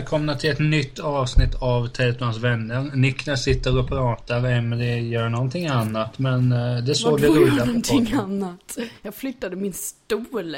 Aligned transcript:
välkomna 0.00 0.34
till 0.36 0.50
ett 0.50 0.58
nytt 0.58 0.98
avsnitt 0.98 1.54
av 1.54 1.86
Teletons 1.86 2.36
vänner. 2.38 2.90
Niklas 2.94 3.42
sitter 3.42 3.78
och 3.78 3.88
pratar, 3.88 4.44
Emelie 4.44 5.00
gör 5.00 5.28
någonting 5.28 5.66
annat, 5.66 6.18
men 6.18 6.52
eh, 6.52 6.76
det 6.84 6.92
är 6.92 6.94
så 6.94 7.16
det 7.16 7.28
Vadå 7.28 7.40
rullar 7.40 7.60
på 7.60 7.66
någonting 7.66 8.12
annat? 8.12 8.78
Jag 9.02 9.14
flyttade 9.14 9.56
min 9.56 9.72
stol. 9.72 10.56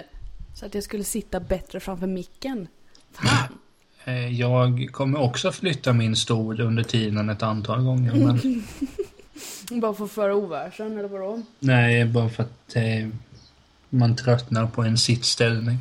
Så 0.54 0.66
att 0.66 0.74
jag 0.74 0.84
skulle 0.84 1.04
sitta 1.04 1.40
bättre 1.40 1.80
framför 1.80 2.06
micken. 2.06 2.68
Fan. 3.12 3.28
Eh, 4.04 4.40
Jag 4.40 4.88
kommer 4.92 5.20
också 5.20 5.52
flytta 5.52 5.92
min 5.92 6.16
stol 6.16 6.60
under 6.60 6.82
tiden 6.82 7.30
ett 7.30 7.42
antal 7.42 7.82
gånger, 7.82 8.12
men 8.14 8.64
Bara 9.80 9.94
för 9.94 10.04
att 10.04 10.10
föra 10.12 10.34
ovärsen 10.36 10.98
eller 10.98 11.08
vadå? 11.08 11.42
nej, 11.58 12.04
bara 12.04 12.28
för 12.28 12.42
att 12.42 12.76
eh, 12.76 13.08
man 13.90 14.16
tröttnar 14.16 14.66
på 14.66 14.82
en 14.82 14.98
sittställning. 14.98 15.78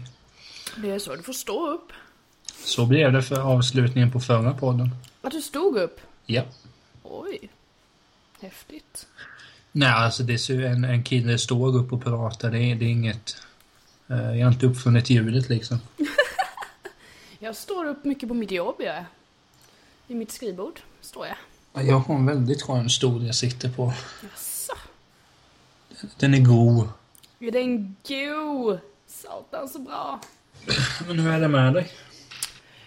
Det 0.78 0.90
är 0.92 1.00
så, 1.00 1.16
du 1.16 1.24
får 1.24 1.34
stå 1.34 1.68
upp. 1.74 1.92
Så 2.64 2.86
blev 2.86 3.12
det 3.14 3.22
för 3.24 3.42
avslutningen 3.42 4.12
på 4.12 4.20
förra 4.20 4.54
podden. 4.54 4.90
Att 5.22 5.32
du 5.32 5.42
stod 5.42 5.78
upp? 5.78 6.02
Ja. 6.26 6.44
Oj. 7.04 7.50
Häftigt. 8.42 9.08
Nej, 9.72 9.90
alltså 9.90 10.24
det 10.24 10.34
är 10.34 10.38
så 10.38 10.54
en, 10.54 10.84
en 10.84 11.04
kille 11.04 11.38
står 11.38 11.76
upp 11.78 11.94
och 11.94 12.04
pratar, 12.04 12.52
det 12.52 12.60
är, 12.60 12.76
det 12.76 12.86
är 12.86 12.90
inget... 12.90 13.36
eh, 14.10 14.38
Jag 14.38 14.46
har 14.48 14.54
inte 14.54 14.66
uppfunnit 14.66 15.10
ljudet 15.10 15.50
liksom. 15.50 15.78
Jag 17.40 17.56
står 17.56 17.86
upp 17.86 18.06
mycket 18.06 18.30
på 18.30 18.36
mitt 18.36 18.52
jobb, 18.52 18.76
jag. 18.80 19.04
I 20.08 20.16
mitt 20.16 20.32
skrivbord 20.32 20.80
står 21.02 21.28
jag. 21.28 21.86
Jag 21.86 22.00
har 22.00 22.16
en 22.16 22.26
väldigt 22.26 22.62
skön 22.62 22.90
stol 22.90 23.26
jag 23.26 23.36
sitter 23.36 23.70
på. 23.70 23.94
Jaså? 24.32 24.74
Den 26.18 26.34
är 26.34 26.40
god. 26.40 26.90
Är 27.40 27.52
den 27.52 27.96
god? 28.08 28.80
Satan 29.08 29.70
så 29.70 29.80
bra. 29.80 30.20
Men 31.08 31.20
hur 31.20 31.32
är 31.32 31.40
det 31.40 31.48
med 31.48 31.74
dig? 31.74 31.92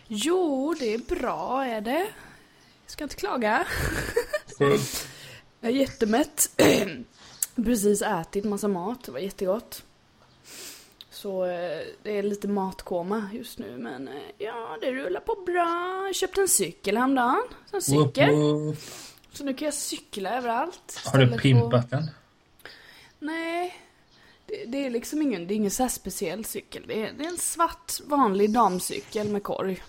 Jo, 0.08 0.74
det 0.78 0.94
är 0.94 0.98
bra 0.98 1.64
är 1.64 1.80
det. 1.80 2.06
Jag 2.84 2.90
ska 2.90 3.04
inte 3.04 3.16
klaga. 3.16 3.66
Jag 4.58 5.70
är 5.70 5.76
jättemätt. 5.76 6.50
Precis 7.56 8.02
ätit 8.02 8.44
massa 8.44 8.68
mat, 8.68 9.04
det 9.04 9.12
var 9.12 9.18
jättegott. 9.18 9.82
Så 11.10 11.44
eh, 11.44 11.80
det 12.02 12.18
är 12.18 12.22
lite 12.22 12.48
matkoma 12.48 13.28
just 13.32 13.58
nu 13.58 13.76
men 13.78 14.08
eh, 14.08 14.14
ja, 14.38 14.76
det 14.80 14.92
rullar 14.92 15.20
på 15.20 15.34
bra. 15.46 16.02
Jag 16.06 16.14
köpte 16.14 16.40
en 16.40 16.48
cykel 16.48 16.96
häromdagen. 16.96 17.42
En 17.72 17.82
cykel. 17.82 18.28
Så 19.32 19.44
nu 19.44 19.54
kan 19.54 19.64
jag 19.66 19.74
cykla 19.74 20.36
överallt. 20.36 21.00
Har 21.04 21.18
du 21.18 21.38
pimpat 21.38 21.90
för- 21.90 21.96
den? 21.96 22.10
Nej. 23.18 23.74
Det, 24.46 24.64
det 24.66 24.86
är 24.86 24.90
liksom 24.90 25.22
ingen, 25.22 25.46
det 25.46 25.54
är 25.54 25.56
ingen 25.56 25.70
så 25.70 25.88
speciell 25.88 26.44
cykel. 26.44 26.84
Det 26.86 27.02
är, 27.02 27.12
det 27.12 27.24
är 27.24 27.28
en 27.28 27.38
svart 27.38 27.92
vanlig 28.06 28.50
damcykel 28.52 29.28
med 29.28 29.42
korg. 29.42 29.82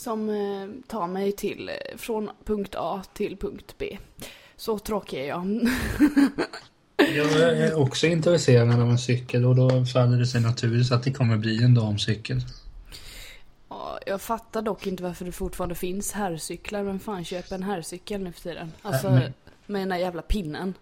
Som 0.00 0.28
eh, 0.28 0.68
tar 0.88 1.06
mig 1.06 1.32
till, 1.32 1.68
eh, 1.68 1.96
från 1.96 2.30
punkt 2.44 2.74
A 2.78 3.02
till 3.14 3.36
punkt 3.36 3.74
B. 3.78 3.98
Så 4.56 4.78
tråkig 4.78 5.20
är 5.20 5.24
jag. 5.28 5.60
Jag 7.16 7.40
är 7.40 7.78
också 7.78 8.06
intresserad 8.06 8.70
av 8.80 8.90
en 8.90 8.98
cykel 8.98 9.44
och 9.46 9.56
då 9.56 9.84
faller 9.84 10.18
det 10.18 10.26
sig 10.26 10.40
naturligt 10.40 10.92
att 10.92 11.02
det 11.02 11.12
kommer 11.12 11.36
bli 11.36 11.62
en 11.64 11.74
damcykel. 11.74 12.40
Ja, 13.68 13.98
jag 14.06 14.20
fattar 14.20 14.62
dock 14.62 14.86
inte 14.86 15.02
varför 15.02 15.24
det 15.24 15.32
fortfarande 15.32 15.74
finns 15.74 16.12
herrcyklar. 16.12 16.82
Vem 16.82 16.98
fan 17.00 17.24
köper 17.24 17.54
en 17.54 17.62
herrcykel 17.62 18.22
nu 18.22 18.32
för 18.32 18.40
tiden? 18.40 18.72
Alltså, 18.82 19.06
Äh, 19.06 19.12
men- 19.14 19.32
med 19.66 19.80
den 19.82 19.88
där 19.88 19.96
jävla 19.96 20.22
pinnen. 20.22 20.74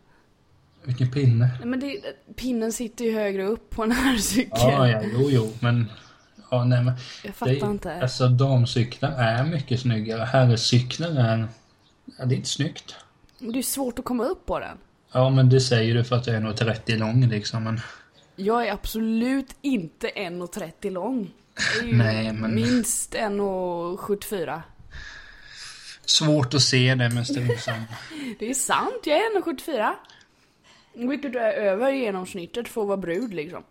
Vilken 0.84 1.10
pinne. 1.10 1.50
Nej 1.58 1.66
men 1.68 1.80
det, 1.80 2.00
pinnen 2.36 2.72
sitter 2.72 3.04
ju 3.04 3.12
högre 3.14 3.44
upp 3.46 3.70
på 3.70 3.82
en 3.82 3.92
herrcykel. 3.92 4.50
Ja, 4.52 4.88
ja, 4.88 5.02
jo, 5.12 5.28
jo, 5.30 5.52
men... 5.60 5.86
Ja, 6.50 6.64
nej, 6.64 6.82
men... 6.84 6.94
Jag 7.24 7.34
fattar 7.34 7.52
det, 7.52 7.58
inte. 7.66 8.02
Alltså 8.02 8.28
damcyklar 8.28 9.10
är 9.10 9.44
mycket 9.44 9.80
snyggare. 9.80 10.24
Herrcyklar 10.24 11.08
är... 11.10 11.48
Ja, 12.18 12.24
det 12.24 12.34
är 12.34 12.36
inte 12.36 12.48
snyggt. 12.48 12.96
Det 13.38 13.58
är 13.58 13.62
svårt 13.62 13.98
att 13.98 14.04
komma 14.04 14.24
upp 14.24 14.46
på 14.46 14.58
den. 14.58 14.78
Ja, 15.12 15.30
men 15.30 15.48
det 15.48 15.60
säger 15.60 15.94
du 15.94 16.04
för 16.04 16.16
att 16.16 16.26
jag 16.26 16.36
är 16.36 16.40
nog 16.40 16.56
30 16.56 16.96
lång 16.96 17.28
liksom, 17.28 17.64
men... 17.64 17.80
Jag 18.36 18.68
är 18.68 18.72
absolut 18.72 19.56
inte 19.62 20.08
1,30 20.08 20.90
lång. 20.90 21.30
Jag 21.80 21.88
är 21.88 21.92
Nej, 21.94 22.32
men- 22.32 22.54
minst 22.54 23.14
1,74. 23.14 24.60
Svårt 26.04 26.54
att 26.54 26.62
se 26.62 26.94
det 26.94 27.08
med 27.10 27.26
strumpsamma. 27.26 27.84
Det 28.38 28.50
är 28.50 28.54
sant, 28.54 29.00
jag 29.04 29.16
är 29.16 29.40
1,74. 29.40 29.92
Vilket 30.94 31.34
är 31.34 31.52
över 31.52 31.90
genomsnittet 31.92 32.68
för 32.68 32.80
att 32.80 32.86
vara 32.86 32.96
brud 32.96 33.34
liksom. 33.34 33.62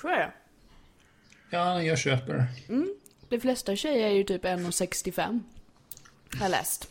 Så 0.00 0.08
är 0.08 0.16
det. 0.16 0.32
Ja, 1.50 1.82
jag 1.82 1.98
köper 1.98 2.34
det. 2.34 2.46
De 3.28 3.40
flesta 3.40 3.76
tjejer 3.76 4.06
är 4.06 4.12
ju 4.12 4.24
typ 4.24 4.44
1,65. 4.44 5.40
Har 6.38 6.44
jag 6.44 6.50
läst. 6.50 6.90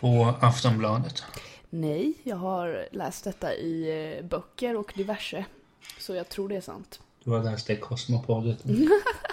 På 0.00 0.34
Aftonbladet. 0.40 1.22
Nej, 1.70 2.14
jag 2.22 2.36
har 2.36 2.88
läst 2.92 3.24
detta 3.24 3.54
i 3.54 3.90
eh, 4.18 4.24
böcker 4.24 4.76
och 4.76 4.92
diverse. 4.96 5.44
Så 5.98 6.14
jag 6.14 6.28
tror 6.28 6.48
det 6.48 6.56
är 6.56 6.60
sant. 6.60 7.00
Du 7.24 7.30
har 7.30 7.42
läst 7.44 7.66
det 7.66 7.72
i 7.72 7.76
Cosmopolitan. 7.76 8.88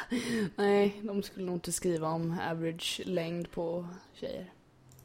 Nej, 0.55 0.99
de 1.03 1.23
skulle 1.23 1.45
nog 1.45 1.55
inte 1.55 1.71
skriva 1.71 2.07
om 2.07 2.39
average 2.51 3.01
längd 3.05 3.51
på 3.51 3.87
tjejer. 4.19 4.45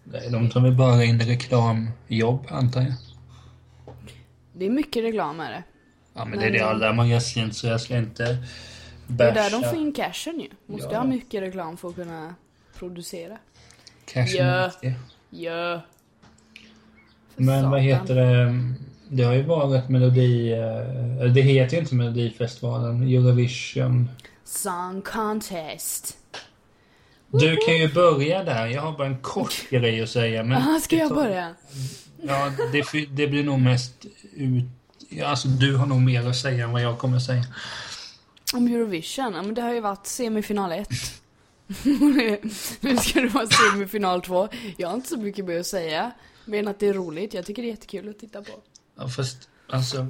Nej, 0.04 0.31
De 0.31 0.50
tar 0.50 0.60
väl 0.60 0.76
bara 0.76 1.04
in 1.04 1.21
reklamjobb, 1.21 2.47
antar 2.48 2.81
jag. 2.81 2.94
Det 4.53 4.66
är 4.66 4.71
mycket 4.71 5.04
reklam 5.04 5.36
med 5.36 5.53
det. 5.53 5.62
Ja, 6.14 6.25
men 6.25 6.30
Men 6.30 6.38
det 6.38 6.47
är 6.47 6.50
det 6.50 6.58
de- 6.58 6.64
alla 6.64 6.92
magasin, 6.92 7.52
så 7.52 7.66
jag 7.66 7.80
ska 7.80 7.97
inte 7.97 8.25
Det 9.06 9.25
är 9.25 9.32
basha 9.32 9.34
där 9.34 9.50
de 9.50 9.62
får 9.69 9.78
in 9.78 9.92
cashen 9.92 10.41
ju. 10.41 10.48
Måste 10.66 10.88
Ja. 10.92 10.98
ha 10.98 11.06
mycket 11.06 11.42
reklam 11.42 11.76
för 11.76 11.88
att 11.88 11.94
kunna 11.94 12.34
producera. 12.78 13.38
cashen 14.06 14.47
Ja. 14.47 14.70
det. 14.82 14.94
Ja. 15.30 15.80
Men 17.36 17.70
vad 17.70 17.70
satan. 17.70 17.80
heter 17.80 18.14
det? 18.14 18.58
Det 19.08 19.22
har 19.22 19.32
ju 19.34 19.42
varit 19.42 19.88
Melodi... 19.88 20.53
eh, 20.53 21.32
Det 21.34 21.41
heter 21.41 21.74
ju 21.76 21.80
inte 21.82 21.94
Melodifestivalen, 21.94 23.03
Eurovision. 23.03 24.08
Song 24.44 25.03
contest. 25.03 26.16
Du 27.30 27.56
kan 27.56 27.76
ju 27.78 27.92
börja 27.92 28.44
där. 28.44 28.66
Jag 28.66 28.82
har 28.82 28.92
bara 28.92 29.06
en 29.06 29.16
kort 29.19 29.70
grej 29.70 30.03
att 30.03 30.08
säga. 30.08 30.42
Men 30.42 30.56
Aha, 30.58 30.80
ska 30.80 30.97
jag 30.97 31.14
börja? 31.14 31.54
Ja, 32.22 32.53
det, 32.72 32.84
det 33.10 33.26
blir 33.26 33.44
nog 33.44 33.60
mest 33.60 34.06
ut... 34.36 34.64
ja, 35.16 35.26
Alltså, 35.26 35.48
du 35.48 35.76
har 35.76 35.86
nog 35.86 36.00
mer 36.00 36.28
att 36.28 36.36
säga 36.36 36.64
än 36.64 36.72
vad 36.72 36.82
jag 36.82 36.98
kommer 36.98 37.19
säga. 37.19 37.44
Om 38.54 38.66
Eurovision? 38.66 39.34
Ja, 39.34 39.42
men 39.42 39.54
det 39.54 39.62
har 39.62 39.75
ju 39.75 39.80
varit 39.80 40.06
semifinal 40.06 40.72
1. 40.72 40.88
nu 42.80 42.97
ska 42.97 43.20
det 43.20 43.28
vara 43.28 43.47
semifinal 43.47 44.22
2. 44.22 44.48
Jag 44.76 44.88
har 44.88 44.94
inte 44.94 45.08
så 45.08 45.16
mycket 45.16 45.44
mer 45.44 45.60
att 45.60 45.66
säga. 45.66 46.12
Men 46.44 46.69
att 46.69 46.80
det 46.80 46.86
är 46.86 46.94
roligt. 46.94 47.34
Jag 47.34 47.47
tycker 47.47 47.62
det 47.62 47.69
är 47.69 47.70
jättekul 47.70 48.08
att 48.08 48.19
titta 48.19 48.42
på. 48.42 48.53
Ja, 48.97 49.08
fast 49.08 49.48
alltså... 49.69 50.06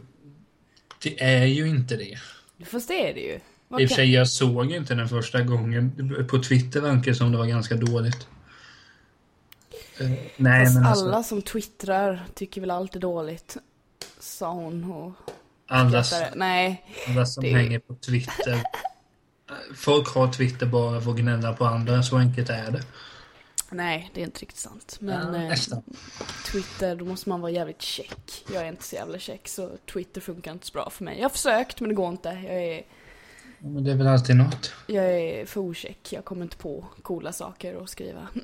Det 1.03 1.23
är 1.23 1.45
ju 1.45 1.69
inte 1.69 1.97
det. 1.97 2.19
Fast 2.67 2.89
det 2.89 3.11
är 3.11 3.15
det 3.15 3.21
ju. 3.21 3.41
Vad 3.69 3.81
I 3.81 3.85
och 3.85 3.89
för 3.89 3.95
sig, 3.95 4.13
jag 4.13 4.29
såg 4.29 4.73
inte 4.73 4.95
den 4.95 5.09
första 5.09 5.43
gången. 5.43 6.27
På 6.31 6.43
Twitter 6.43 6.81
verkar 6.81 7.11
det 7.11 7.15
som 7.15 7.33
det 7.33 7.39
var 7.39 7.47
ganska 7.47 7.75
dåligt. 7.75 8.27
Eh, 9.99 10.11
nej, 10.37 10.65
Fast 10.65 10.75
men 10.75 10.87
alltså... 10.87 11.05
alla 11.05 11.23
som 11.23 11.43
twittrar 11.43 12.25
tycker 12.35 12.61
väl 12.61 12.71
allt 12.71 12.97
är 12.97 13.01
dåligt. 13.01 13.57
Sa 14.21 14.51
hon 14.53 14.93
och 14.93 15.13
skrattade. 16.05 16.33
Nej, 16.37 16.85
alla 17.09 17.27
som 17.27 17.45
det- 17.45 17.51
hänger 17.53 17.79
på 17.79 17.95
Twitter. 17.95 18.63
Folk 19.77 20.09
har 20.15 20.33
Twitter 20.33 20.67
bara 20.67 21.01
för 21.01 21.11
att 21.11 21.17
gnälla 21.17 21.53
på 21.53 21.65
andra, 21.65 22.03
så 22.03 22.17
enkelt 22.19 22.51
är 22.51 22.71
det. 22.71 22.83
nej 23.71 24.11
det 24.15 24.21
är 24.21 24.25
inte 24.25 24.41
riktigt 24.41 24.59
sant. 24.61 24.97
Men 25.01 25.35
ja, 25.35 25.43
eh. 25.53 25.59
Twitter, 26.53 26.97
då 26.97 27.05
måste 27.05 27.29
man 27.29 27.41
vara 27.41 27.53
jävligt 27.53 27.83
check. 27.83 28.45
Jag 28.53 28.63
är 28.63 28.69
inte 28.69 28.83
så 28.83 28.97
jävla 28.97 29.19
check 29.19 29.49
så 29.49 29.71
Twitter 29.93 30.21
funkar 30.21 30.53
inte 30.53 30.67
så 30.67 30.73
bra 30.73 30.91
för 30.91 31.05
mig. 31.05 31.17
Jag 31.17 31.25
har 31.25 31.31
försökt 31.31 31.81
men 31.81 31.89
det 31.89 31.95
går 31.95 32.09
inte. 32.09 32.29
Jag 32.29 32.63
är, 32.65 32.83
Men 33.59 33.85
det 33.85 33.91
är 33.91 33.97
väl 33.97 34.07
alltid 34.07 34.37
något. 34.37 34.73
jag 34.87 35.05
är 35.05 35.47
för 35.47 35.61
ocheck. 35.61 36.13
Jag 36.13 36.25
kommer 36.25 36.43
inte 36.43 36.57
på 36.57 36.85
coola 37.03 37.33
saker 37.33 37.83
att 37.83 37.91
skriva. 37.91 38.29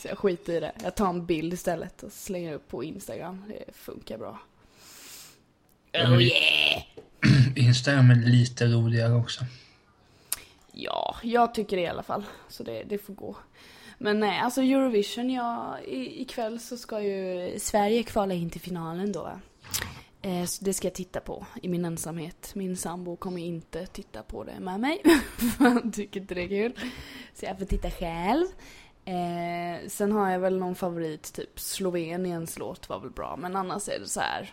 så 0.00 0.08
jag 0.08 0.18
skiter 0.18 0.52
i 0.52 0.60
det. 0.60 0.72
Jag 0.82 0.94
tar 0.94 1.08
en 1.08 1.26
bild 1.26 1.52
istället 1.52 2.02
och 2.02 2.12
slänger 2.12 2.54
upp 2.54 2.68
på 2.68 2.84
Instagram. 2.84 3.44
Det 3.48 3.74
funkar 3.74 4.18
bra. 4.18 4.38
Oh 5.94 6.22
yeah! 6.22 6.82
Instagram 7.56 8.10
är 8.10 8.14
lite 8.14 8.66
roligare 8.66 9.14
också. 9.14 9.44
Ja, 10.72 11.16
jag 11.22 11.54
tycker 11.54 11.76
det 11.76 11.82
i 11.82 11.86
alla 11.86 12.02
fall. 12.02 12.24
Så 12.48 12.62
det, 12.62 12.84
det 12.84 12.98
får 12.98 13.14
gå. 13.14 13.36
Men 13.98 14.20
nej, 14.20 14.40
alltså 14.40 14.62
Eurovision, 14.62 15.30
ja, 15.30 15.78
i, 15.80 16.22
ikväll 16.22 16.60
så 16.60 16.76
ska 16.76 17.02
ju 17.02 17.54
Sverige 17.58 18.02
kvala 18.02 18.34
in 18.34 18.50
till 18.50 18.60
finalen 18.60 19.12
då. 19.12 19.30
Eh, 20.22 20.44
så 20.44 20.64
det 20.64 20.74
ska 20.74 20.86
jag 20.86 20.94
titta 20.94 21.20
på 21.20 21.46
i 21.62 21.68
min 21.68 21.84
ensamhet. 21.84 22.52
Min 22.54 22.76
sambo 22.76 23.16
kommer 23.16 23.42
inte 23.42 23.86
titta 23.86 24.22
på 24.22 24.44
det 24.44 24.60
med 24.60 24.80
mig. 24.80 25.02
för 25.38 25.64
Han 25.64 25.92
tycker 25.92 26.20
inte 26.20 26.34
det 26.34 26.42
är 26.42 26.48
kul. 26.48 26.72
Så 27.34 27.44
jag 27.44 27.58
får 27.58 27.66
titta 27.66 27.90
själv. 27.90 28.46
Eh, 29.10 29.88
sen 29.88 30.12
har 30.12 30.30
jag 30.30 30.38
väl 30.38 30.58
någon 30.58 30.74
favorit, 30.74 31.32
typ 31.32 31.60
Sloveniens 31.60 32.58
låt 32.58 32.88
var 32.88 33.00
väl 33.00 33.10
bra. 33.10 33.36
Men 33.36 33.56
annars 33.56 33.88
är 33.88 33.98
det 34.00 34.08
så 34.08 34.20
här. 34.20 34.50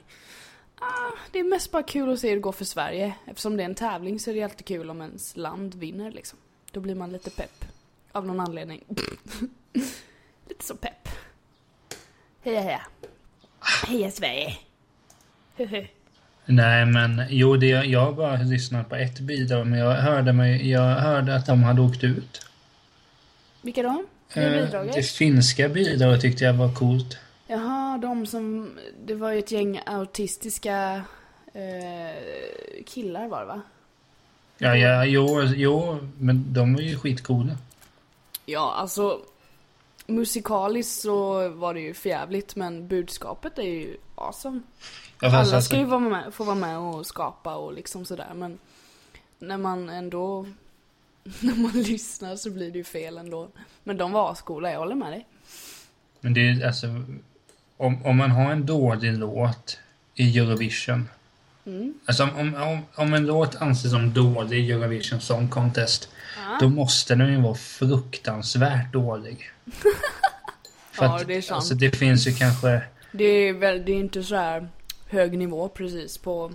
Ah, 0.80 1.12
det 1.32 1.40
är 1.40 1.44
mest 1.44 1.72
bara 1.72 1.84
kul 1.84 2.14
att 2.14 2.20
se 2.20 2.30
hur 2.30 2.36
det 2.36 2.42
går 2.42 2.52
för 2.52 2.66
Sverige. 2.66 3.14
Eftersom 3.26 3.58
det 3.58 3.64
är 3.64 3.66
en 3.66 3.76
tävling 3.76 4.20
så 4.20 4.30
är 4.30 4.34
det 4.34 4.44
alltid 4.44 4.66
kul 4.66 4.90
om 4.90 5.02
ens 5.02 5.38
land 5.38 5.76
vinner 5.76 6.12
liksom. 6.12 6.40
Då 6.72 6.80
blir 6.80 6.96
man 6.96 7.12
lite 7.12 7.30
pepp. 7.30 7.66
Av 8.12 8.26
någon 8.26 8.40
anledning. 8.40 8.84
lite 10.48 10.66
så 10.66 10.76
pepp. 10.76 11.10
Heja 12.44 12.62
heja. 12.62 12.82
Heja 13.88 14.12
Sverige. 14.12 14.58
Nej, 16.46 16.86
men 16.86 17.22
jo, 17.30 17.58
det, 17.58 17.68
jag 17.68 18.00
har 18.00 18.14
bara 18.14 18.38
lyssnat 18.38 18.90
på 18.90 18.96
ett 18.96 19.20
bidrag, 19.20 19.68
men 19.68 19.80
jag 19.80 19.92
hörde, 19.94 20.34
mig, 20.34 20.70
jag 20.70 20.96
hörde 20.96 21.36
att 21.36 21.46
de 21.46 21.64
hade 21.64 21.82
åkt 21.82 22.04
ut. 22.04 22.46
Vilka 23.62 23.84
då? 23.84 24.06
Det 24.34 24.74
Eh, 24.74 24.84
det 24.96 25.04
finska 25.04 25.70
bidraget 25.70 26.22
tyckte 26.22 26.44
jag 26.44 26.54
var 26.54 26.76
coolt. 26.76 27.18
Jaha, 27.48 27.98
de 27.98 28.26
som... 28.26 28.72
Det 29.06 29.16
var 29.16 29.32
ju 29.32 29.40
ett 29.40 29.52
gäng 29.52 29.82
autistiska 29.86 31.04
eh, 31.54 32.84
killar 32.86 33.28
var 33.28 33.40
det 33.40 33.46
va? 33.46 33.62
Ja, 34.58 34.76
ja, 34.76 35.06
jo, 35.06 35.42
jo, 35.44 36.00
men 36.18 36.54
de 36.54 36.74
var 36.74 36.82
ju 36.82 36.98
skitcoola. 37.00 37.58
Ja, 38.46 38.74
alltså 38.74 39.22
musikaliskt 40.08 41.02
så 41.02 41.50
var 41.50 41.74
det 41.74 41.80
ju 41.80 41.94
förjävligt 41.94 42.56
men 42.56 42.88
budskapet 42.88 43.58
är 43.58 43.64
ju 43.64 43.98
awesome. 44.16 44.62
Ja, 45.22 45.28
Alla 45.28 45.38
alltså- 45.38 45.62
ska 45.62 45.78
ju 45.78 45.86
vara 45.86 46.00
med, 46.00 46.34
få 46.34 46.44
vara 46.44 46.56
med 46.56 46.78
och 46.78 47.06
skapa 47.06 47.56
och 47.56 47.74
liksom 47.74 48.06
sådär 48.06 48.32
men 48.36 48.58
när 49.40 49.58
man 49.58 49.90
ändå 49.90 50.46
när 51.40 51.56
man 51.56 51.72
lyssnar 51.72 52.36
så 52.36 52.50
blir 52.50 52.72
det 52.72 52.78
ju 52.78 52.84
fel 52.84 53.18
ändå. 53.18 53.50
Men 53.84 53.98
de 53.98 54.12
var 54.12 54.32
ascoola, 54.32 54.72
jag 54.72 54.80
håller 54.80 54.96
med 54.96 55.12
dig. 55.12 55.26
Men 56.20 56.34
det 56.34 56.50
är 56.50 56.68
alltså... 56.68 56.88
Om, 57.78 58.06
om 58.06 58.18
man 58.18 58.32
har 58.32 58.52
en 58.52 58.66
dålig 58.66 59.18
låt 59.18 59.80
i 60.16 60.40
Eurovision. 60.40 61.10
Mm. 61.66 61.94
Alltså 62.06 62.24
om, 62.24 62.56
om, 62.56 62.80
om 62.96 63.14
en 63.14 63.26
låt 63.26 63.56
anses 63.56 63.92
som 63.92 64.14
dålig 64.14 64.70
i 64.70 64.72
Eurovision 64.72 65.22
Song 65.22 65.50
Contest. 65.50 66.10
Ja. 66.38 66.58
Då 66.62 66.70
måste 66.70 67.16
den 67.16 67.32
ju 67.32 67.42
vara 67.42 67.56
fruktansvärt 67.56 68.94
dålig. 68.94 69.52
För 70.92 71.06
Ja, 71.06 71.16
att, 71.16 71.28
det 71.28 71.38
är 71.38 71.42
sant. 71.42 71.56
Alltså 71.56 71.76
det 71.76 71.92
finns 71.96 72.28
ju 72.28 72.34
kanske... 72.34 72.82
Det 73.12 73.24
är 73.24 73.54
väl, 73.54 73.86
det 73.86 73.92
är 73.92 74.00
inte 74.00 74.24
så 74.24 74.36
här 74.36 74.68
hög 75.10 75.38
nivå 75.38 75.70
precis 75.70 76.18
på... 76.18 76.52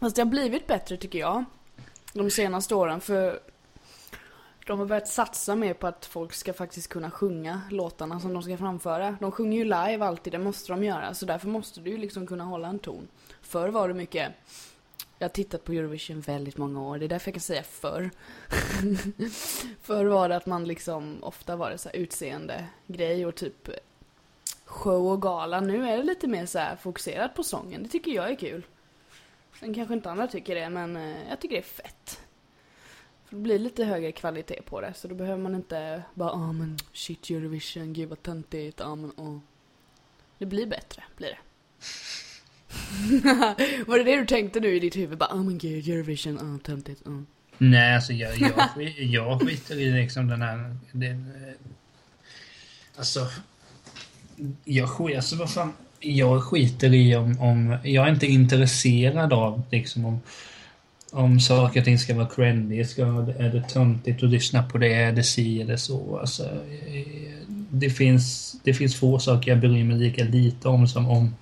Fast 0.00 0.16
det 0.16 0.22
har 0.22 0.26
blivit 0.30 0.66
bättre 0.66 0.96
tycker 0.96 1.18
jag. 1.18 1.44
De 2.12 2.30
senaste 2.30 2.74
åren 2.74 3.00
för 3.00 3.38
de 4.66 4.78
har 4.78 4.86
börjat 4.86 5.08
satsa 5.08 5.54
mer 5.54 5.74
på 5.74 5.86
att 5.86 6.06
folk 6.06 6.32
ska 6.32 6.52
faktiskt 6.52 6.88
kunna 6.88 7.10
sjunga 7.10 7.62
låtarna 7.70 8.20
som 8.20 8.32
de 8.32 8.42
ska 8.42 8.56
framföra. 8.56 9.16
De 9.20 9.32
sjunger 9.32 9.58
ju 9.58 9.64
live 9.64 10.04
alltid, 10.04 10.32
det 10.32 10.38
måste 10.38 10.72
de 10.72 10.84
göra. 10.84 11.14
Så 11.14 11.26
därför 11.26 11.48
måste 11.48 11.80
du 11.80 11.90
ju 11.90 11.96
liksom 11.96 12.26
kunna 12.26 12.44
hålla 12.44 12.68
en 12.68 12.78
ton. 12.78 13.08
Förr 13.42 13.68
var 13.68 13.88
det 13.88 13.94
mycket... 13.94 14.32
Jag 15.18 15.28
har 15.28 15.32
tittat 15.32 15.64
på 15.64 15.72
Eurovision 15.72 16.20
väldigt 16.20 16.56
många 16.56 16.82
år, 16.82 16.98
det 16.98 17.04
är 17.04 17.08
därför 17.08 17.28
jag 17.28 17.34
kan 17.34 17.40
säga 17.40 17.62
förr. 17.62 18.10
förr 19.82 20.04
var 20.04 20.28
det 20.28 20.36
att 20.36 20.46
man 20.46 20.64
liksom, 20.64 21.18
ofta 21.22 21.56
var 21.56 21.70
det 21.70 21.78
så 21.78 21.88
här 21.88 21.96
utseende 21.96 22.66
grej 22.86 23.26
och 23.26 23.34
typ 23.34 23.68
show 24.64 25.12
och 25.12 25.22
gala. 25.22 25.60
Nu 25.60 25.88
är 25.88 25.96
det 25.96 26.02
lite 26.02 26.28
mer 26.28 26.46
så 26.46 26.58
här 26.58 26.76
fokuserat 26.76 27.34
på 27.34 27.42
sången. 27.42 27.82
Det 27.82 27.88
tycker 27.88 28.10
jag 28.10 28.30
är 28.30 28.36
kul. 28.36 28.66
Sen 29.60 29.74
kanske 29.74 29.94
inte 29.94 30.10
andra 30.10 30.26
tycker 30.26 30.54
det, 30.54 30.70
men 30.70 30.96
eh, 30.96 31.28
jag 31.28 31.40
tycker 31.40 31.56
det 31.56 31.60
är 31.60 31.62
fett. 31.62 32.20
Det 33.32 33.38
blir 33.38 33.58
lite 33.58 33.84
högre 33.84 34.12
kvalitet 34.12 34.62
på 34.62 34.80
det, 34.80 34.94
så 34.94 35.08
då 35.08 35.14
behöver 35.14 35.42
man 35.42 35.54
inte 35.54 36.02
bara 36.14 36.30
ah 36.30 36.52
men 36.52 36.78
shit 36.92 37.30
Eurovision, 37.30 37.92
gud 37.92 38.08
vad 38.08 38.22
töntigt, 38.22 38.80
ah 38.80 38.94
men 38.94 39.12
åh. 39.16 39.38
Det 40.38 40.46
blir 40.46 40.66
bättre, 40.66 41.02
blir 41.16 41.28
det. 41.28 41.38
Var 43.86 43.98
det 43.98 44.04
det 44.04 44.16
du 44.16 44.26
tänkte 44.26 44.60
nu 44.60 44.76
i 44.76 44.80
ditt 44.80 44.96
huvud? 44.96 45.18
Bara 45.18 45.30
ah 45.30 45.42
men 45.42 45.58
gud 45.58 45.88
Eurovision, 45.88 46.38
ah 46.38 46.58
töntigt, 46.66 47.02
ah. 47.06 47.22
Nej, 47.58 47.94
alltså 47.94 48.12
jag, 48.12 48.38
jag, 48.38 48.70
jag 48.98 49.40
skiter 49.40 49.78
i 49.78 49.92
liksom 49.92 50.28
den 50.28 50.42
här... 50.42 50.76
Den, 50.92 51.32
alltså... 52.96 53.28
Jag 54.64 54.88
skiter... 54.88 55.16
Alltså 55.16 55.36
vad 55.36 55.52
fan... 55.52 55.72
Jag 56.00 56.42
skiter 56.44 56.94
i 56.94 57.16
om, 57.16 57.40
om... 57.40 57.78
Jag 57.84 58.06
är 58.06 58.10
inte 58.10 58.26
intresserad 58.26 59.32
av 59.32 59.62
liksom 59.70 60.04
om... 60.04 60.20
Om 61.14 61.40
saker 61.40 61.80
och 61.80 61.84
ting 61.84 61.98
ska 61.98 62.14
vara 62.14 62.28
trendy, 62.28 62.84
ska, 62.84 63.02
är 63.38 63.52
det 63.52 63.68
töntigt 63.68 64.22
att 64.22 64.30
lyssna 64.30 64.62
på 64.62 64.78
det, 64.78 64.94
är 64.94 65.12
det 65.12 65.22
si 65.22 65.62
eller 65.62 65.76
så. 65.76 66.18
Alltså, 66.18 66.42
eh, 66.42 67.32
det, 67.70 67.90
finns, 67.90 68.56
det 68.64 68.74
finns 68.74 68.96
få 68.96 69.18
saker 69.18 69.50
jag 69.50 69.60
bryr 69.60 69.84
mig 69.84 69.98
lika 69.98 70.24
lite 70.24 70.68
om 70.68 70.88
som 70.88 71.08
om 71.08 71.34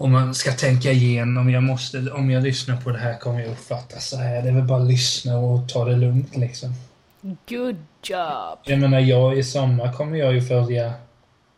om 0.00 0.12
man 0.12 0.34
ska 0.34 0.52
tänka 0.52 0.92
igenom, 0.92 1.50
jag 1.50 1.62
måste, 1.62 2.10
om 2.10 2.30
jag 2.30 2.42
lyssnar 2.42 2.76
på 2.76 2.90
det 2.90 2.98
här 2.98 3.18
kommer 3.18 3.40
jag 3.40 3.50
uppfatta 3.50 3.98
så 3.98 4.16
här. 4.16 4.42
Det 4.42 4.48
är 4.48 4.52
väl 4.52 4.64
bara 4.64 4.82
att 4.82 4.88
lyssna 4.88 5.38
och 5.38 5.68
ta 5.68 5.84
det 5.84 5.96
lugnt 5.96 6.36
liksom. 6.36 6.74
Good 7.22 7.76
job! 8.02 8.58
Jag 8.64 8.78
menar, 8.78 9.00
jag 9.00 9.38
i 9.38 9.44
sommar 9.44 9.92
kommer 9.92 10.16
jag 10.16 10.34
ju 10.34 10.42
följa 10.42 10.92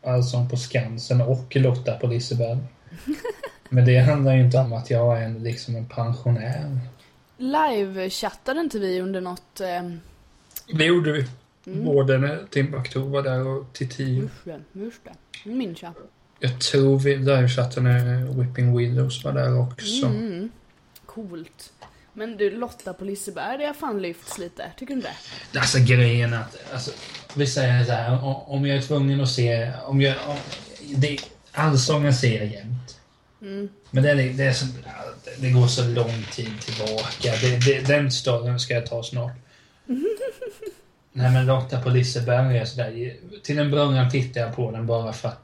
Allsång 0.06 0.48
på 0.48 0.56
Skansen 0.56 1.20
och 1.20 1.56
Lotta 1.56 1.92
på 1.92 2.06
Liseberg. 2.06 2.58
Men 3.72 3.84
det 3.84 3.98
handlar 3.98 4.34
ju 4.34 4.40
inte 4.40 4.58
om 4.58 4.72
att 4.72 4.90
jag 4.90 5.18
är 5.18 5.22
en, 5.24 5.42
liksom 5.42 5.76
en 5.76 5.86
pensionär. 5.86 6.78
Live-chattade 7.38 8.60
inte 8.60 8.78
vi 8.78 9.00
under 9.00 9.20
något... 9.20 9.60
Eh, 9.60 9.90
Det 10.78 10.84
gjorde 10.84 11.12
vi. 11.12 11.26
Mm. 11.66 11.84
Både 11.84 12.18
när 12.18 12.44
Timbuktu 12.50 12.98
var 12.98 13.22
där 13.22 13.46
och 13.46 13.72
Titi. 13.72 14.04
just 14.04 14.44
det, 14.44 14.60
just 14.72 15.00
det. 15.04 15.50
Minns 15.50 15.82
jag. 15.82 15.92
Jag 16.40 16.60
tror 16.60 16.98
vi 16.98 17.16
livechattade 17.16 17.88
när 17.88 18.24
Whipping 18.42 18.76
Willows 18.76 19.24
var 19.24 19.32
där 19.32 19.60
också. 19.60 20.06
Mm. 20.06 20.50
Coolt. 21.06 21.72
Men 22.12 22.36
du, 22.36 22.50
Lotta 22.50 22.92
på 22.92 23.04
Liseberg, 23.04 23.58
det 23.58 23.66
har 23.66 23.74
fan 23.74 24.02
lyfts 24.02 24.38
lite. 24.38 24.72
Tycker 24.76 24.94
du 24.94 25.00
inte 25.00 25.10
det? 25.52 25.58
Alltså 25.58 25.78
grejen 25.78 26.34
att, 26.34 26.72
alltså, 26.72 26.90
vi 27.34 27.46
säger 27.46 27.84
så 27.84 27.92
här, 27.92 28.24
om 28.50 28.66
jag 28.66 28.76
är 28.76 28.82
tvungen 28.82 29.20
att 29.20 29.30
se, 29.30 29.72
om 29.84 30.00
jag, 30.00 30.16
om, 30.26 30.36
det, 30.96 31.18
allsången 31.52 32.14
ser 32.14 32.38
jag 32.38 32.46
jämt. 32.46 32.98
Mm. 33.42 33.68
Men 33.90 34.02
det, 34.02 34.10
är, 34.10 34.16
det, 34.16 34.44
är 34.44 34.52
så, 34.52 34.66
det 35.38 35.50
går 35.50 35.66
så 35.66 35.88
lång 35.88 36.24
tid 36.32 36.60
tillbaka. 36.60 37.32
Det, 37.64 37.86
den 37.86 38.10
storyn 38.10 38.60
ska 38.60 38.74
jag 38.74 38.86
ta 38.86 39.02
snart. 39.02 39.32
Nej 41.12 41.32
men 41.32 41.46
Lotta 41.46 41.80
på 41.80 41.88
Liseberg 41.88 42.58
är 42.58 42.64
sådär, 42.64 43.16
till 43.42 43.58
en 43.58 43.70
början 43.70 44.10
tittar 44.10 44.40
jag 44.40 44.56
på 44.56 44.70
den 44.70 44.86
bara 44.86 45.12
för 45.12 45.28
att 45.28 45.40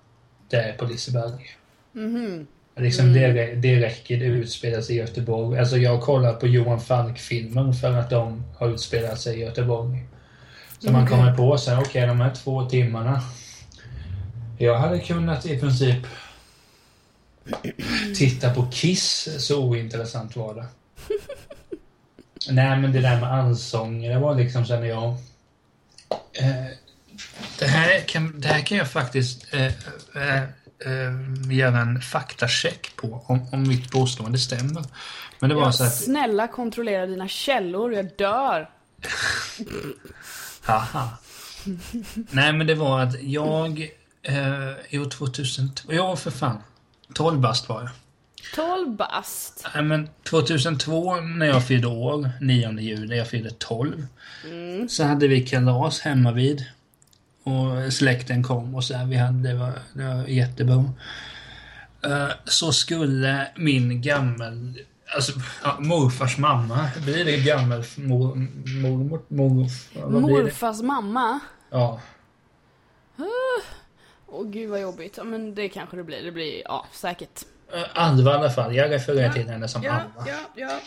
det 0.49 0.57
är 0.57 0.73
på 0.73 0.85
Liseberg. 0.85 1.57
Mhm. 1.93 2.47
Liksom 2.77 3.13
det, 3.13 3.55
det 3.55 3.81
räcker, 3.81 4.17
det 4.17 4.25
utspelar 4.25 4.81
sig 4.81 4.97
i 4.97 4.99
Göteborg. 4.99 5.59
Alltså 5.59 5.77
jag 5.77 5.91
har 5.91 6.01
kollat 6.01 6.41
på 6.41 6.47
Johan 6.47 6.81
Falk-filmer 6.81 7.73
för 7.73 7.93
att 7.93 8.11
de 8.11 8.45
har 8.59 8.69
utspelat 8.69 9.21
sig 9.21 9.37
i 9.37 9.41
Göteborg. 9.41 10.05
Så 10.79 10.93
man 10.93 11.05
Okej. 11.05 11.17
kommer 11.17 11.37
på 11.37 11.59
sig, 11.59 11.79
okej 11.79 12.07
de 12.07 12.21
här 12.21 12.35
två 12.35 12.69
timmarna. 12.69 13.23
Jag 14.59 14.79
hade 14.79 14.99
kunnat 14.99 15.47
i 15.47 15.61
princip 15.61 16.07
titta 18.17 18.55
på 18.55 18.67
Kiss, 18.71 19.29
så 19.39 19.65
ointressant 19.65 20.37
var 20.37 20.55
det. 20.55 20.67
Nej 22.51 22.79
men 22.79 22.93
det 22.93 23.01
där 23.01 23.21
med 23.21 23.33
allsång, 23.33 24.03
det 24.03 24.19
var 24.19 24.35
liksom 24.35 24.63
när 24.63 24.85
jag... 24.85 25.09
Eh, 26.33 26.67
det, 27.59 27.67
här 27.67 28.01
kan, 28.01 28.41
det 28.41 28.49
här 28.49 28.61
kan 28.61 28.79
jag 28.79 28.91
faktiskt 28.91 29.55
eh, 29.55 29.67
eh, 29.67 30.43
eh, 30.79 31.13
göra 31.51 31.79
en 31.81 32.01
faktacheck 32.01 32.97
på 32.97 33.25
om, 33.27 33.49
om 33.53 33.69
mitt 33.69 33.91
påstående 33.91 34.39
stämmer. 34.39 34.85
Men 35.39 35.51
det 35.51 35.57
var 35.57 35.63
Ja, 35.63 35.73
så 35.73 35.85
att... 35.85 35.95
snälla 35.97 36.49
kontrollera 36.49 37.07
dina 37.07 37.29
källor, 37.29 37.95
jag 37.95 38.17
dör. 38.17 38.71
Haha. 40.63 41.09
Nej 42.31 42.53
men 42.53 42.67
det 42.67 42.75
var 42.75 43.01
att 43.01 43.23
jag... 43.23 43.91
Eh, 44.23 44.73
jo 44.91 45.05
2002, 45.05 45.93
ja 45.93 46.17
för 46.17 46.31
fan. 46.31 46.63
12 47.15 47.41
bast 47.41 47.69
var 47.69 47.81
jag. 47.81 47.91
12 48.55 48.97
bast. 48.97 49.67
Nej 49.75 49.85
men 49.85 50.09
2002 50.31 51.17
när 51.21 51.47
jag 51.47 51.67
fyllde 51.67 51.87
år, 51.87 52.31
9 52.41 52.81
juli, 52.81 53.17
jag 53.17 53.29
fyllde 53.29 53.51
12. 53.51 54.07
Mm. 54.45 54.89
Så 54.89 55.05
hade 55.05 55.29
vi 55.29 55.47
kalas 55.47 56.01
hemma 56.01 56.33
vid. 56.33 56.65
Och 57.43 57.93
släkten 57.93 58.43
kom 58.43 58.75
och 58.75 58.85
så 58.85 58.95
här, 58.95 59.07
vi 59.07 59.17
hade, 59.17 59.49
det 59.49 59.55
var, 59.55 59.73
det 59.93 60.05
var 60.05 60.27
jättebra. 60.27 60.85
Eh, 62.05 62.29
så 62.45 62.73
skulle 62.73 63.49
min 63.57 64.03
gammel, 64.03 64.85
alltså 65.17 65.33
ja, 65.65 65.77
morfars 65.81 66.39
mamma, 66.39 66.89
blir 67.05 67.25
det 67.25 67.37
gammel 67.37 67.85
mor, 67.97 68.37
mor, 68.83 69.21
det? 69.29 70.21
Morfars 70.21 70.83
mamma. 70.83 71.41
Ja. 71.71 72.01
Åh 74.31 74.47
gud 74.47 74.71
vad 74.71 74.81
jobbigt. 74.81 75.15
Ja, 75.17 75.25
men 75.25 75.55
det 75.55 75.69
kanske 75.69 75.97
det 75.97 76.05
blir. 76.05 76.23
Det 76.23 76.33
blir, 76.33 76.63
ja 76.65 76.87
säkert. 76.93 77.45
Eh, 77.75 77.83
Alva 77.93 78.31
i 78.31 78.35
alla 78.35 78.51
fall, 78.51 78.77
jag 78.77 78.91
refererar 78.91 79.33
till 79.33 79.49
henne 79.49 79.69
som 79.69 79.83
Ja, 79.83 79.93
Alva. 79.93 80.31
ja, 80.31 80.39
ja. 80.57 80.81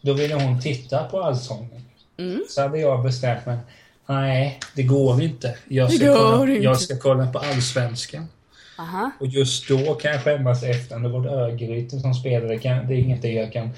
Då 0.00 0.12
ville 0.12 0.34
hon 0.34 0.60
titta 0.60 1.04
på 1.04 1.22
Allsången. 1.22 1.84
Mm. 2.16 2.44
Så 2.48 2.62
hade 2.62 2.78
jag 2.78 3.02
bestämt 3.02 3.46
mig. 3.46 3.58
Nej, 4.06 4.60
det 4.74 4.82
går 4.82 5.22
inte. 5.22 5.58
Jag 5.68 5.92
ska, 5.92 6.14
kolla, 6.14 6.52
inte. 6.52 6.64
jag 6.64 6.80
ska 6.80 6.98
kolla 6.98 7.32
på 7.32 7.38
Allsvenskan. 7.38 8.28
Aha. 8.78 9.10
Och 9.20 9.26
just 9.26 9.68
då 9.68 9.94
kan 9.94 10.10
jag 10.10 10.24
skämmas 10.24 10.62
efter. 10.62 10.98
Det 10.98 11.08
var 11.08 11.20
det 11.20 11.30
Örgryte 11.30 12.00
som 12.00 12.14
spelade. 12.14 12.58
Kan, 12.58 12.88
det 12.88 12.94
är 12.94 12.98
inget 12.98 13.24
jag 13.24 13.52
kan 13.52 13.70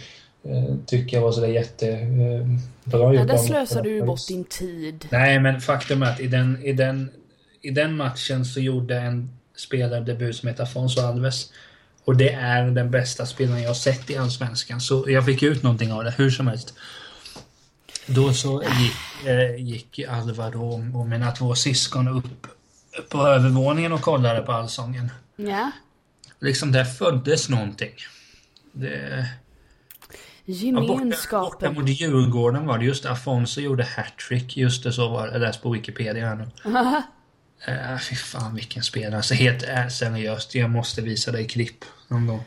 eh, 0.45 0.75
tycker 0.87 1.17
jag 1.17 1.23
var 1.25 1.33
sådär 1.33 1.49
jättebra 1.49 3.15
Ja, 3.15 3.25
där 3.25 3.37
slösar 3.37 3.83
du 3.83 4.03
bort 4.03 4.29
din 4.29 4.45
tid. 4.45 5.07
Nej, 5.11 5.41
men 5.41 5.61
faktum 5.61 6.03
är 6.03 6.11
att 6.11 6.21
i 6.21 6.27
den, 6.27 6.65
i 6.65 6.73
den, 6.73 7.11
i 7.63 7.71
den 7.71 7.97
matchen 7.97 8.45
så 8.45 8.61
gjorde 8.61 9.01
en 9.01 9.39
spelare 9.57 10.01
debut 10.01 10.37
som 10.37 10.49
heter 10.49 10.63
Afonso 10.63 11.01
Alves. 11.01 11.53
Och 12.05 12.17
det 12.17 12.33
är 12.33 12.71
den 12.71 12.91
bästa 12.91 13.27
spelaren 13.27 13.63
jag 13.63 13.69
har 13.69 13.75
sett 13.75 14.11
i 14.11 14.17
Allsvenskan. 14.17 14.81
Så 14.81 15.05
jag 15.09 15.25
fick 15.25 15.43
ut 15.43 15.63
någonting 15.63 15.93
av 15.93 16.05
det, 16.05 16.11
hur 16.11 16.31
som 16.31 16.47
helst. 16.47 16.75
Då 18.07 18.33
så 18.33 18.63
gick, 18.63 19.27
eh, 19.27 19.57
gick 19.57 19.99
Alvaro 20.09 20.99
och 20.99 21.07
mina 21.07 21.33
två 21.33 21.55
syskon 21.55 22.09
upp 22.09 22.47
på 23.09 23.19
övervåningen 23.19 23.93
och 23.93 24.01
kollade 24.01 24.41
på 24.41 24.53
Allsången. 24.53 25.11
Ja. 25.37 25.71
Liksom 26.41 26.73
där 26.73 26.85
föddes 26.85 27.49
någonting. 27.49 27.95
Det... 28.73 29.29
Ja, 30.45 30.73
borta, 30.73 30.87
borta 30.87 31.01
Gemenskapen. 31.01 31.75
mot 31.75 31.89
Djurgården 31.89 32.67
var 32.67 32.79
det. 32.79 32.85
Just 32.85 33.07
Afonso 33.07 33.61
gjorde 33.61 33.85
hattrick. 33.85 34.57
Just 34.57 34.85
det, 34.85 34.93
så 34.93 35.09
var 35.09 35.27
det. 35.27 35.33
Jag 35.33 35.41
läste 35.41 35.63
på 35.63 35.71
Wikipedia 35.71 36.27
här 36.27 36.35
nu. 36.37 36.47
Uh, 37.69 37.99
fy 37.99 38.17
fan 38.17 38.55
vilken 38.55 38.83
spelare. 38.83 39.17
Alltså 39.17 39.35
helt 39.35 39.63
äh, 39.69 39.89
seriöst. 39.89 40.55
Jag 40.55 40.71
måste 40.71 41.03
visa 41.03 41.33
dig 41.33 41.49
klipp 41.49 41.85
någon 42.09 42.27
gång. 42.27 42.45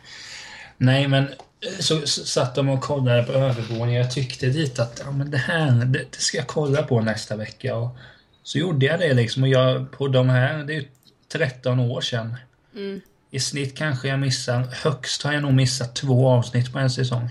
Nej 0.78 1.08
men 1.08 1.24
eh, 1.24 1.80
så, 1.80 2.08
så 2.08 2.26
satt 2.26 2.56
de 2.56 2.70
och 2.70 2.82
kollade 2.82 3.24
på 3.24 3.32
övervåningen. 3.32 4.02
Jag 4.02 4.12
tyckte 4.12 4.46
lite 4.46 4.84
att 4.84 5.02
ja, 5.06 5.12
men 5.12 5.32
det 5.32 5.38
här 5.38 5.72
det, 5.72 6.00
det 6.12 6.18
ska 6.18 6.38
jag 6.38 6.48
kolla 6.48 6.84
på 6.84 7.02
nästa 7.02 7.36
vecka. 7.36 7.76
Och 7.76 7.98
så 8.44 8.58
gjorde 8.58 8.86
jag 8.86 9.00
det 9.00 9.14
liksom. 9.14 9.44
Och 9.44 9.50
jag 9.50 9.92
på 9.92 10.08
de 10.08 10.30
här, 10.30 10.64
det 10.64 10.74
är 10.74 10.80
ju 10.80 10.88
13 11.32 11.80
år 11.80 12.02
sedan. 12.02 12.36
Mm. 12.76 13.02
I 13.32 13.40
snitt 13.40 13.78
kanske 13.78 14.08
jag 14.08 14.20
missar, 14.20 14.68
högst 14.84 15.24
har 15.24 15.34
jag 15.34 15.42
nog 15.42 15.54
missat 15.54 15.96
två 15.96 16.30
avsnitt 16.30 16.74
på 16.74 16.80
en 16.80 16.90
säsong. 16.90 17.30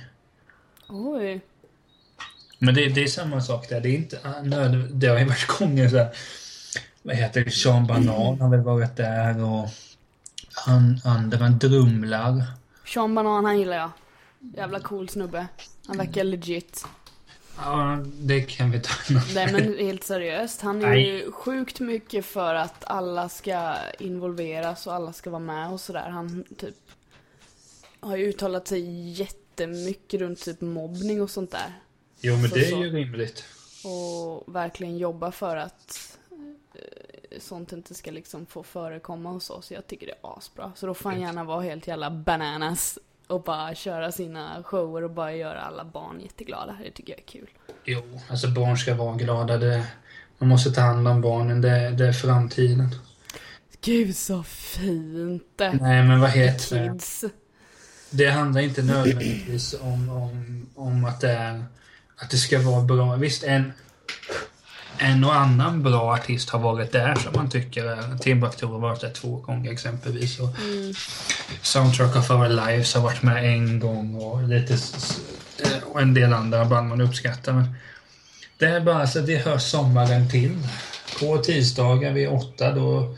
Oj. 0.88 1.40
Men 2.58 2.75
det, 2.75 2.88
det 2.88 3.02
är 3.02 3.06
samma 3.06 3.40
sak 3.40 3.68
där. 3.68 3.80
Det 3.80 3.88
är 3.88 3.94
inte 3.94 4.18
ah, 4.22 4.42
nöd, 4.42 4.88
Det 4.92 5.06
har 5.06 5.18
ju 5.18 5.25
varit 5.25 5.46
gånger 5.46 5.88
så 5.88 5.96
här, 5.96 6.10
Vad 7.02 7.16
heter 7.16 7.45
det? 7.45 7.50
Sean 7.50 7.87
Banan 7.87 8.40
har 8.40 8.50
väl 8.50 8.61
varit 8.61 8.97
där 8.97 9.45
och 9.45 9.69
an, 10.66 11.00
andra 11.04 11.49
drumlar. 11.49 12.45
Sean 12.87 13.14
Banan, 13.14 13.45
han 13.45 13.59
gillar 13.59 13.76
jag. 13.76 13.90
Jävla 14.57 14.80
cool 14.80 15.09
snubbe. 15.09 15.47
Han 15.87 15.97
verkar 15.97 16.25
legit. 16.25 16.87
Ja, 17.57 17.99
det 18.12 18.40
kan 18.40 18.71
vi 18.71 18.80
ta 18.80 18.90
Nej 19.35 19.52
men 19.52 19.78
helt 19.78 20.04
seriöst, 20.04 20.61
han 20.61 20.85
är 20.85 20.95
ju 20.95 21.33
sjukt 21.33 21.80
mycket 21.80 22.26
för 22.26 22.54
att 22.54 22.85
alla 22.85 23.28
ska 23.28 23.75
involveras 23.99 24.87
och 24.87 24.95
alla 24.95 25.12
ska 25.12 25.30
vara 25.30 25.42
med 25.42 25.71
och 25.71 25.80
sådär. 25.80 26.11
Han 26.11 26.45
typ 26.57 26.75
har 28.00 28.16
ju 28.16 28.25
uttalat 28.28 28.69
sig 28.69 29.11
jättemycket 29.11 30.21
runt 30.21 30.45
typ 30.45 30.61
mobbning 30.61 31.23
och 31.23 31.30
sånt 31.30 31.50
där. 31.50 31.80
Jo, 32.21 32.37
men 32.37 32.50
Så, 32.50 32.54
det 32.54 32.66
är 32.66 32.76
ju 32.76 32.90
rimligt. 32.90 33.45
Och 33.85 34.54
verkligen 34.54 34.99
jobba 34.99 35.33
för 35.33 35.57
att 35.57 36.10
sånt 37.38 37.72
inte 37.72 37.94
ska 37.94 38.10
liksom 38.10 38.46
få 38.46 38.62
förekomma 38.62 39.30
och 39.30 39.42
så. 39.42 39.62
Så 39.62 39.74
jag 39.74 39.86
tycker 39.86 40.06
det 40.06 40.12
är 40.12 40.38
asbra. 40.38 40.72
Så 40.76 40.86
då 40.86 40.94
får 40.94 41.10
han 41.10 41.20
gärna 41.20 41.44
vara 41.44 41.60
helt 41.60 41.86
jävla 41.86 42.10
bananas 42.10 42.98
och 43.26 43.42
bara 43.42 43.74
köra 43.74 44.12
sina 44.12 44.62
shower 44.62 45.04
och 45.04 45.10
bara 45.10 45.34
göra 45.34 45.60
alla 45.60 45.84
barn 45.84 46.20
jätteglada. 46.20 46.76
Det 46.84 46.90
tycker 46.90 47.12
jag 47.12 47.20
är 47.20 47.24
kul. 47.24 47.50
Jo, 47.84 48.02
alltså 48.30 48.48
barn 48.48 48.76
ska 48.76 48.94
vara 48.94 49.16
glada. 49.16 49.58
Det, 49.58 49.86
man 50.38 50.48
måste 50.48 50.70
ta 50.70 50.80
hand 50.80 51.08
om 51.08 51.20
barnen. 51.20 51.60
Det, 51.60 51.90
det 51.90 52.06
är 52.06 52.12
framtiden. 52.12 52.88
Gud 53.80 54.16
så 54.16 54.42
fint. 54.42 55.58
Nej, 55.58 56.02
men 56.02 56.20
vad 56.20 56.30
heter 56.30 56.80
det? 56.80 56.92
Kids. 56.92 57.24
Det 58.10 58.30
handlar 58.30 58.60
inte 58.60 58.82
nödvändigtvis 58.82 59.74
om, 59.80 60.10
om, 60.10 60.66
om 60.74 61.04
att 61.04 61.20
det 61.20 61.30
är 61.30 61.64
att 62.20 62.30
det 62.30 62.36
ska 62.36 62.60
vara 62.60 62.82
bra. 62.82 63.16
Visst, 63.16 63.44
en, 63.44 63.72
en 65.02 65.25
och 65.25 65.35
annan 65.35 65.83
bra 65.83 66.14
artist 66.14 66.50
har 66.50 66.59
varit 66.59 66.92
där 66.92 67.14
som 67.14 67.33
man 67.37 67.50
tycker. 67.50 68.19
Timbuktu 68.19 68.66
har 68.66 68.78
varit 68.78 69.00
där 69.00 69.11
två 69.11 69.37
gånger 69.37 69.73
exempelvis. 69.73 70.40
Och 70.40 70.49
Mm. 70.59 70.95
Soundtrack 71.62 72.16
of 72.16 72.30
Our 72.30 72.49
Lives 72.49 72.95
har 72.95 73.02
varit 73.02 73.23
med 73.23 73.45
en 73.45 73.80
gång 73.80 74.14
och 74.14 74.42
lite 74.42 74.75
eh, 75.59 75.83
och 75.85 76.00
en 76.00 76.14
del 76.14 76.33
andra 76.33 76.64
band 76.64 76.88
man 76.88 77.00
uppskattar. 77.00 77.52
Men 77.52 77.75
det 78.59 78.66
är 78.66 78.80
bara 78.80 79.07
så 79.07 79.21
det 79.21 79.37
hör 79.37 79.59
sommaren 79.59 80.30
till. 80.30 80.59
På 81.21 81.38
tisdagar 81.38 82.12
vid 82.12 82.28
åtta 82.28 82.73
då 82.73 83.16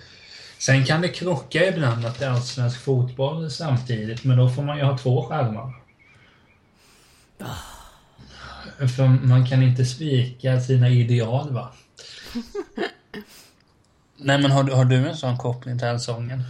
Sen 0.58 0.84
kan 0.84 1.00
det 1.00 1.08
krocka 1.08 1.68
ibland 1.68 2.06
att 2.06 2.18
det 2.18 2.24
är 2.24 2.30
allsvensk 2.30 2.80
fotboll 2.80 3.50
samtidigt, 3.50 4.24
men 4.24 4.38
då 4.38 4.50
får 4.50 4.62
man 4.62 4.78
ju 4.78 4.84
ha 4.84 4.98
två 4.98 5.26
skärmar. 5.26 5.72
För 8.88 9.06
man 9.26 9.46
kan 9.46 9.62
inte 9.62 9.84
svika 9.84 10.60
sina 10.60 10.88
ideal, 10.88 11.52
va? 11.52 11.72
Nej, 14.16 14.42
men 14.42 14.50
har, 14.50 14.62
du- 14.64 14.72
har 14.72 14.84
du 14.84 14.96
en 15.08 15.16
sån 15.16 15.38
koppling 15.38 15.78
till 15.78 15.88
allsången? 15.88 16.42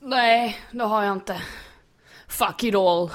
Nej, 0.00 0.56
det 0.72 0.84
har 0.84 1.02
jag 1.04 1.12
inte. 1.12 1.42
Fuck 2.28 2.62
it 2.62 2.74
all. 2.74 3.10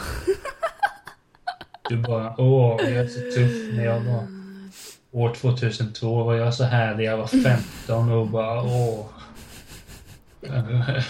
Du 1.90 1.98
bara, 1.98 2.36
åh, 2.42 2.78
jag 2.82 2.92
är 2.92 3.08
så 3.08 3.20
tuff 3.20 3.74
när 3.78 3.86
jag 3.86 4.00
var 4.00 4.28
år 5.12 5.34
2002 5.36 6.24
var 6.24 6.36
jag 6.36 6.54
så 6.54 6.64
härlig, 6.64 7.06
jag 7.06 7.18
var 7.18 7.28
15 7.28 8.12
och 8.12 8.28
bara, 8.28 8.62
åh. 8.64 9.06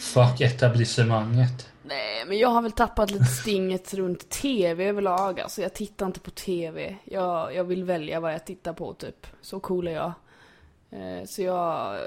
Fuck 0.00 0.40
etablissemanget. 0.40 1.68
Nej, 1.86 2.24
men 2.26 2.38
jag 2.38 2.48
har 2.48 2.62
väl 2.62 2.72
tappat 2.72 3.10
lite 3.10 3.24
stinget 3.24 3.94
runt 3.94 4.28
TV 4.28 4.84
överlag. 4.84 5.40
Alltså 5.40 5.62
jag 5.62 5.74
tittar 5.74 6.06
inte 6.06 6.20
på 6.20 6.30
TV. 6.30 6.96
Jag, 7.04 7.54
jag 7.54 7.64
vill 7.64 7.84
välja 7.84 8.20
vad 8.20 8.34
jag 8.34 8.46
tittar 8.46 8.72
på 8.72 8.94
typ. 8.94 9.26
Så 9.40 9.60
cool 9.60 9.88
är 9.88 9.92
jag. 9.92 10.12
Eh, 10.90 11.24
så 11.24 11.42
jag, 11.42 11.98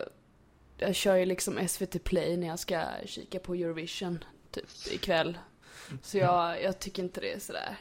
jag 0.78 0.96
kör 0.96 1.16
ju 1.16 1.26
liksom 1.26 1.68
SVT 1.68 2.04
Play 2.04 2.38
när 2.38 2.48
jag 2.48 2.60
ska 2.60 2.84
kika 3.06 3.40
på 3.40 3.54
Eurovision 3.54 4.24
typ 4.52 4.68
ikväll. 4.92 5.38
Så 6.02 6.18
jag, 6.18 6.64
jag 6.64 6.80
tycker 6.80 7.04
inte 7.04 7.22
det 7.22 7.34
är 7.34 7.40
sådär. 7.40 7.78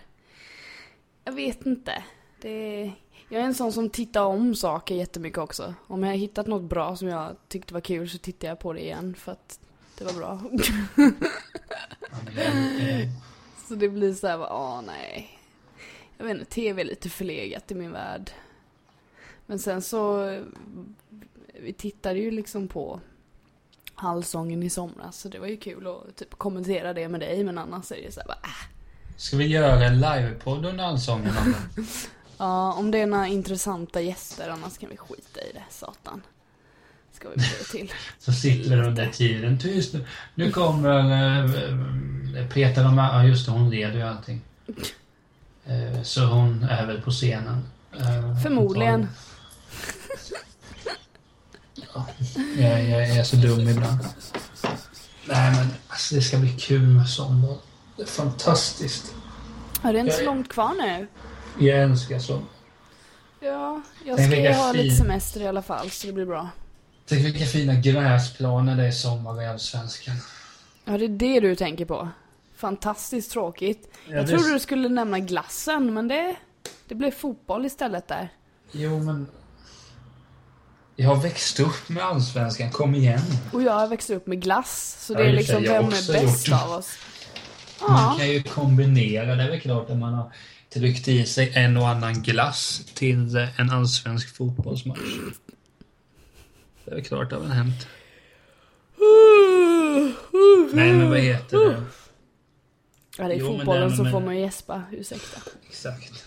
Jag 1.25 1.33
vet 1.33 1.67
inte. 1.67 2.05
Det 2.41 2.49
är, 2.51 2.93
jag 3.29 3.43
är 3.43 3.47
en 3.47 3.55
sån 3.55 3.73
som 3.73 3.91
tittar 3.91 4.25
om 4.25 4.55
saker 4.55 4.95
jättemycket 4.95 5.39
också. 5.39 5.75
Om 5.87 6.03
jag 6.03 6.11
har 6.11 6.17
hittat 6.17 6.47
något 6.47 6.71
bra 6.71 6.97
som 6.97 7.09
jag 7.09 7.37
tyckte 7.49 7.75
var 7.75 7.81
kul 7.81 8.11
så 8.11 8.19
tittar 8.19 8.49
jag 8.49 8.59
på 8.59 8.73
det 8.73 8.81
igen 8.81 9.15
för 9.15 9.33
att 9.33 9.61
det 9.99 10.05
var 10.05 10.13
bra. 10.13 10.41
Så 13.69 13.75
det 13.75 13.89
blir 13.89 14.15
så 14.15 14.27
här, 14.27 14.39
åh 14.41 14.81
nej. 14.87 15.39
Jag 16.19 16.25
vet 16.25 16.39
inte, 16.39 16.51
tv 16.51 16.83
är 16.83 16.87
lite 16.87 17.09
förlegat 17.11 17.71
i 17.71 17.75
min 17.75 17.93
värld. 17.93 18.31
Men 19.47 19.59
sen 19.59 19.83
så, 19.83 20.27
vi 21.61 21.73
tittade 21.73 22.19
ju 22.19 22.31
liksom 22.31 22.69
på 22.69 23.01
Allsången 23.99 24.63
i 24.63 24.71
somras, 24.71 25.19
så 25.19 25.29
det 25.29 25.39
var 25.39 25.47
ju 25.47 25.57
kul 25.57 25.87
att 25.87 26.17
typ 26.17 26.35
kommentera 26.39 26.93
det 26.93 27.09
med 27.09 27.21
dig, 27.21 27.45
men 27.45 27.59
annars 27.59 27.93
är 27.93 28.03
det 28.03 28.13
så 28.13 28.21
här, 28.21 28.27
bara, 28.27 28.39
äh. 28.43 28.69
Ska 29.17 29.37
vi 29.37 29.47
göra 29.47 29.85
en 29.85 30.01
livepodd 30.01 30.67
under 30.67 30.85
allsången? 30.85 31.33
Ja, 32.39 32.73
om 32.73 32.91
det 32.91 32.99
är 32.99 33.07
några 33.07 33.27
intressanta 33.27 34.01
gäster, 34.01 34.49
annars 34.49 34.79
kan 34.79 34.91
vi 34.91 34.97
skita 34.97 35.41
i 35.41 35.53
det, 35.53 35.65
satan. 35.71 36.23
Ska 37.17 37.29
vi 37.29 37.35
det 37.37 37.65
till. 37.71 37.93
Så 38.19 38.33
sitter 38.33 38.77
du 38.77 38.85
under 38.85 39.07
tiden 39.09 39.59
tyst 39.59 39.95
nu. 39.95 40.05
Nu 40.35 40.53
kommer 40.53 41.45
äh, 41.45 42.49
Peter 42.49 42.87
och 42.87 42.93
ja 42.93 43.25
just 43.25 43.47
det, 43.47 43.53
hon 43.53 43.71
leder 43.71 43.95
ju 43.95 44.03
allting. 44.03 44.41
Eh, 45.69 46.03
så 46.03 46.25
hon 46.25 46.63
är 46.63 46.87
väl 46.87 47.01
på 47.01 47.11
scenen. 47.11 47.65
Eh, 47.99 48.43
Förmodligen. 48.43 49.09
Ja, 51.75 52.07
jag, 52.59 52.85
jag 52.85 53.09
är 53.09 53.23
så 53.23 53.37
dum 53.37 53.69
ibland. 53.69 53.99
Nej 55.25 55.53
men 55.53 55.69
alltså, 55.89 56.15
det 56.15 56.21
ska 56.21 56.39
bli 56.39 56.53
kul 56.53 56.83
med 56.83 57.09
sommar. 57.09 57.57
Det 57.97 58.03
är 58.03 58.07
fantastiskt. 58.07 59.15
Ja, 59.83 59.93
det 59.93 59.99
är 59.99 60.01
inte 60.01 60.17
så 60.17 60.25
långt 60.25 60.49
kvar 60.49 60.75
nu. 60.75 61.07
Jag 61.67 61.83
älskar 61.83 62.19
sommar. 62.19 62.49
Ja, 63.41 63.83
jag 64.05 64.21
ska 64.21 64.37
ju 64.37 64.53
ha 64.53 64.73
lite 64.73 64.97
semester 64.97 65.41
i 65.41 65.47
alla 65.47 65.63
fall, 65.63 65.91
så 65.91 66.07
det 66.07 66.13
blir 66.13 66.27
bra. 66.27 66.51
Tänk 67.09 67.25
vilka 67.25 67.45
fina 67.45 67.75
gräsplaner 67.75 68.77
det 68.77 68.87
är 68.87 68.91
sommar 68.91 69.43
i 69.43 69.47
Allsvenskan. 69.47 70.17
Ja, 70.85 70.99
det 70.99 71.05
är 71.05 71.09
det 71.09 71.41
du 71.41 71.55
tänker 71.57 71.85
på. 71.85 72.09
Fantastiskt 72.57 73.31
tråkigt. 73.33 73.89
Ja, 74.09 74.15
jag 74.17 74.27
det- 74.27 74.31
trodde 74.33 74.53
du 74.53 74.61
skulle 74.61 74.89
nämna 74.89 75.19
glassen, 75.19 75.95
men 75.95 76.09
det, 76.09 76.37
det 76.89 76.95
blev 76.95 77.11
fotboll 77.11 77.67
istället 77.67 78.09
där. 78.09 78.29
Jo 78.73 78.99
men... 78.99 79.27
Jag 80.99 81.09
har 81.09 81.23
växt 81.23 81.61
upp 81.61 81.89
med 81.89 82.03
Allsvenskan, 82.05 82.71
kom 82.71 82.95
igen. 82.95 83.21
Och 83.53 83.63
jag 83.63 83.73
har 83.73 83.87
växt 83.89 84.11
upp 84.11 84.27
med 84.27 84.43
glass, 84.43 84.97
så 85.07 85.13
Ja, 85.13 85.19
det 85.19 85.25
är 85.25 85.29
i 85.29 85.43
och 85.43 85.47
för 85.47 85.61
liksom 85.61 85.63
vem 85.63 85.85
är 85.85 86.13
bäst 86.27 86.53
av 86.53 86.71
oss? 86.71 86.99
Man 87.81 87.91
Ja, 88.03 88.15
kan 88.19 88.29
ju 88.29 88.43
kombinera, 88.43 89.35
det 89.35 89.43
är 89.43 89.51
väl 89.51 89.61
klart 89.61 89.91
att 89.91 89.97
man 89.99 90.15
har 90.15 90.33
tryckt 90.73 91.09
i 91.09 91.27
sig 91.27 91.53
en 91.55 91.77
och 91.77 91.89
annan 91.89 92.23
glass 92.23 92.83
till 92.95 93.37
en 93.59 93.71
allsvensk 93.71 94.37
fotbollsmatch. 94.37 95.01
Det 96.87 96.91
är 96.91 96.95
väl 96.95 97.05
klart 97.05 97.31
det 97.31 97.37
har 97.37 97.43
väl 97.43 97.53
hänt. 97.53 97.87
Nej 100.73 100.93
men 100.93 101.11
vad 101.11 101.19
heter 101.19 101.59
det? 101.59 101.83
Ja, 103.19 103.29
det 103.29 103.35
är 103.35 103.39
Jo, 103.39 103.49
men 103.49 103.59
fotbollen 103.59 103.91
det- 103.91 103.97
så 103.97 104.03
men- 104.03 104.13
får 104.13 104.21
man 104.21 104.35
ju 104.37 104.41
gäspa, 104.43 104.83
ursäkta. 104.93 105.41
Exakt. 105.69 106.25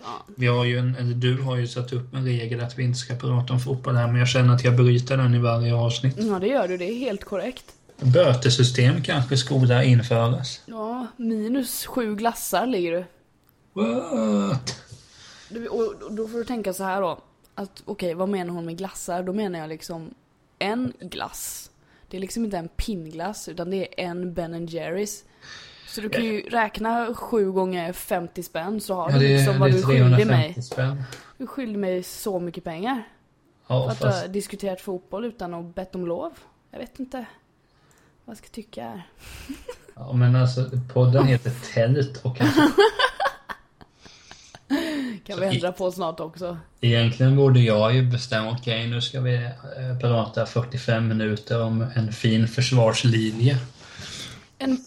Fan. 0.00 0.22
Vi 0.36 0.46
har 0.46 0.64
ju 0.64 0.78
en, 0.78 0.96
eller 0.96 1.14
du 1.14 1.42
har 1.42 1.56
ju 1.56 1.66
satt 1.68 1.92
upp 1.92 2.14
en 2.14 2.24
regel 2.24 2.60
att 2.60 2.78
vi 2.78 2.82
inte 2.84 2.98
ska 2.98 3.14
prata 3.14 3.52
om 3.52 3.60
fotboll 3.60 3.94
här, 3.96 4.06
men 4.06 4.16
jag 4.16 4.28
känner 4.28 4.54
att 4.54 4.64
jag 4.64 4.76
bryter 4.76 5.16
den 5.16 5.34
i 5.34 5.38
varje 5.38 5.74
avsnitt. 5.74 6.16
Ja, 6.18 6.38
det 6.38 6.46
gör 6.46 6.68
du, 6.68 6.76
det 6.76 6.84
är 6.84 6.94
helt 6.98 7.24
korrekt. 7.24 7.64
Bötesystem 8.00 9.02
kanske 9.02 9.36
skola 9.36 9.84
införas. 9.84 10.60
Ja, 10.66 11.06
minus 11.16 11.86
sju 11.86 12.14
glassar 12.16 12.66
ligger 12.66 12.92
du. 12.92 13.04
What? 13.72 14.82
Du, 15.48 15.68
och 15.68 16.02
och 16.02 16.12
då 16.14 16.28
får 16.28 16.38
du 16.38 16.44
tänka 16.44 16.72
så 16.72 16.84
här 16.84 17.00
då. 17.00 17.18
Att 17.58 17.82
okej, 17.84 18.14
vad 18.14 18.28
menar 18.28 18.54
hon 18.54 18.66
med 18.66 18.78
glassar? 18.78 19.22
Då 19.22 19.32
menar 19.32 19.58
jag 19.58 19.68
liksom 19.68 20.14
en 20.58 20.92
glass. 21.00 21.70
Det 22.08 22.16
är 22.16 22.20
liksom 22.20 22.44
inte 22.44 22.58
en 22.58 22.68
pinnglass, 22.68 23.48
utan 23.48 23.70
det 23.70 24.02
är 24.02 24.06
en 24.08 24.34
Ben 24.34 24.66
Jerrys. 24.66 25.24
Så 25.88 26.00
du 26.00 26.08
kan 26.08 26.24
ju 26.24 26.40
räkna 26.40 27.14
sju 27.14 27.52
gånger 27.52 27.92
50 27.92 28.42
spänn 28.42 28.80
så 28.80 28.94
har 28.94 29.10
Ja, 29.10 29.18
du 29.18 29.28
liksom 29.28 29.58
vad 29.58 29.70
det 29.70 29.76
du 29.76 29.82
skyldig 29.82 30.16
350 30.16 30.26
mig. 30.54 30.62
spänn. 30.62 31.02
Du 31.38 31.46
skyldig 31.46 31.78
mig 31.78 32.02
så 32.02 32.38
mycket 32.40 32.64
pengar. 32.64 33.02
För 33.66 33.74
Ja, 33.74 33.90
att 33.90 33.98
du 34.00 34.04
har 34.06 34.12
fast, 34.12 34.32
diskuterat 34.32 34.80
fotboll 34.80 35.24
utan 35.24 35.54
att 35.54 35.74
bett 35.74 35.94
om 35.94 36.06
lov. 36.06 36.32
Jag 36.70 36.78
vet 36.78 37.00
inte 37.00 37.16
vad 38.24 38.32
jag 38.32 38.36
ska 38.38 38.46
tycka 38.48 38.82
här. 38.84 39.02
ja, 39.94 40.12
men 40.12 40.36
alltså 40.36 40.70
podden 40.92 41.26
heter 41.26 41.52
Tält 41.74 42.20
och 42.24 42.36
kanske, 42.36 42.60
Kan 45.26 45.36
Så 45.36 45.40
vi 45.40 45.46
ändra 45.46 45.72
på 45.72 45.92
snart 45.92 46.20
också. 46.20 46.58
egentligen 46.80 47.36
borde 47.36 47.60
jag 47.60 47.94
ju 47.94 48.02
bestämma, 48.02 48.50
okej 48.50 48.86
nu 48.86 49.00
ska 49.00 49.20
vi 49.20 49.34
eh, 49.34 49.98
prata 50.00 50.46
45 50.46 51.08
minuter 51.08 51.62
om 51.62 51.82
en 51.94 52.12
fin 52.12 52.48
försvarslinje. 52.48 53.58
En... 54.58 54.78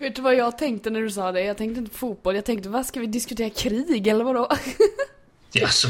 Vet 0.00 0.16
du 0.16 0.22
vad 0.22 0.34
jag 0.36 0.58
tänkte 0.58 0.90
när 0.90 1.00
du 1.00 1.10
sa 1.10 1.32
det? 1.32 1.40
Jag 1.42 1.56
tänkte 1.56 1.78
inte 1.78 1.92
på 1.92 1.98
fotboll, 1.98 2.34
jag 2.34 2.44
tänkte 2.44 2.68
vad 2.68 2.86
ska 2.86 3.00
vi 3.00 3.06
diskutera 3.06 3.50
krig 3.50 4.06
eller 4.06 4.24
vadå? 4.24 4.48
Är 5.54 5.62
alltså 5.62 5.88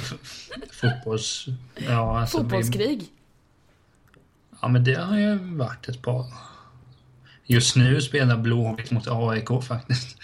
fotbolls... 0.71 1.45
Ja, 1.77 2.21
alltså, 2.21 2.37
vi- 2.39 2.43
Fotbollskrig? 2.43 3.05
Ja, 4.63 4.69
men 4.69 4.85
det 4.85 4.95
har 4.95 5.19
ju 5.19 5.35
varit 5.57 5.89
ett 5.89 6.03
par. 6.03 6.25
Just 7.45 7.77
nu 7.77 8.01
spelar 8.01 8.37
Blåvitt 8.37 8.91
mot 8.91 9.09
AIK 9.09 9.49
faktiskt. 9.69 10.17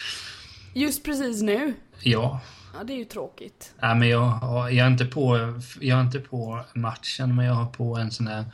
Just 0.74 1.04
precis 1.04 1.42
nu? 1.42 1.74
Ja. 2.00 2.40
Ja, 2.78 2.84
det 2.84 2.92
är 2.92 2.96
ju 2.96 3.04
tråkigt. 3.04 3.72
Nej, 3.82 3.94
men 3.94 4.08
jag, 4.08 4.20
har- 4.20 4.68
jag, 4.70 4.86
är 4.86 4.90
inte 4.90 5.04
på, 5.04 5.36
jag 5.80 5.98
är 5.98 6.02
inte 6.02 6.20
på 6.20 6.60
matchen, 6.74 7.36
men 7.36 7.46
jag 7.46 7.54
har 7.54 7.66
på 7.66 7.96
en 7.96 8.10
sån 8.10 8.26
här 8.26 8.44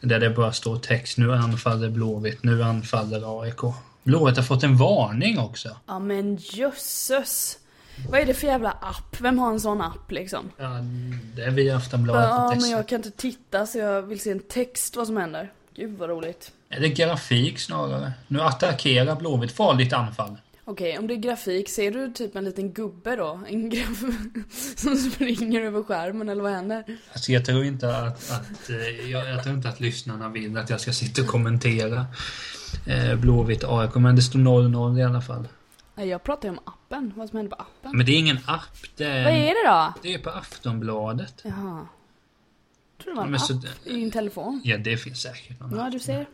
där 0.00 0.20
det 0.20 0.30
bara 0.30 0.52
står 0.52 0.76
text. 0.76 1.18
Nu 1.18 1.32
anfaller 1.34 1.88
Blåvitt, 1.90 2.42
nu 2.42 2.62
anfaller 2.62 3.42
AIK. 3.42 3.60
Blåvitt 4.02 4.36
har 4.36 4.44
fått 4.44 4.62
en 4.62 4.76
varning 4.76 5.38
också. 5.38 5.76
Ja 5.86 5.98
men 5.98 6.36
jösses! 6.40 7.58
Vad 8.08 8.20
är 8.20 8.26
det 8.26 8.34
för 8.34 8.46
jävla 8.46 8.70
app? 8.70 9.20
Vem 9.20 9.38
har 9.38 9.50
en 9.50 9.60
sån 9.60 9.80
app 9.80 10.10
liksom? 10.10 10.50
Ja, 10.56 10.68
det 11.36 11.42
är 11.42 11.50
vi 11.50 11.70
Aftonbladet. 11.70 12.22
Ja, 12.30 12.54
men 12.60 12.70
jag 12.70 12.88
kan 12.88 12.96
inte 12.96 13.10
titta 13.10 13.66
så 13.66 13.78
jag 13.78 14.02
vill 14.02 14.20
se 14.20 14.30
en 14.30 14.40
text 14.40 14.96
vad 14.96 15.06
som 15.06 15.16
händer. 15.16 15.52
Gud 15.76 15.98
vad 15.98 16.08
roligt. 16.10 16.52
Är 16.68 16.80
det 16.80 16.88
grafik 16.88 17.58
snarare? 17.58 18.12
Nu 18.28 18.40
attackerar 18.40 19.16
Blåvitt. 19.16 19.52
Farligt 19.52 19.92
anfall. 19.92 20.36
Okej, 20.72 20.98
om 20.98 21.06
det 21.06 21.14
är 21.14 21.18
grafik, 21.18 21.68
ser 21.68 21.90
du 21.90 22.12
typ 22.12 22.36
en 22.36 22.44
liten 22.44 22.72
gubbe 22.72 23.16
då? 23.16 23.40
En 23.48 23.70
graf 23.70 24.02
som 24.76 24.96
springer 24.96 25.60
över 25.60 25.82
skärmen 25.82 26.28
eller 26.28 26.42
vad 26.42 26.52
händer? 26.52 26.84
Alltså 27.12 27.32
jag 27.32 27.44
tror 27.44 27.64
inte 27.64 27.96
att, 27.96 28.30
att 28.30 28.70
eh, 28.70 29.10
jag, 29.10 29.28
jag 29.30 29.42
tror 29.42 29.54
inte 29.56 29.68
att 29.68 29.80
lyssnarna 29.80 30.28
vill 30.28 30.56
att 30.56 30.70
jag 30.70 30.80
ska 30.80 30.92
sitta 30.92 31.22
och 31.22 31.28
kommentera 31.28 32.06
eh, 32.86 33.14
Blåvitt 33.16 33.64
AIK, 33.64 33.94
men 33.94 34.16
det 34.16 34.22
står 34.22 34.38
0-0 34.38 34.98
i 34.98 35.02
alla 35.02 35.20
fall. 35.20 35.48
Nej, 35.94 36.08
jag 36.08 36.22
pratar 36.22 36.48
ju 36.48 36.52
om 36.52 36.60
appen. 36.64 37.12
Vad 37.16 37.28
som 37.28 37.36
händer 37.36 37.56
på 37.56 37.62
appen. 37.62 37.96
Men 37.96 38.06
det 38.06 38.12
är 38.12 38.18
ingen 38.18 38.38
app, 38.46 38.76
det 38.96 39.04
är, 39.04 39.24
Vad 39.24 39.32
är 39.32 39.46
det 39.64 39.70
då? 39.70 39.94
det 40.02 40.14
är 40.14 40.18
på 40.18 40.30
Aftonbladet. 40.30 41.40
Jaha. 41.44 41.86
Jag 42.96 43.04
tror 43.04 43.12
det 43.14 43.16
var 43.16 43.24
en 43.24 43.30
Men 43.30 43.40
så- 43.40 43.54
app 43.56 43.64
i 43.84 43.92
din 43.96 44.10
telefon. 44.10 44.60
Ja, 44.64 44.78
det 44.78 44.96
finns 44.96 45.22
säkert 45.22 45.60
någon 45.60 45.76
Ja, 45.76 45.86
app. 45.86 45.92
du 45.92 45.98
ser. 45.98 46.26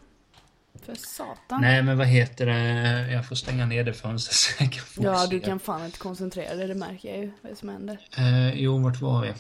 För 0.87 0.95
satan. 0.95 1.61
Nej, 1.61 1.83
men 1.83 1.99
vad 1.99 2.07
heter 2.07 2.47
det? 2.47 3.13
Jag 3.13 3.29
får 3.29 3.37
stänga 3.37 3.67
ner 3.67 3.85
det 3.85 3.93
fönstret 3.93 4.35
så 4.37 4.63
jag 4.65 4.73
kan 4.73 4.83
få 4.85 5.03
Ja, 5.05 5.19
se. 5.19 5.31
du 5.31 5.41
kan 5.41 5.59
fan 5.61 5.85
inte 5.85 5.99
koncentrera 5.99 6.55
dig, 6.55 6.69
det 6.69 6.75
märker 6.75 7.09
jag 7.09 7.19
ju. 7.19 7.27
Vad 7.27 7.45
är 7.45 7.55
det 7.55 7.57
som 7.57 7.69
händer? 7.69 7.99
Eh, 8.17 8.55
jo, 8.61 8.79
vart 8.79 9.01
var 9.01 9.23
vi? 9.23 9.33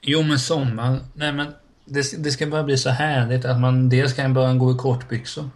Jo, 0.00 0.22
men 0.22 0.38
sommar. 0.38 0.98
Nej, 1.14 1.32
men 1.32 1.46
det, 1.84 2.24
det 2.24 2.30
ska 2.30 2.46
bara 2.46 2.62
bli 2.64 2.78
så 2.78 2.90
härligt 2.90 3.44
att 3.44 3.60
man 3.60 3.88
dels 3.88 4.12
kan 4.12 4.34
börja 4.34 4.54
gå 4.54 4.72
i 4.72 4.74
kortbyxor. 4.74 5.50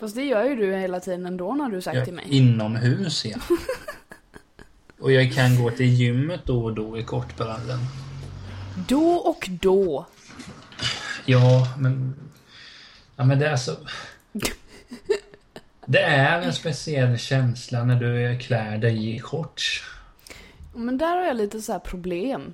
Fast 0.00 0.14
det 0.14 0.22
gör 0.24 0.44
ju 0.44 0.56
du 0.56 0.76
hela 0.76 1.00
tiden 1.00 1.26
ändå 1.26 1.54
när 1.54 1.68
du 1.68 1.82
sagt 1.82 1.96
Ja, 1.96 2.04
till 2.04 2.14
mig. 2.14 2.24
inomhus, 2.28 3.24
ja. 3.24 3.36
Och 5.00 5.12
jag 5.12 5.32
kan 5.32 5.62
gå 5.62 5.70
till 5.70 5.86
gymmet 5.86 6.40
då 6.44 6.64
och 6.64 6.74
då 6.74 6.98
i 6.98 7.04
kortbrallen. 7.04 7.78
Då 8.88 9.10
och 9.14 9.48
då. 9.50 10.06
Ja, 11.24 11.74
men... 11.78 12.14
Ja, 13.18 13.24
men 13.24 13.38
det 13.38 13.46
är 13.46 13.56
så... 13.56 13.72
Det 15.86 16.02
är 16.02 16.42
en 16.42 16.52
speciell 16.52 17.18
känsla 17.18 17.84
när 17.84 17.96
du 17.96 18.38
klär 18.38 18.78
dig 18.78 19.16
i 19.16 19.20
shorts. 19.20 19.82
Men 20.74 20.98
där 20.98 21.16
har 21.16 21.24
jag 21.24 21.36
lite 21.36 21.60
så 21.60 21.80
problem. 21.80 22.52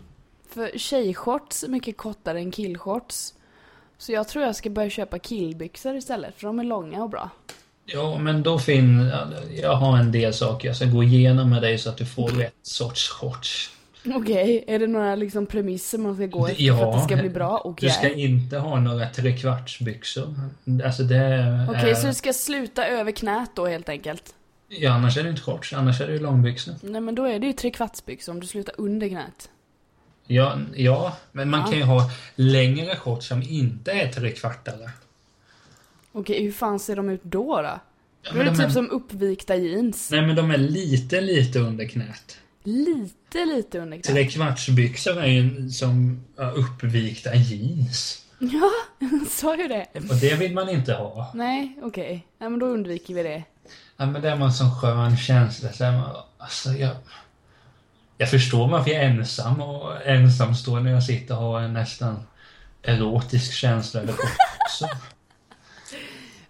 För 0.49 0.79
tjejshorts 0.79 1.65
är 1.65 1.69
mycket 1.69 1.97
kortare 1.97 2.39
än 2.39 2.51
killshorts. 2.51 3.35
Så 3.99 4.13
jag 4.13 4.29
tror 4.29 4.45
jag 4.45 4.57
ska 4.57 4.71
börja 4.71 4.91
köpa 4.91 5.19
killbyxor 5.19 5.97
istället, 5.97 6.35
för 6.37 6.47
de 6.47 6.59
är 6.59 6.65
långa 6.65 7.03
och 7.03 7.11
bra. 7.11 7.31
Ja, 7.85 8.19
men 8.19 8.43
då 8.43 8.59
finns... 8.59 9.13
Jag 9.51 9.77
har 9.77 9.99
en 9.99 10.13
del 10.13 10.35
saker 10.35 10.69
jag 10.69 10.77
ska 10.77 10.85
gå 10.85 11.03
igenom 11.03 11.51
med 11.51 11.63
dig 11.63 11.79
så 11.79 11.91
att 11.91 11.97
du 11.97 12.07
får 12.07 12.29
rätt 12.29 12.55
sorts 12.63 13.09
shorts. 13.09 13.71
Okej, 14.07 14.65
är 14.67 14.79
det 14.79 14.87
några 14.87 15.15
liksom 15.15 15.47
premisser 15.47 15.99
man 15.99 16.15
ska 16.17 16.27
gå 16.27 16.47
efter 16.47 16.63
Ja, 16.63 16.77
för 16.79 16.91
att 16.91 16.99
det 16.99 17.05
ska 17.15 17.17
bli 17.23 17.31
bra? 17.31 17.63
Okej. 17.65 17.89
Du 17.89 17.95
ska 17.95 18.09
inte 18.15 18.59
ha 18.59 18.81
några 18.81 19.09
trekvartsbyxor. 19.09 20.35
Alltså 20.85 21.03
det 21.03 21.17
är... 21.17 21.71
Okej, 21.71 21.97
så 21.97 22.07
du 22.07 22.15
ska 22.15 22.33
sluta 22.33 22.87
över 22.87 23.13
knät 23.13 23.51
då 23.55 23.67
helt 23.67 23.89
enkelt? 23.89 24.35
Ja, 24.69 24.93
annars 24.93 25.17
är 25.19 25.23
det 25.23 25.31
inte 25.31 25.43
shorts. 25.43 25.73
Annars 25.73 26.01
är 26.01 26.07
det 26.07 26.13
ju 26.13 26.19
långbyxor. 26.19 26.75
Nej 26.83 27.01
men 27.01 27.15
då 27.15 27.25
är 27.25 27.39
det 27.39 27.47
ju 27.47 27.53
trekvartsbyxor 27.53 28.33
om 28.33 28.41
du 28.41 28.47
slutar 28.47 28.75
under 28.79 29.09
knät. 29.09 29.51
Ja, 30.27 30.59
ja, 30.75 31.17
men 31.33 31.51
man 31.51 31.61
Ja. 31.61 31.67
kan 31.67 31.79
ju 31.79 31.85
ha 31.85 32.11
längre 32.35 32.97
shorts 32.97 33.27
som 33.29 33.43
inte 33.43 33.93
är 33.93 34.09
trekvartare. 34.13 34.91
Okej, 36.13 36.43
hur 36.43 36.53
fan 36.53 36.79
ser 36.79 36.97
de 36.97 37.09
ut 37.11 37.23
då 37.25 37.57
då? 37.63 37.63
Ja, 38.23 38.31
Då 38.33 38.41
är 38.41 38.45
det 38.45 38.51
de 38.51 38.57
typ 38.57 38.67
är, 38.67 38.71
som 38.71 38.91
uppvikta 38.91 39.57
jeans. 39.57 40.11
Nej, 40.11 40.27
men 40.27 40.37
de 40.37 40.51
är 40.51 40.59
lite, 40.59 41.21
lite 41.21 41.59
under 41.59 41.89
knät. 41.89 42.39
Lite, 42.65 43.45
lite 43.45 43.79
under 43.79 43.97
knät. 43.97 44.15
Trekvartsbyxor 44.15 45.21
är 45.21 45.27
ju 45.27 45.71
som 45.71 46.25
ja, 46.37 46.51
uppvikta 46.51 47.35
jeans. 47.35 48.25
Ja, 48.39 48.71
sa 49.31 49.57
ju 49.57 49.69
det. 49.69 49.87
Och 50.11 50.17
det 50.17 50.35
vill 50.35 50.55
man 50.55 50.69
inte 50.69 50.95
ha. 50.95 51.31
Nej, 51.35 51.79
okej. 51.83 52.27
Nej 52.39 52.51
men 52.51 52.59
då 52.59 52.67
undviker 52.67 53.15
vi 53.15 53.23
det. 53.23 53.45
Ja, 53.97 54.07
men 54.07 54.23
det 54.23 54.31
är 54.31 54.37
man 54.37 54.53
som 54.53 54.81
skön 54.81 55.17
känsla. 55.17 55.73
Så 55.73 55.85
man, 55.85 56.17
alltså, 56.39 56.73
jag, 56.73 56.97
jag 58.19 58.31
förstår 58.31 58.69
varför 58.69 58.91
jag 58.91 59.03
är 59.03 59.07
ensam 59.07 59.61
och 59.61 60.07
ensamstående 60.07 60.83
när 60.83 60.97
jag 60.97 61.05
sitter 61.05 61.37
och 61.37 61.43
har 61.43 61.61
en 61.61 61.73
nästan 61.73 62.23
erotisk 62.83 63.53
känsla 63.53 64.01
eller 64.01 64.13
kortbyxor. 64.17 65.14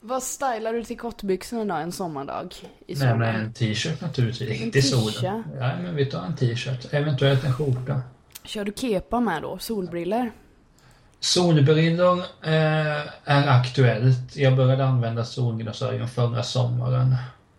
Vad 0.06 0.22
stylar 0.22 0.72
du 0.72 0.84
till 0.84 0.98
kortbyxorna 0.98 1.74
då 1.74 1.80
en 1.80 1.92
sommardag? 1.92 2.54
I 2.86 2.94
Nej, 2.94 2.96
solen? 2.96 3.18
men 3.18 3.34
en 3.34 3.52
t-shirt 3.52 4.00
naturligtvis. 4.00 4.50
En 4.50 4.66
Inte 4.66 4.78
i 4.78 4.82
solen. 4.82 5.44
Ja, 5.58 5.76
men 5.82 5.96
vi 5.96 6.06
tar 6.06 6.22
en 6.24 6.36
t-shirt. 6.36 6.86
Eventuellt 6.94 7.44
en 7.44 7.52
skjorta. 7.52 8.02
Kör 8.42 8.64
du 8.64 8.72
kepa 8.76 9.20
med 9.20 9.42
då? 9.42 9.58
Solbriller? 9.58 10.30
Solbrillor 11.20 12.18
eh, 12.42 13.00
är 13.24 13.48
aktuellt. 13.48 14.36
Jag 14.36 14.56
började 14.56 14.84
använda 14.84 15.24
solglasögon 15.24 16.08
förra 16.08 16.42
sommaren. 16.42 17.16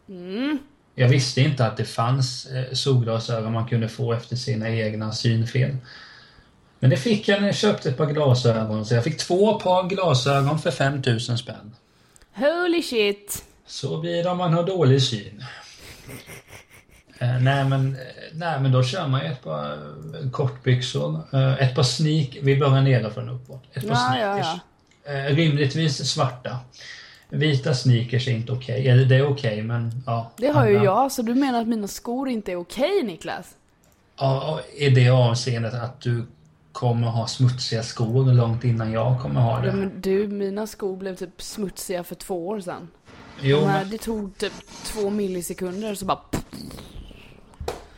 Mm. 0.10 0.58
Jag 0.96 1.10
visste 1.10 1.42
inte 1.42 1.66
att 1.66 1.78
det 1.78 1.86
fanns 1.86 2.46
eh, 2.46 2.74
solglasögon 2.74 3.54
man 3.54 3.68
kunde 3.68 3.90
få 3.90 4.14
efter 4.14 4.36
sina 4.36 4.70
egna 4.70 5.12
synfel. 5.12 5.78
Men 6.80 6.90
det 6.90 6.98
fick 6.98 7.28
jag 7.28 7.42
när 7.42 7.48
jag 7.48 7.56
köpte 7.56 7.90
ett 7.90 7.98
par 7.98 8.06
glasögon. 8.06 8.86
Så 8.86 8.96
jag 8.96 9.04
fick 9.04 9.18
två 9.18 9.60
par 9.60 9.90
glasögon 9.90 10.60
för 10.60 10.72
5000 10.72 11.38
spänn. 11.38 11.76
Holy 12.36 12.82
shit! 12.82 13.44
Så 13.66 13.98
blir 14.02 14.24
det 14.24 14.30
om 14.30 14.38
man 14.38 14.54
har 14.54 14.64
dålig 14.64 15.02
syn. 15.02 15.44
Eh, 17.20 17.40
nej, 17.42 17.66
men, 17.66 17.94
eh, 17.94 18.00
nej 18.34 18.60
men 18.60 18.72
då 18.72 18.84
kör 18.84 19.08
man 19.08 19.22
ju 19.26 19.32
ett 19.32 19.44
par 19.44 19.72
eh, 19.72 20.30
kortbyxor, 20.32 21.20
eh, 21.34 21.54
ett 21.54 21.76
par 21.76 21.84
sneak, 21.84 22.38
vi 22.42 22.58
börjar 22.58 22.82
nerifrån 22.82 23.30
uppåt. 23.30 23.64
Ett 23.74 23.88
par 23.88 23.94
Ja, 23.96 24.18
ja, 24.20 24.44
sneakers. 24.44 24.62
Eh, 25.06 25.36
rimligtvis 25.36 26.12
svarta. 26.12 26.58
Vita 27.30 27.74
sneakers 27.74 28.28
är 28.28 28.32
inte 28.32 28.52
okej, 28.52 28.88
eller 28.90 29.06
det 29.06 29.16
är 29.16 29.28
okej 29.28 29.62
men 29.62 30.04
ja. 30.06 30.32
Det 30.38 30.48
har 30.48 30.68
ju 30.68 30.76
andra- 30.78 30.86
jag, 30.86 31.12
så 31.12 31.22
du 31.22 31.36
menar 31.36 31.62
att 31.62 31.68
mina 31.68 31.88
skor 31.88 32.30
inte 32.30 32.52
är 32.52 32.56
okej 32.56 33.04
Niklas? 33.04 33.56
Ja, 34.20 34.60
i 34.78 34.90
det 34.90 35.10
avseendet 35.10 35.74
att 35.74 36.02
du 36.02 36.26
kommer 36.76 37.08
ha 37.08 37.28
smutsiga 37.28 37.84
skor 37.84 38.34
långt 38.34 38.64
innan 38.64 38.92
jag 38.92 39.22
kommer 39.22 39.42
ha 39.42 39.66
Ja, 39.66 39.72
det. 39.72 39.78
men 39.78 40.02
du, 40.02 40.28
mina 40.28 40.68
skor 40.68 40.98
blev 40.98 41.16
typ 41.16 41.42
smutsiga 41.42 42.04
för 42.04 42.16
två 42.16 42.48
år 42.48 42.60
sedan. 42.60 42.88
Jo, 43.42 43.60
De 43.60 43.66
här, 43.66 43.82
men, 43.82 43.90
det 43.90 43.98
tog 43.98 44.38
typ 44.38 44.54
två 44.84 45.10
millisekunder 45.10 45.96
så 45.96 46.06
bara... 46.06 46.20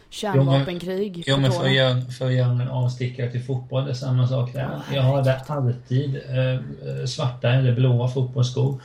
Kärnvapenkrig 0.09 1.23
jo, 1.27 1.37
men 1.37 1.51
för, 1.51 1.65
att 1.65 1.73
göra, 1.73 2.01
för 2.01 2.25
att 2.25 2.33
göra 2.33 2.49
en 2.49 2.67
avstickare 2.67 3.31
till 3.31 3.43
fotboll, 3.43 3.85
det 3.85 3.91
är 3.91 3.95
samma 3.95 4.27
sak 4.27 4.53
där. 4.53 4.81
Jag 4.93 5.01
hade 5.01 5.35
alltid 5.47 6.15
eh, 6.15 7.05
svarta 7.05 7.49
eller 7.49 7.75
blåa 7.75 8.07
fotbollsskor. 8.07 8.81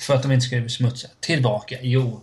För 0.00 0.14
att 0.14 0.22
de 0.22 0.32
inte 0.32 0.46
ska 0.46 0.60
bli 0.60 0.68
smutsiga. 0.68 1.10
Tillbaka, 1.20 1.76
jo. 1.82 2.20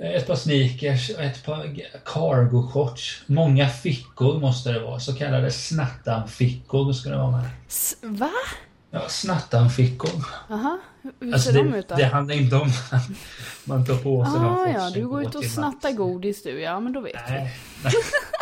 Ett 0.00 0.26
par 0.26 0.34
sneakers 0.34 1.10
och 1.10 1.22
ett 1.22 1.44
par 1.44 1.66
g- 1.66 1.86
cargo 2.04 2.62
shorts. 2.72 3.22
Många 3.26 3.68
fickor 3.68 4.40
måste 4.40 4.72
det 4.72 4.80
vara. 4.80 5.00
Så 5.00 5.14
kallade 5.14 5.50
snattanfickor 5.50 6.92
ska 6.92 7.10
det 7.10 7.16
vara 7.16 7.30
med. 7.30 7.48
S- 7.68 7.96
Va? 8.02 8.30
Ja, 8.90 9.00
snattanfickor. 9.08 10.10
Aha, 10.50 10.78
hur 11.02 11.12
hur 11.20 11.32
Alltså 11.34 11.52
ser 11.52 11.58
de 11.58 11.70
det, 11.70 11.78
ut 11.78 11.88
då? 11.88 11.94
det 11.94 12.04
handlar 12.04 12.34
inte 12.34 12.56
om 12.56 12.68
att 12.90 13.02
man 13.64 13.86
tar 13.86 13.94
på 13.96 14.24
sig 14.24 14.34
Ah, 14.36 14.42
någon 14.42 14.70
ja, 14.72 14.90
du 14.90 15.08
går 15.08 15.22
ut 15.22 15.34
och 15.34 15.44
snattar 15.44 15.92
godis 15.92 16.42
du. 16.42 16.60
Ja, 16.60 16.80
men 16.80 16.92
då 16.92 17.00
vet 17.00 17.14
vi. 17.28 17.32
Nej. 17.32 17.54
nej. 17.84 17.92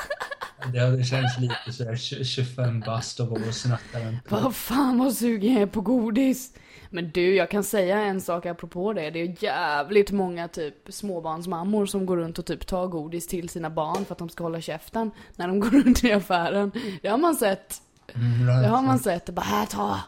Det 0.73 0.79
hade 0.81 1.05
känts 1.05 1.39
lite 1.39 1.73
sådär 1.73 1.93
tj- 1.95 2.25
25 2.25 2.81
bast 2.81 3.21
och 3.21 3.27
vara 3.29 3.49
och 3.49 3.55
snatta 3.55 3.99
den. 3.99 4.19
Vad 4.29 4.55
fan 4.57 4.99
vad 4.99 5.13
sugen 5.15 5.53
jag 5.53 5.63
är 5.63 5.67
på 5.67 5.81
godis. 5.81 6.53
Men 6.91 7.11
du, 7.11 7.35
jag 7.35 7.51
kan 7.51 7.65
säga 7.65 7.99
en 8.01 8.21
sak 8.21 8.47
apropå 8.47 8.93
det. 8.93 9.11
Det 9.11 9.19
är 9.21 9.45
jävligt 9.45 10.11
många 10.11 10.49
typ 10.49 10.75
småbarnsmammor 10.89 11.87
som 11.87 12.07
går 12.07 12.17
runt 12.17 12.39
och 12.39 12.47
typ 12.47 12.67
tar 12.67 12.87
godis 12.87 13.27
till 13.29 13.49
sina 13.49 13.71
barn 13.71 14.05
för 14.05 14.13
att 14.13 14.19
de 14.19 14.29
ska 14.29 14.45
hålla 14.45 14.61
käften 14.61 15.11
när 15.37 15.49
de 15.49 15.61
går 15.61 15.71
runt 15.71 16.05
i 16.05 16.13
affären. 16.13 16.73
Det 17.03 17.09
har 17.09 17.19
man 17.19 17.35
sett. 17.37 17.75
Mm, 18.15 18.47
Det 18.63 18.69
har 18.69 18.83
man 18.83 18.99
sett. 18.99 19.27
Det 19.27 19.33
bara, 19.33 19.41
här 19.43 19.67
ta. 19.67 20.01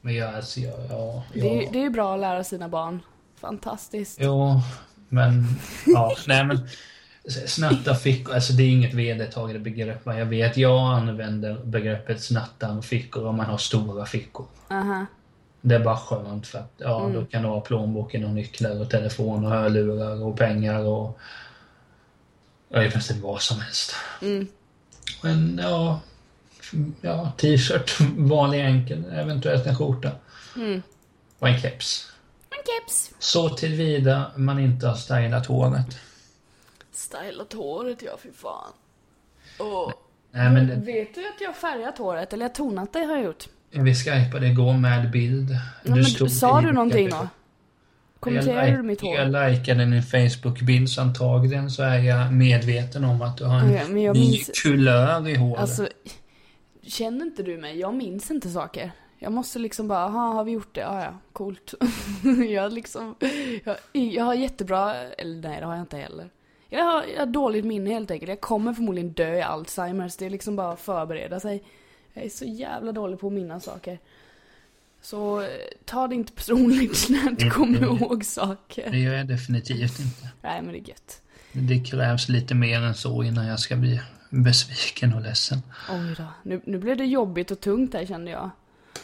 Men 0.00 0.14
jag, 0.14 0.34
alltså, 0.34 0.60
jag, 0.60 0.74
ja, 0.90 1.22
Det 1.34 1.40
är, 1.58 1.62
ja. 1.62 1.68
det 1.72 1.78
är 1.78 1.82
ju 1.82 1.90
bra 1.90 2.14
att 2.14 2.20
lära 2.20 2.44
sina 2.44 2.68
barn. 2.68 3.00
Fantastiskt. 3.40 4.18
Jo, 4.22 4.60
men, 5.08 5.44
ja, 5.86 6.12
nej 6.26 6.44
men. 6.44 6.68
Snatta 7.46 7.94
fickor, 7.94 8.34
alltså 8.34 8.52
det 8.52 8.62
är 8.62 8.68
inget 8.70 8.94
vedertaget 8.94 9.60
begrepp. 9.62 10.06
men 10.06 10.18
Jag 10.18 10.26
vet, 10.26 10.56
jag 10.56 10.92
använder 10.94 11.64
begreppet 11.64 12.22
snatta 12.22 12.82
fickor 12.82 13.26
om 13.26 13.36
man 13.36 13.46
har 13.46 13.58
stora 13.58 14.06
fickor. 14.06 14.46
Aha. 14.70 15.06
Det 15.60 15.74
är 15.74 15.78
bara 15.84 15.96
skönt 15.96 16.46
för 16.46 16.58
att 16.58 16.72
ja, 16.76 17.00
Mm. 17.00 17.12
då 17.12 17.24
kan 17.24 17.42
du 17.42 17.48
ha 17.48 17.60
plånboken 17.60 18.24
och 18.24 18.30
nycklar 18.30 18.80
och 18.80 18.90
telefon 18.90 19.44
och 19.44 19.50
hörlurar 19.50 20.22
och 20.24 20.38
pengar 20.38 20.78
och 20.84 21.18
ja, 22.68 22.84
i 22.84 22.90
princip 22.90 23.16
vad 23.22 23.42
som 23.42 23.60
helst. 23.60 23.94
Mm. 24.22 24.46
Men 25.22 25.60
ja, 25.62 26.00
ja 27.00 27.32
t-shirt, 27.36 28.00
vanlig 28.16 28.60
enkel, 28.60 29.04
eventuellt 29.12 29.66
en 29.66 29.76
skjorta 29.76 30.10
Mm. 30.56 30.82
och 31.38 31.48
en 31.48 31.60
keps. 31.60 32.12
En 32.50 32.56
keps. 32.66 33.10
Så 33.18 33.48
tillvida 33.48 34.30
man 34.36 34.58
inte 34.58 34.86
har 34.88 34.94
stylat 34.94 35.46
håret. 35.46 35.98
Stylat 37.12 37.52
håret, 37.52 38.02
ja 38.02 38.16
fy 38.22 38.32
fan. 38.32 38.72
Åh. 39.58 39.92
Nej 40.30 40.50
men 40.50 40.66
det, 40.66 40.74
Vet 40.74 41.14
du 41.14 41.20
att 41.28 41.40
jag 41.40 41.48
har 41.48 41.54
färgat 41.54 41.98
håret? 41.98 42.32
Eller 42.32 42.44
jag 42.44 42.54
tonat 42.54 42.92
det 42.92 42.98
har 42.98 43.14
jag 43.16 43.24
gjort. 43.24 43.48
vi 43.70 43.94
skypade 43.94 44.46
igår 44.46 44.72
med 44.72 45.10
bild. 45.10 45.50
Ja, 45.84 45.94
men, 45.94 46.30
sa 46.30 46.60
du 46.60 46.72
någonting 46.72 47.08
då? 47.10 47.28
Kommenterade 48.20 48.68
jag, 48.68 48.78
du 48.78 48.82
mitt 48.82 49.00
hår? 49.00 49.14
Jag 49.14 49.52
likade 49.52 49.84
din 49.84 50.02
Facebook-bild 50.02 50.88
så 50.88 51.00
antagligen 51.00 51.70
så 51.70 51.82
är 51.82 51.98
jag 51.98 52.32
medveten 52.32 53.04
om 53.04 53.22
att 53.22 53.36
du 53.38 53.44
har 53.44 53.60
en 53.60 53.72
jag 53.72 53.90
ny 53.90 54.10
minns- 54.12 54.62
kulör 54.62 55.28
i 55.28 55.34
håret. 55.34 55.60
Alltså, 55.60 55.88
känner 56.82 57.26
inte 57.26 57.42
du 57.42 57.58
mig? 57.58 57.78
Jag 57.78 57.94
minns 57.94 58.30
inte 58.30 58.50
saker. 58.50 58.92
Jag 59.18 59.32
måste 59.32 59.58
liksom 59.58 59.88
bara, 59.88 60.04
aha, 60.04 60.32
har 60.32 60.44
vi 60.44 60.52
gjort 60.52 60.74
det? 60.74 60.80
Ja, 60.80 61.04
ja, 61.04 61.18
coolt. 61.32 61.74
jag 62.50 62.72
liksom, 62.72 63.14
jag, 63.64 63.76
jag 63.92 64.24
har 64.24 64.34
jättebra, 64.34 64.94
eller 64.94 65.48
nej 65.48 65.60
det 65.60 65.66
har 65.66 65.74
jag 65.74 65.82
inte 65.82 65.96
heller. 65.96 66.30
Jag 66.72 66.84
har, 66.84 67.04
jag 67.14 67.18
har 67.18 67.26
dåligt 67.26 67.64
minne 67.64 67.90
helt 67.90 68.10
enkelt. 68.10 68.28
Jag 68.28 68.40
kommer 68.40 68.74
förmodligen 68.74 69.12
dö 69.12 69.34
i 69.34 69.42
Alzheimers. 69.42 70.16
Det 70.16 70.26
är 70.26 70.30
liksom 70.30 70.56
bara 70.56 70.72
att 70.72 70.80
förbereda 70.80 71.40
sig. 71.40 71.62
Jag 72.12 72.24
är 72.24 72.28
så 72.28 72.44
jävla 72.44 72.92
dålig 72.92 73.20
på 73.20 73.26
att 73.26 73.32
minnas 73.32 73.64
saker. 73.64 73.98
Så 75.02 75.40
eh, 75.40 75.48
ta 75.84 76.08
det 76.08 76.14
inte 76.14 76.32
personligt 76.32 77.06
när 77.08 77.22
du 77.22 77.28
inte 77.30 77.42
Mm, 77.44 77.54
kommer 77.54 77.78
mm. 77.78 77.96
ihåg 77.96 78.24
saker. 78.24 78.90
Det 78.90 78.98
gör 78.98 79.14
jag 79.14 79.26
definitivt 79.28 80.00
inte. 80.00 80.28
Nej 80.42 80.62
men 80.62 80.72
det 80.72 80.78
är 80.78 80.88
gött. 80.88 81.22
Det 81.52 81.84
krävs 81.84 82.28
lite 82.28 82.54
mer 82.54 82.80
än 82.80 82.94
så 82.94 83.22
innan 83.22 83.46
jag 83.46 83.60
ska 83.60 83.76
bli 83.76 84.00
besviken 84.30 85.14
och 85.14 85.20
ledsen. 85.20 85.58
Oj 85.90 86.14
då. 86.18 86.24
Nu, 86.42 86.60
nu 86.64 86.78
blev 86.78 86.96
det 86.96 87.04
jobbigt 87.04 87.50
och 87.50 87.60
tungt 87.60 87.94
här 87.94 88.06
kände 88.06 88.30
jag. 88.30 88.50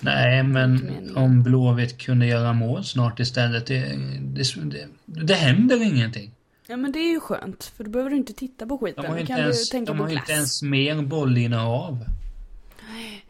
Nej, 0.00 0.42
men 0.42 1.16
om 1.16 1.42
Blåvitt 1.42 1.98
kunde 1.98 2.26
göra 2.26 2.52
mål 2.52 2.84
snart 2.84 3.20
istället. 3.20 3.66
Det, 3.66 3.80
det, 4.20 4.42
det, 4.64 4.88
det 5.04 5.34
händer 5.34 5.82
ingenting. 5.82 6.34
Ja 6.70 6.76
men 6.76 6.92
det 6.92 6.98
är 6.98 7.10
ju 7.10 7.20
skönt, 7.20 7.64
för 7.64 7.84
då 7.84 7.90
behöver 7.90 8.10
du 8.10 8.16
inte 8.16 8.32
titta 8.32 8.66
på 8.66 8.78
skiten. 8.78 9.02
De 9.02 9.08
har 9.08 9.14
Då 9.14 9.20
inte 9.20 9.32
kan 9.32 9.40
ens, 9.40 9.68
du 9.68 9.72
tänka 9.72 9.92
de 9.92 9.98
på 9.98 10.04
har 10.04 10.10
glass. 10.10 10.22
inte 10.22 10.32
ens 10.32 10.62
mer 10.62 11.02
bollinnehav. 11.02 12.04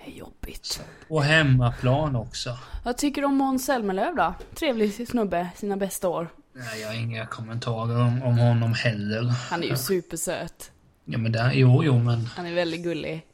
Det 0.04 0.10
är 0.10 0.14
jobbigt. 0.14 0.80
På 1.08 1.20
hemmaplan 1.20 2.16
också. 2.16 2.58
Vad 2.84 2.96
tycker 2.96 3.20
du 3.22 3.26
om 3.26 3.36
Måns 3.36 3.64
Zelmerlöw 3.66 4.14
då? 4.16 4.34
Trevlig 4.54 5.08
snubbe, 5.08 5.48
sina 5.56 5.76
bästa 5.76 6.08
år. 6.08 6.28
Nej, 6.52 6.80
jag 6.80 6.88
har 6.88 6.94
inga 6.94 7.26
kommentarer 7.26 8.00
om, 8.00 8.22
om 8.22 8.38
honom 8.38 8.74
heller. 8.74 9.22
Han 9.50 9.62
är 9.62 9.66
ju 9.66 9.76
supersöt. 9.76 10.70
Ja, 11.04 11.18
men 11.18 11.32
där, 11.32 11.52
jo, 11.52 11.84
jo, 11.84 11.98
men 11.98 12.24
Han 12.26 12.46
är 12.46 12.54
väldigt 12.54 12.82
gullig. 12.82 13.26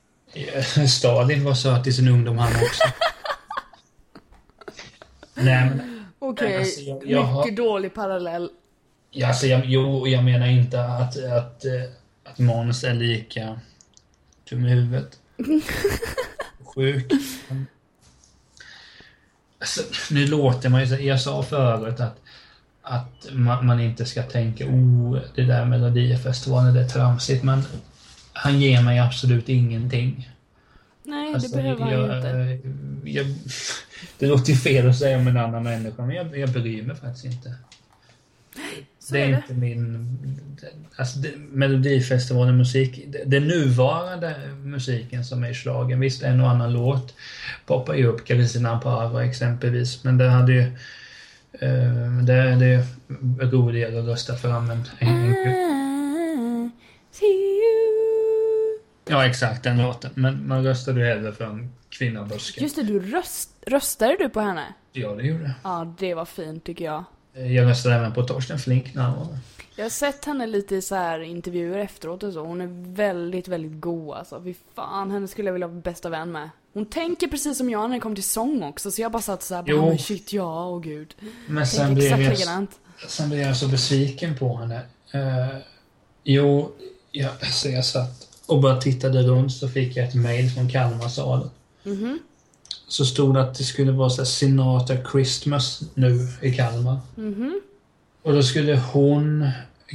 Stalin 0.88 1.44
var 1.44 1.54
söt 1.54 1.86
i 1.86 1.92
sin 1.92 2.08
ungdom 2.08 2.38
han 2.38 2.52
också. 2.52 2.82
Nej, 5.34 5.70
men 5.70 6.04
Okej, 6.18 6.56
Alltså, 6.58 6.80
jag- 6.80 7.06
jag 7.06 7.22
har- 7.22 7.44
mycket 7.44 7.56
dålig 7.56 7.94
parallell. 7.94 8.50
Ja, 9.16 9.28
alltså, 9.28 9.46
jag, 9.46 9.62
jo, 9.64 10.08
jag 10.08 10.24
menar 10.24 10.46
inte 10.46 10.84
att, 10.84 11.24
att, 11.24 11.64
eh, 11.64 11.82
att 12.24 12.38
Måns 12.38 12.84
är 12.84 12.94
lika 12.94 13.60
dum 14.50 14.66
i 14.66 14.70
huvudet. 14.70 15.18
Sjuk. 16.74 17.12
Alltså, 19.58 19.82
nu 20.10 20.26
låter 20.26 20.68
man 20.68 20.80
ju 20.80 20.86
så, 20.86 20.94
jag 20.94 21.20
sa 21.20 21.42
förut 21.42 22.00
att, 22.00 22.20
att 22.82 23.26
man, 23.32 23.66
man 23.66 23.80
inte 23.80 24.06
ska 24.06 24.22
tänka 24.22 24.66
oh, 24.66 25.18
det 25.34 25.44
där 25.44 25.64
Melodifestivalen, 25.64 26.74
det 26.74 26.80
är 26.80 26.88
tramsigt, 26.88 27.44
men 27.44 27.62
han 28.32 28.60
ger 28.60 28.82
mig 28.82 28.98
absolut 28.98 29.48
ingenting. 29.48 30.30
Nej, 31.02 31.34
Alltså, 31.34 31.56
det 31.56 31.62
behöver 31.62 31.80
han 31.80 31.92
ju 31.92 32.16
inte. 32.16 32.28
jag, 33.10 33.26
jag, 33.26 33.36
det 34.18 34.26
låter 34.26 34.52
ju 34.52 34.58
fel 34.58 34.88
att 34.88 34.98
säga 34.98 35.18
om 35.18 35.28
en 35.28 35.36
annan 35.36 35.62
människa, 35.62 36.06
men 36.06 36.16
jag, 36.16 36.38
jag 36.38 36.52
bryr 36.52 36.82
mig 36.82 36.96
faktiskt 36.96 37.24
inte. 37.24 37.54
Så 39.04 39.14
det 39.14 39.20
är, 39.20 39.24
är 39.24 39.30
det. 39.30 39.36
inte 39.36 39.54
min... 39.54 40.08
Alltså, 40.96 41.18
det, 41.18 41.30
Melodifestivalen 41.36 42.56
musik, 42.56 43.04
det, 43.06 43.22
det 43.26 43.40
nuvarande 43.40 44.34
musiken 44.64 45.24
som 45.24 45.44
är 45.44 45.50
i 45.50 45.54
schlagern, 45.54 46.00
visst 46.00 46.22
en 46.22 46.40
och 46.40 46.50
annan 46.50 46.72
låt 46.72 47.14
poppar 47.66 47.94
ju 47.94 48.06
upp, 48.06 48.24
Kristina 48.24 48.78
Parva 48.78 49.24
exempelvis, 49.24 50.04
men 50.04 50.18
det 50.18 50.28
hade 50.28 50.52
ju... 50.52 50.62
Uh, 51.62 52.22
det 52.22 52.32
är 52.32 52.56
det 52.56 52.86
roligare 53.40 53.98
att 53.98 54.06
rösta 54.06 54.36
fram 54.36 54.70
en, 54.70 54.84
en, 54.98 55.34
you. 57.22 57.74
Ja, 59.08 59.26
exakt 59.26 59.62
den 59.62 59.82
låten. 59.82 60.10
Men 60.14 60.48
man 60.48 60.64
röstade 60.64 61.00
ju 61.00 61.06
hellre 61.06 61.32
för 61.32 61.44
en 61.44 61.72
kvinnabuske. 61.88 62.60
Just 62.60 62.76
det, 62.76 62.82
du 62.82 63.00
röst, 63.00 63.50
röstade 63.66 64.16
du 64.18 64.28
på 64.28 64.40
henne? 64.40 64.74
Ja, 64.92 65.14
det 65.14 65.22
gjorde 65.22 65.42
jag. 65.42 65.52
Ja, 65.62 65.94
det 65.98 66.14
var 66.14 66.24
fint 66.24 66.64
tycker 66.64 66.84
jag. 66.84 67.04
Jag 67.34 67.66
röstade 67.66 67.94
även 67.94 68.12
på 68.12 68.22
Torsten 68.22 68.58
Flink 68.58 68.94
när 68.94 69.02
han 69.02 69.18
var 69.18 69.24
med. 69.24 69.38
Jag 69.76 69.84
har 69.84 69.90
sett 69.90 70.24
henne 70.24 70.46
lite 70.46 70.76
i 70.76 70.82
så 70.82 70.94
här 70.94 71.20
intervjuer 71.20 71.78
efteråt 71.78 72.22
och 72.22 72.32
så. 72.32 72.40
Hon 72.40 72.60
är 72.60 72.94
väldigt, 72.94 73.48
väldigt 73.48 73.80
god 73.80 74.16
alltså. 74.16 74.42
Fy 74.44 74.54
fan, 74.74 75.10
henne 75.10 75.28
skulle 75.28 75.48
jag 75.48 75.52
vilja 75.52 75.66
vara 75.66 75.80
bästa 75.80 76.08
vän 76.08 76.32
med. 76.32 76.50
Hon 76.72 76.86
tänker 76.86 77.28
precis 77.28 77.58
som 77.58 77.70
jag 77.70 77.90
när 77.90 77.96
det 77.96 78.00
kommer 78.00 78.14
till 78.16 78.24
sång 78.24 78.62
också. 78.62 78.90
Så 78.90 79.02
jag 79.02 79.12
bara 79.12 79.22
satt 79.22 79.50
Jo. 79.66 79.80
bara, 79.80 79.88
men 79.88 79.98
shit 79.98 80.32
ja, 80.32 80.66
åh 80.68 80.80
gud. 80.80 81.14
Men 81.46 81.66
sen 81.66 81.94
blev, 81.94 82.10
jag, 82.10 82.30
likadant. 82.30 82.70
sen 83.08 83.28
blev 83.28 83.40
jag 83.40 83.56
så 83.56 83.68
besviken 83.68 84.38
på 84.38 84.56
henne. 84.56 84.80
Uh, 85.14 85.56
jo, 86.24 86.72
jag, 87.10 87.30
alltså 87.40 87.68
jag 87.68 87.84
satt 87.84 88.28
och 88.46 88.60
bara 88.60 88.80
tittade 88.80 89.22
runt 89.22 89.52
så 89.52 89.68
fick 89.68 89.96
jag 89.96 90.08
ett 90.08 90.14
mail 90.14 90.50
från 90.50 90.70
Kalmarsalen. 90.70 91.50
Mhm, 91.82 92.18
Så 92.88 93.04
stod 93.04 93.34
det 93.34 93.40
att 93.40 93.54
det 93.54 93.64
skulle 93.64 93.92
vara 93.92 94.10
så 94.10 94.24
Sinatra 94.24 94.96
Christmas 95.12 95.82
nu 95.94 96.28
i 96.42 96.54
Kalmar. 96.54 96.98
mhm. 97.16 97.60
Och 98.22 98.32
då 98.32 98.42
skulle 98.42 98.76
hon, 98.76 99.48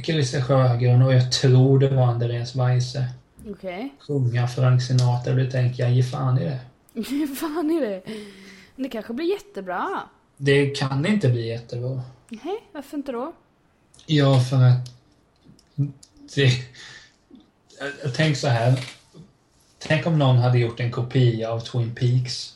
Christer 0.04 0.42
Sjögren 0.42 1.02
och 1.02 1.14
jag 1.14 1.32
tror 1.32 1.78
det 1.78 1.88
var 1.88 2.02
Andreas 2.06 2.56
Weise 2.56 3.04
Okej. 3.50 3.94
sjunga 4.00 4.48
Frank 4.48 4.82
Sinatra. 4.82 5.32
Och 5.32 5.38
då 5.38 5.50
tänker 5.50 5.82
jag, 5.82 5.92
ge 5.92 6.02
fan 6.02 6.38
i 6.38 6.44
det. 6.44 6.58
Hur 7.10 7.34
fan 7.34 7.70
är 7.70 7.80
det? 7.80 8.02
Det 8.76 8.88
kanske 8.88 9.12
blir 9.12 9.26
jättebra. 9.30 10.00
Det 10.36 10.66
kan 10.76 11.06
inte 11.06 11.28
bli 11.28 11.48
jättebra. 11.48 12.02
Nej, 12.28 12.58
varför 12.72 12.96
inte 12.96 13.12
då? 13.12 13.32
Ja, 14.06 14.40
för 14.40 14.56
att... 14.56 14.90
Det, 16.34 16.42
jag- 17.80 17.92
jag 18.04 18.14
tänk 18.14 18.36
så 18.36 18.48
här. 18.48 18.84
Tänk 19.78 20.06
om 20.06 20.18
någon 20.18 20.36
hade 20.36 20.58
gjort 20.58 20.80
en 20.80 20.90
kopia 20.90 21.50
av 21.52 21.60
Twin 21.60 21.94
Peaks. 21.94 22.54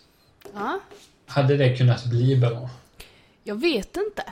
Ja, 0.55 0.81
Hade 1.27 1.57
det 1.57 1.77
kunnat 1.77 2.05
bli 2.05 2.37
bra? 2.37 2.71
jag 3.45 3.61
vet 3.61 3.97
inte. 3.97 4.23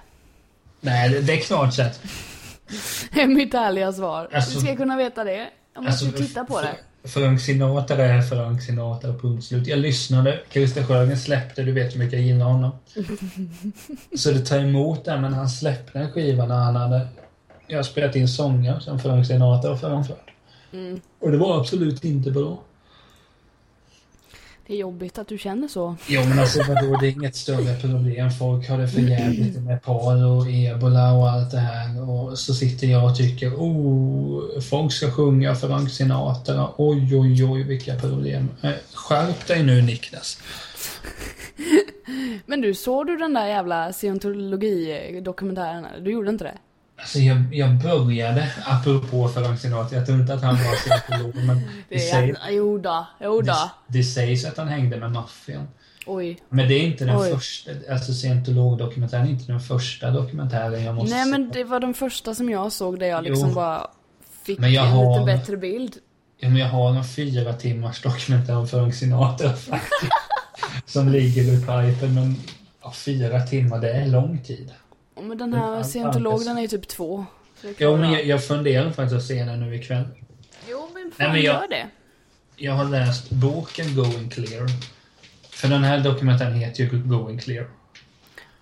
Nej, 0.80 1.08
det, 1.08 1.20
det 1.20 1.32
är 1.32 1.40
klart 1.40 1.74
sett. 1.74 2.00
Det 3.12 3.20
är 3.22 3.26
mitt 3.26 3.54
ärliga 3.54 3.92
svar. 3.92 4.28
Alltså- 4.32 4.54
du 4.54 4.60
ska 4.66 4.76
kunna 4.76 4.96
veta 4.96 5.24
det. 5.24 5.48
Jag 5.74 5.84
måste 5.84 6.04
Alltså, 6.06 6.22
titta 6.22 6.44
på 6.44 6.60
det. 6.60 6.76
Frank 7.08 7.40
Sinatra 7.40 8.04
är 8.04 8.22
Frank 8.22 8.62
Sinatra, 8.62 9.12
punkt 9.12 9.44
slut. 9.44 9.66
Jag 9.66 9.78
lyssnade, 9.78 10.40
Christer 10.50 10.84
Sjögren 10.84 11.18
släppte, 11.18 11.62
du 11.62 11.72
vet 11.72 11.94
hur 11.94 11.98
mycket 11.98 12.12
jag 12.12 12.22
gillar 12.22 12.46
honom. 12.46 12.70
Så 14.16 14.30
det 14.30 14.40
tar 14.46 14.58
emot 14.58 15.04
det, 15.04 15.20
men 15.20 15.32
han 15.32 15.48
släppte 15.48 15.98
en 15.98 16.12
skiva 16.12 16.46
när 16.46 16.54
han 16.54 16.76
hade 16.76 17.08
jag 17.66 17.78
har 17.78 17.82
spelat 17.82 18.16
in 18.16 18.28
sånger 18.28 18.80
som 18.80 18.98
Frank 18.98 19.26
Sinatra 19.26 19.70
har 19.70 19.76
framfört. 19.76 20.30
Mm. 20.72 21.00
Och 21.18 21.30
det 21.30 21.38
var 21.38 21.60
absolut 21.60 22.04
inte 22.04 22.30
bra. 22.30 22.62
Det 24.72 24.76
är 24.76 24.80
jobbigt 24.80 25.18
att 25.18 25.28
du 25.28 25.38
känner 25.38 25.68
så. 25.68 25.96
Jo 26.08 26.20
men 26.28 26.38
alltså 26.38 26.62
vadå, 26.68 26.96
det 27.00 27.06
är 27.06 27.10
inget 27.10 27.36
större 27.36 27.80
problem. 27.80 28.30
Folk 28.30 28.68
har 28.68 28.78
det 28.78 28.88
för 28.88 29.00
jävligt 29.00 29.62
med 29.62 29.82
par 29.82 30.26
och 30.26 30.46
ebola 30.50 31.12
och 31.12 31.30
allt 31.30 31.50
det 31.50 31.58
här. 31.58 32.10
Och 32.10 32.38
så 32.38 32.54
sitter 32.54 32.86
jag 32.86 33.04
och 33.04 33.16
tycker, 33.16 33.50
oh, 33.50 34.60
folk 34.60 34.92
ska 34.92 35.10
sjunga 35.10 35.54
Frank 35.54 35.90
Sinatra. 35.90 36.68
Oj, 36.76 37.16
oj, 37.16 37.44
oj, 37.44 37.62
vilka 37.62 37.94
problem. 37.94 38.48
Eh, 38.62 38.70
Skärp 38.94 39.46
dig 39.46 39.62
nu 39.62 39.82
Niklas. 39.82 40.38
Men 42.46 42.60
du, 42.60 42.74
såg 42.74 43.06
du 43.06 43.16
den 43.16 43.34
där 43.34 43.46
jävla 43.46 43.92
scientologi-dokumentären? 43.92 45.86
Du 46.04 46.12
gjorde 46.12 46.30
inte 46.30 46.44
det? 46.44 46.58
Alltså 47.02 47.18
jag, 47.18 47.54
jag 47.54 47.74
började, 47.82 48.50
apropå 48.64 49.28
Frank 49.28 49.60
Sinatra, 49.60 49.96
jag 49.98 50.06
tror 50.06 50.20
inte 50.20 50.34
att 50.34 50.42
han 50.42 50.54
var 50.56 50.74
scientolog, 50.76 51.44
men 51.46 51.56
det, 51.56 51.64
det 51.88 51.98
säger, 52.00 52.38
jo 52.50 52.78
då, 52.78 53.06
jo 53.20 53.40
det, 53.40 53.46
då. 53.50 53.70
det 53.86 54.04
sägs 54.04 54.44
att 54.44 54.56
han 54.56 54.68
hängde 54.68 54.96
med 54.96 55.12
maffian. 55.12 55.68
Oj. 56.06 56.38
Men 56.48 56.68
det 56.68 56.74
är 56.74 56.82
inte 56.86 57.04
den 57.04 57.16
Oj. 57.16 57.30
första, 57.34 57.70
alltså 57.90 58.12
scientologdokumentären 58.14 59.26
är 59.26 59.30
inte 59.30 59.52
den 59.52 59.60
första 59.60 60.10
dokumentären 60.10 60.84
jag 60.84 60.94
måste 60.94 61.16
Nej 61.16 61.26
men 61.26 61.50
det 61.50 61.64
var 61.64 61.80
den 61.80 61.94
första 61.94 62.34
som 62.34 62.50
jag 62.50 62.72
såg 62.72 62.98
där 62.98 63.06
jag 63.06 63.26
Jo. 63.26 63.30
liksom 63.32 63.54
bara 63.54 63.86
fick 64.46 64.58
en 64.58 64.76
har- 64.76 65.20
lite 65.20 65.38
bättre 65.38 65.56
bild. 65.56 65.96
Ja, 66.40 66.48
men 66.48 66.58
jag 66.58 66.68
har 66.68 66.90
en 66.90 67.04
fyra 67.04 67.52
timmars 67.52 68.02
dokumentär 68.02 68.56
om 68.56 68.68
Frank 68.68 68.94
Sinatra 68.94 69.52
faktiskt. 69.52 70.12
som 70.86 71.08
ligger 71.08 71.42
i 71.42 71.56
pipen, 71.60 72.14
men 72.14 72.36
ja, 72.82 72.92
fyra 72.92 73.40
timmar, 73.40 73.78
det 73.78 73.92
är 73.92 74.06
lång 74.06 74.38
tid. 74.38 74.70
Men 75.22 75.38
den 75.38 75.54
här 75.54 75.76
allt 75.76 75.86
scientolog 75.86 76.32
annat- 76.32 76.44
den 76.44 76.58
är 76.58 76.62
ju 76.62 76.68
typ 76.68 76.88
två. 76.88 77.26
Jo, 77.78 77.96
men 77.96 78.12
jag. 78.12 78.24
jag, 78.24 78.44
funderar 78.44 78.90
faktiskt 78.90 79.16
att 79.16 79.26
se 79.26 79.44
den 79.44 79.60
nu 79.60 79.76
ikväll. 79.76 80.04
Jo 80.68 80.88
men 80.94 81.02
fan 81.02 81.12
Nej, 81.16 81.28
men 81.28 81.42
jag- 81.42 81.54
gör 81.54 81.68
det. 81.68 81.88
Jag 82.56 82.72
har 82.72 82.84
läst 82.84 83.30
boken 83.30 83.94
Going 83.94 84.30
Clear. 84.30 84.66
För 85.50 85.68
den 85.68 85.84
här 85.84 86.00
dokumentären 86.00 86.54
heter 86.54 86.82
ju 86.84 87.02
Going 87.02 87.38
Clear. 87.38 87.70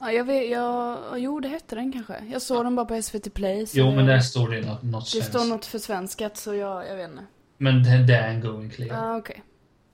Ja, 0.01 0.13
jag 0.13 0.25
vet, 0.25 0.51
jag, 0.51 0.99
jo 1.17 1.41
det 1.41 1.49
hette 1.49 1.75
den 1.75 1.93
kanske. 1.93 2.15
Jag 2.33 2.43
såg 2.43 2.65
den 2.67 2.77
bara 2.77 2.87
på 2.87 3.03
SVT 3.03 3.31
Play. 3.35 3.67
Så 3.67 3.79
Jo, 3.79 3.91
men 3.95 4.07
där 4.07 4.21
står 4.21 4.49
det 4.49 4.61
något, 4.61 4.83
något 4.83 5.13
det 5.13 5.23
står 5.23 5.45
något 5.45 5.67
för 5.67 5.79
svenskat 5.79 6.37
så 6.37 6.55
jag, 6.55 6.89
jag 6.89 6.97
vet 6.97 7.11
inte. 7.11 7.23
Men 7.59 7.83
det, 7.83 8.07
det 8.07 8.17
är 8.17 8.29
en 8.29 8.41
Going 8.41 8.71
Clear. 8.71 8.97
Ja, 8.97 9.17
okej. 9.17 9.43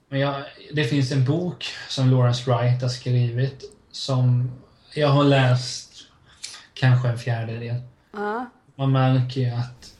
Men 0.09 0.19
jag, 0.19 0.43
det 0.73 0.83
finns 0.83 1.11
en 1.11 1.25
bok 1.25 1.65
som 1.89 2.09
Lawrence 2.11 2.51
Wright 2.51 2.81
har 2.81 2.89
skrivit 2.89 3.63
som 3.91 4.51
jag 4.93 5.07
har 5.07 5.23
läst 5.23 5.86
kanske 6.79 7.07
en 7.07 7.17
fjärdedel. 7.17 7.75
Ja. 8.11 8.49
Man 8.75 8.91
märker 8.91 9.41
ju 9.41 9.49
att, 9.49 9.93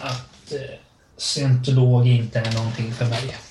att 0.00 0.52
eh, 0.52 0.78
scientolog 1.16 2.06
inte 2.06 2.38
är 2.38 2.54
någonting 2.54 2.92
för 2.92 3.04
mig. 3.04 3.36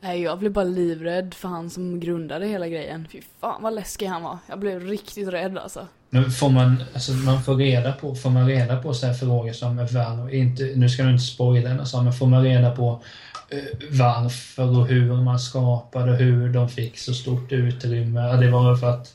Nej, 0.00 0.22
jag 0.22 0.38
blev 0.38 0.52
bara 0.52 0.64
livrädd 0.64 1.34
för 1.34 1.48
han 1.48 1.70
som 1.70 2.00
grundade 2.00 2.46
hela 2.46 2.68
grejen. 2.68 3.08
Fy 3.12 3.20
fan 3.40 3.62
vad 3.62 3.74
läskig 3.74 4.06
han 4.06 4.22
var. 4.22 4.38
Jag 4.48 4.58
blev 4.58 4.80
riktigt 4.86 5.28
rädd 5.28 5.58
alltså. 5.58 5.86
Men 6.10 6.30
får 6.30 6.50
man, 6.50 6.82
alltså 6.94 7.12
man 7.12 7.42
får 7.42 7.54
reda 7.54 7.92
på, 7.92 8.14
får 8.14 8.30
man 8.30 8.46
reda 8.46 8.82
på 8.82 8.94
så 8.94 9.06
här 9.06 9.14
frågor 9.14 9.52
som 9.52 9.76
varför, 9.76 10.34
inte, 10.34 10.72
nu 10.76 10.88
ska 10.88 11.02
du 11.02 11.10
inte 11.10 11.24
spoila 11.24 11.68
den 11.68 11.80
och 11.80 11.88
så, 11.88 12.02
men 12.02 12.12
får 12.12 12.26
man 12.26 12.42
reda 12.42 12.70
på 12.70 13.02
eh, 13.50 13.58
varför 13.90 14.78
och 14.78 14.86
hur 14.86 15.14
man 15.16 15.38
skapade, 15.38 16.12
hur 16.12 16.48
de 16.48 16.68
fick 16.68 16.98
så 16.98 17.14
stort 17.14 17.52
utrymme. 17.52 18.36
Det 18.36 18.50
var 18.50 18.76
för 18.76 18.90
att, 18.90 19.14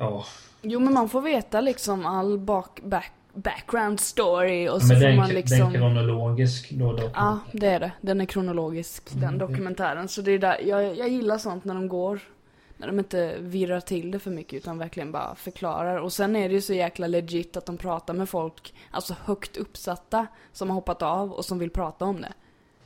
ja, 0.00 0.24
Jo 0.62 0.80
men 0.80 0.94
man 0.94 1.08
får 1.08 1.20
veta 1.20 1.60
liksom 1.60 2.06
all 2.06 2.38
bak, 2.38 2.80
back, 2.84 3.12
background 3.34 4.00
story 4.00 4.68
och 4.68 4.82
så 4.82 4.88
men 4.88 4.96
får 5.00 5.06
den, 5.06 5.16
man 5.16 5.26
den 5.26 5.36
liksom... 5.36 5.72
kronologisk 5.72 6.70
då, 6.70 6.92
då. 6.92 7.10
Ja, 7.14 7.38
det 7.52 7.66
är 7.66 7.80
det. 7.80 7.92
Den 8.00 8.20
är 8.20 8.24
kronologisk, 8.24 9.10
den 9.12 9.22
Mm, 9.24 9.38
det- 9.38 9.46
dokumentären. 9.46 10.08
Så 10.08 10.22
det 10.22 10.32
är 10.32 10.38
där, 10.38 10.60
jag, 10.66 10.96
jag 10.98 11.08
gillar 11.08 11.38
sånt 11.38 11.64
när 11.64 11.74
de 11.74 11.88
går, 11.88 12.20
när 12.76 12.86
de 12.86 12.98
inte 12.98 13.34
virrar 13.38 13.80
till 13.80 14.10
det 14.10 14.18
för 14.18 14.30
mycket 14.30 14.54
utan 14.54 14.78
verkligen 14.78 15.12
bara 15.12 15.34
förklarar. 15.34 15.96
Och 15.96 16.12
sen 16.12 16.36
är 16.36 16.48
det 16.48 16.54
ju 16.54 16.60
så 16.60 16.74
jäkla 16.74 17.06
legit 17.06 17.56
att 17.56 17.66
de 17.66 17.76
pratar 17.76 18.14
med 18.14 18.28
folk, 18.28 18.74
alltså 18.90 19.14
högt 19.24 19.56
uppsatta, 19.56 20.26
som 20.52 20.68
har 20.68 20.74
hoppat 20.74 21.02
av 21.02 21.32
och 21.32 21.44
som 21.44 21.58
vill 21.58 21.70
prata 21.70 22.04
om 22.04 22.20
det. 22.20 22.32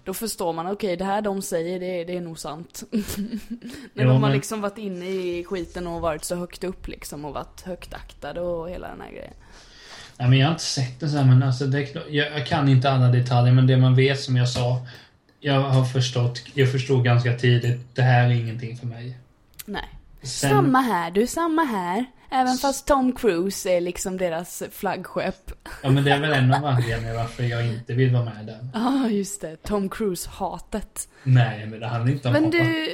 Då 0.05 0.15
förstår 0.15 0.53
man, 0.53 0.67
okej 0.67 0.97
det 0.97 1.05
här 1.05 1.23
de 1.23 1.43
säger, 1.43 1.81
det, 1.81 2.05
det 2.05 2.17
är 2.17 2.21
nog 2.21 2.39
sant. 2.39 2.83
när 2.91 2.99
Jo, 3.95 4.09
de 4.09 4.09
har 4.09 4.19
men- 4.19 4.33
liksom 4.33 4.61
varit 4.61 4.79
inne 4.79 5.07
i 5.07 5.45
skiten 5.45 5.87
och 5.87 6.01
varit 6.01 6.25
så 6.25 6.37
högt 6.37 6.65
upp 6.65 6.89
liksom 6.89 7.25
och 7.25 7.35
varit 7.35 7.61
högt 7.61 7.95
aktade 7.95 8.41
och 8.41 8.71
hela 8.71 8.89
den 8.89 9.01
här 9.01 9.11
grejen. 9.11 9.35
Nej, 10.19 10.29
men 10.29 10.39
jag 10.39 10.47
har 10.47 10.53
inte 10.53 10.65
sett 10.65 11.01
det 11.01 11.09
så 11.09 11.17
här, 11.19 11.25
men 11.25 11.43
alltså 11.43 11.67
det, 11.67 11.95
jag, 11.95 12.33
jag 12.39 12.47
kan 12.47 12.69
inte 12.69 12.91
alla 12.91 13.09
detaljer, 13.09 13.53
men 13.55 13.67
det 13.67 13.77
man 13.77 13.95
vet 13.97 14.21
som 14.21 14.37
jag 14.37 14.49
sa, 14.49 14.87
jag 15.41 15.61
har 15.61 15.85
förstått, 15.85 16.43
jag 16.55 16.73
förstod 16.73 17.05
ganska 17.05 17.37
tidigt, 17.37 17.81
det 17.95 18.03
här 18.03 18.25
är 18.27 18.31
ingenting 18.31 18.77
för 18.77 18.87
mig. 18.87 19.19
Nej. 19.65 19.89
Sen, 20.23 20.51
Samma 20.51 20.81
här 20.81 21.11
du, 21.11 21.27
samma 21.27 21.65
här. 21.65 22.05
Även 22.31 22.57
fast 22.57 22.87
Tom 22.87 23.13
Cruise 23.13 23.71
är 23.71 23.81
liksom 23.81 24.17
deras 24.17 24.63
flaggskepp. 24.71 25.51
Ja, 25.83 25.91
men 25.91 26.05
det 26.05 26.11
är 26.11 26.21
väl 26.21 26.33
en 26.33 26.55
av 26.55 26.65
anledningarna 26.65 27.19
varför 27.19 27.43
jag 27.43 27.67
inte 27.67 27.93
vill 27.95 28.13
vara 28.13 28.25
med 28.25 28.47
där. 28.47 28.69
Ja, 28.75 28.81
ah, 29.05 29.09
just 29.09 29.41
det. 29.41 29.57
Tom 29.57 29.89
Cruise-hatet. 29.91 31.09
Nej, 31.23 31.67
men 31.67 31.81
det 31.81 31.87
handlar 31.87 32.13
inte 32.13 32.29
om 32.29 32.33
Men 32.35 32.51
du, 32.51 32.89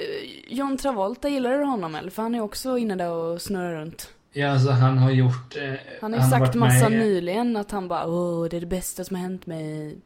John 0.49 0.77
Travolta, 0.79 1.29
gillar 1.29 1.51
du 1.59 1.65
honom 1.65 1.95
eller? 1.95 2.11
För 2.11 2.23
han 2.23 2.35
är 2.35 2.41
också 2.41 2.79
inne 2.79 2.95
där 2.97 3.11
och 3.11 3.43
snurrar 3.43 3.75
runt. 3.75 4.09
Ja, 4.33 4.51
alltså 4.51 4.71
han 4.71 4.99
har 4.99 5.11
gjort... 5.11 5.57
Eh, 5.57 5.73
Han 6.01 6.13
har 6.15 6.21
ju 6.25 6.31
sagt 6.31 6.55
massa 6.55 6.89
med- 6.89 6.99
nyligen 6.99 7.57
att 7.57 7.71
han 7.71 7.89
bara 7.89 8.07
åh, 8.07 8.49
det 8.49 8.57
är 8.57 8.61
det 8.61 8.67
bästa 8.67 9.05
som 9.05 9.17
har 9.17 9.23
hänt 9.23 9.47
mig. 9.47 9.99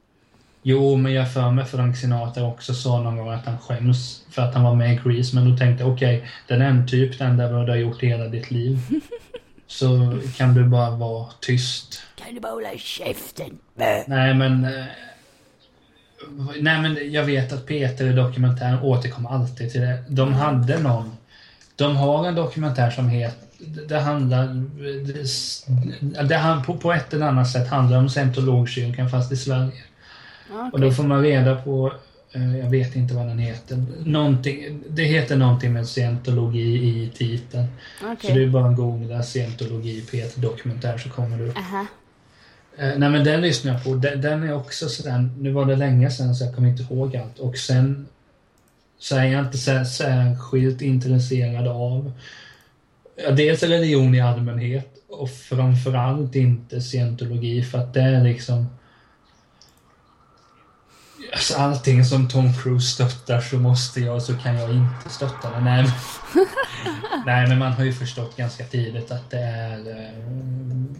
Jo, 0.66 0.96
men 0.96 1.12
jag 1.12 1.33
för 1.33 1.50
mig 1.50 1.64
Frank 1.64 1.96
Sinatra 1.96 2.44
också 2.44 2.74
sa 2.74 3.00
någon 3.00 3.16
gång 3.16 3.31
att 3.31 3.46
han 3.46 3.59
skäms 3.59 4.24
för 4.31 4.42
att 4.42 4.55
han 4.55 4.64
var 4.64 4.74
med 4.74 4.94
i 4.94 5.00
Grease, 5.05 5.37
men 5.37 5.50
då 5.50 5.57
tänkte 5.57 5.85
jag 5.85 5.92
okej, 5.92 6.29
den 6.48 6.62
är 6.62 6.70
en 6.70 6.87
typ 6.87 7.18
den 7.18 7.37
där 7.37 7.64
du 7.64 7.70
har 7.70 7.77
gjort 7.77 8.03
hela 8.03 8.24
ditt 8.29 8.50
liv. 8.50 8.79
Så 9.66 10.18
kan 10.37 10.55
du 10.55 10.64
bara 10.64 10.90
vara 10.90 11.27
tyst. 11.40 12.03
Kan 12.16 12.35
du 12.35 12.40
bara 12.40 12.53
hålla 12.53 12.68
käften? 12.77 13.59
Nej, 14.07 14.35
men... 14.35 14.64
Eh, 14.64 14.85
nej, 16.61 16.81
men 16.81 17.12
jag 17.12 17.24
vet 17.24 17.53
att 17.53 17.66
Peter 17.66 18.07
i 18.07 18.12
dokumentären 18.12 18.79
återkommer 18.83 19.31
alltid 19.31 19.72
till 19.72 19.81
det. 19.81 20.05
De 20.09 20.33
hade 20.33 20.79
någon... 20.79 21.16
De 21.77 21.96
har 21.96 22.29
en 22.29 22.35
dokumentär 22.35 22.90
som 22.90 23.09
heter... 23.09 23.48
Det 23.88 23.98
handlar... 23.98 24.46
Det, 25.05 26.22
det, 26.22 26.62
på, 26.66 26.77
på 26.77 26.92
ett 26.92 27.14
eller 27.14 27.27
annat 27.27 27.50
sätt 27.50 27.68
handlar 27.68 27.98
om 27.98 28.09
scientologkyrkan 28.09 29.11
fast 29.11 29.33
i 29.33 29.37
Sverige. 29.37 29.83
Ja, 30.50 30.70
Och 30.72 30.80
då 30.80 30.90
får 30.90 31.02
man 31.02 31.22
reda 31.22 31.57
på, 31.57 31.92
eh, 32.33 32.59
jag 32.59 32.70
vet 32.70 32.96
inte 32.96 33.14
vad 33.14 33.26
den 33.26 33.38
heter, 33.38 33.85
någonting, 34.04 34.83
det 34.88 35.02
heter 35.02 35.37
någonting 35.37 35.72
med 35.72 35.88
scientologi 35.88 36.88
i 36.88 37.11
titeln. 37.14 37.66
Okej. 38.02 38.30
Så 38.30 38.38
är 38.38 38.46
bara 38.46 38.72
googla 38.72 39.22
scientologi 39.22 40.04
P1 40.11 40.40
dokumentär 40.40 40.98
så 40.98 41.11
kommer 41.11 41.38
du 41.38 41.48
upp. 41.48 41.57
Aha. 41.59 41.87
Eh, 42.76 42.92
nej 42.96 43.11
men 43.11 43.24
den 43.24 43.40
lyssnar 43.40 43.72
jag 43.72 43.85
på, 43.85 43.94
den, 43.94 44.20
den 44.20 44.42
är 44.42 44.54
också 44.54 44.88
sådär, 44.88 45.28
nu 45.38 45.50
var 45.52 45.64
det 45.64 45.76
länge 45.76 46.11
sedan 46.11 46.35
så 46.35 46.44
jag 46.44 46.54
kommer 46.54 46.68
inte 46.68 46.83
ihåg 46.83 47.16
allt. 47.16 47.38
Och 47.38 47.57
sen 47.57 48.07
så 48.98 49.16
är 49.16 49.24
jag 49.24 49.44
inte 49.44 49.59
så, 49.59 49.85
särskilt 49.85 50.83
intresserad 50.83 51.68
av 51.68 52.12
ja, 53.24 53.30
dels 53.30 53.62
religion 53.62 54.14
i 54.14 54.20
allmänhet 54.20 54.94
och 55.09 55.30
framförallt 55.30 56.35
inte 56.35 56.80
scientologi 56.80 57.62
för 57.62 57.78
att 57.78 57.94
det 57.94 58.00
är 58.00 58.24
liksom 58.24 58.66
Alltså 61.35 61.55
allting 61.55 62.05
som 62.05 62.29
Tom 62.29 62.53
Cruise 62.62 62.87
stöttar 62.87 63.40
så 63.40 63.57
måste 63.57 64.01
jag, 64.01 64.23
så 64.23 64.37
kan 64.37 64.55
jag 64.55 64.70
inte 64.70 65.11
stötta 65.11 65.51
det. 65.51 65.61
Nej, 65.61 65.83
men, 65.85 65.92
nej, 67.27 67.49
men 67.49 67.59
man 67.59 67.73
har 67.73 67.85
ju 67.85 67.92
förstått 67.92 68.37
ganska 68.37 68.64
tidigt 68.64 69.11
att 69.11 69.31
det 69.31 69.38
är 69.38 69.90
eh, 69.90 70.90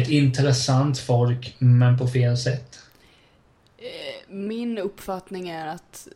ett 0.00 0.08
intressant 0.08 0.98
folk, 0.98 1.56
men 1.58 1.98
på 1.98 2.08
fel 2.08 2.36
sätt. 2.36 2.78
Eh, 3.78 4.34
Min 4.34 4.78
uppfattning 4.78 5.48
är 5.48 5.66
att 5.66 6.08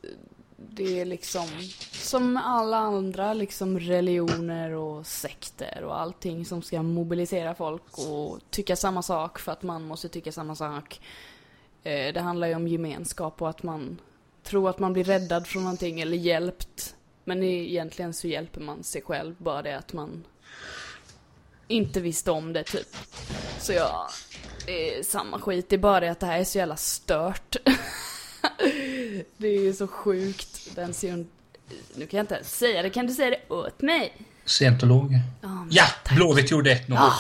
det 0.57 1.01
är 1.01 1.05
liksom 1.05 1.47
som 1.93 2.37
alla 2.37 2.77
andra 2.77 3.35
liksom 3.35 3.81
religioner 3.81 4.71
och 4.73 5.07
sekter 5.07 5.85
och 5.85 6.01
allting 6.01 6.45
som 6.45 6.63
ska 6.63 6.83
mobilisera 6.83 7.55
folk 7.55 7.99
och 7.99 8.39
tycka 8.51 8.77
samma 8.77 9.03
sak 9.03 9.39
för 9.39 9.53
att 9.53 9.63
man 9.63 9.83
måste 9.83 10.09
tycka 10.09 10.33
samma 10.33 10.55
sak. 10.55 11.01
Eh, 11.89 12.13
Det 12.13 12.21
handlar 12.21 12.49
ju 12.49 12.55
om 12.55 12.69
gemenskap 12.69 13.43
och 13.43 13.49
att 13.49 13.63
man 13.63 14.01
tror 14.43 14.71
att 14.71 14.79
man 14.79 14.93
blir 14.93 15.05
räddad 15.05 15.47
från 15.47 15.63
någonting 15.63 16.01
eller 16.01 16.17
hjälpt. 16.17 16.95
Men 17.25 17.43
egentligen 17.43 18.15
så 18.15 18.29
hjälper 18.29 18.61
man 18.61 18.85
sig 18.85 19.03
själv, 19.03 19.35
bara 19.39 19.63
det 19.63 19.79
att 19.79 19.93
man 19.93 20.25
inte 21.69 22.01
visste 22.01 22.31
om 22.31 22.53
det 22.53 22.63
typ. 22.65 22.97
Så 23.61 23.73
jag, 23.73 24.09
det 24.67 24.99
är 24.99 25.03
samma 25.03 25.41
skit, 25.41 25.69
det 25.69 25.77
är 25.77 25.79
bara 25.79 26.01
det 26.01 26.09
att 26.11 26.21
det 26.21 26.27
här 26.27 26.39
är 26.41 26.45
så 26.45 26.59
jävla 26.59 26.77
stört. 26.77 27.57
det 29.37 29.49
är 29.49 29.73
så 29.73 29.87
sjukt. 29.89 30.71
Den 30.75 30.95
ser 30.95 31.27
nu 31.95 32.07
kan 32.07 32.19
jag 32.19 32.23
inte 32.25 32.35
ens 32.35 32.59
säga 32.59 32.83
det, 32.83 32.91
kan 32.91 33.07
du 33.07 33.15
säga 33.15 33.31
det 33.31 33.55
åt 33.55 33.81
mig? 33.83 34.13
Scientolog. 34.45 35.13
Ja, 35.41 35.67
Ja, 35.71 35.85
Blåvitt 36.17 36.51
gjorde 36.51 36.75
1-0. 36.75 36.95
Ah. 36.99 37.13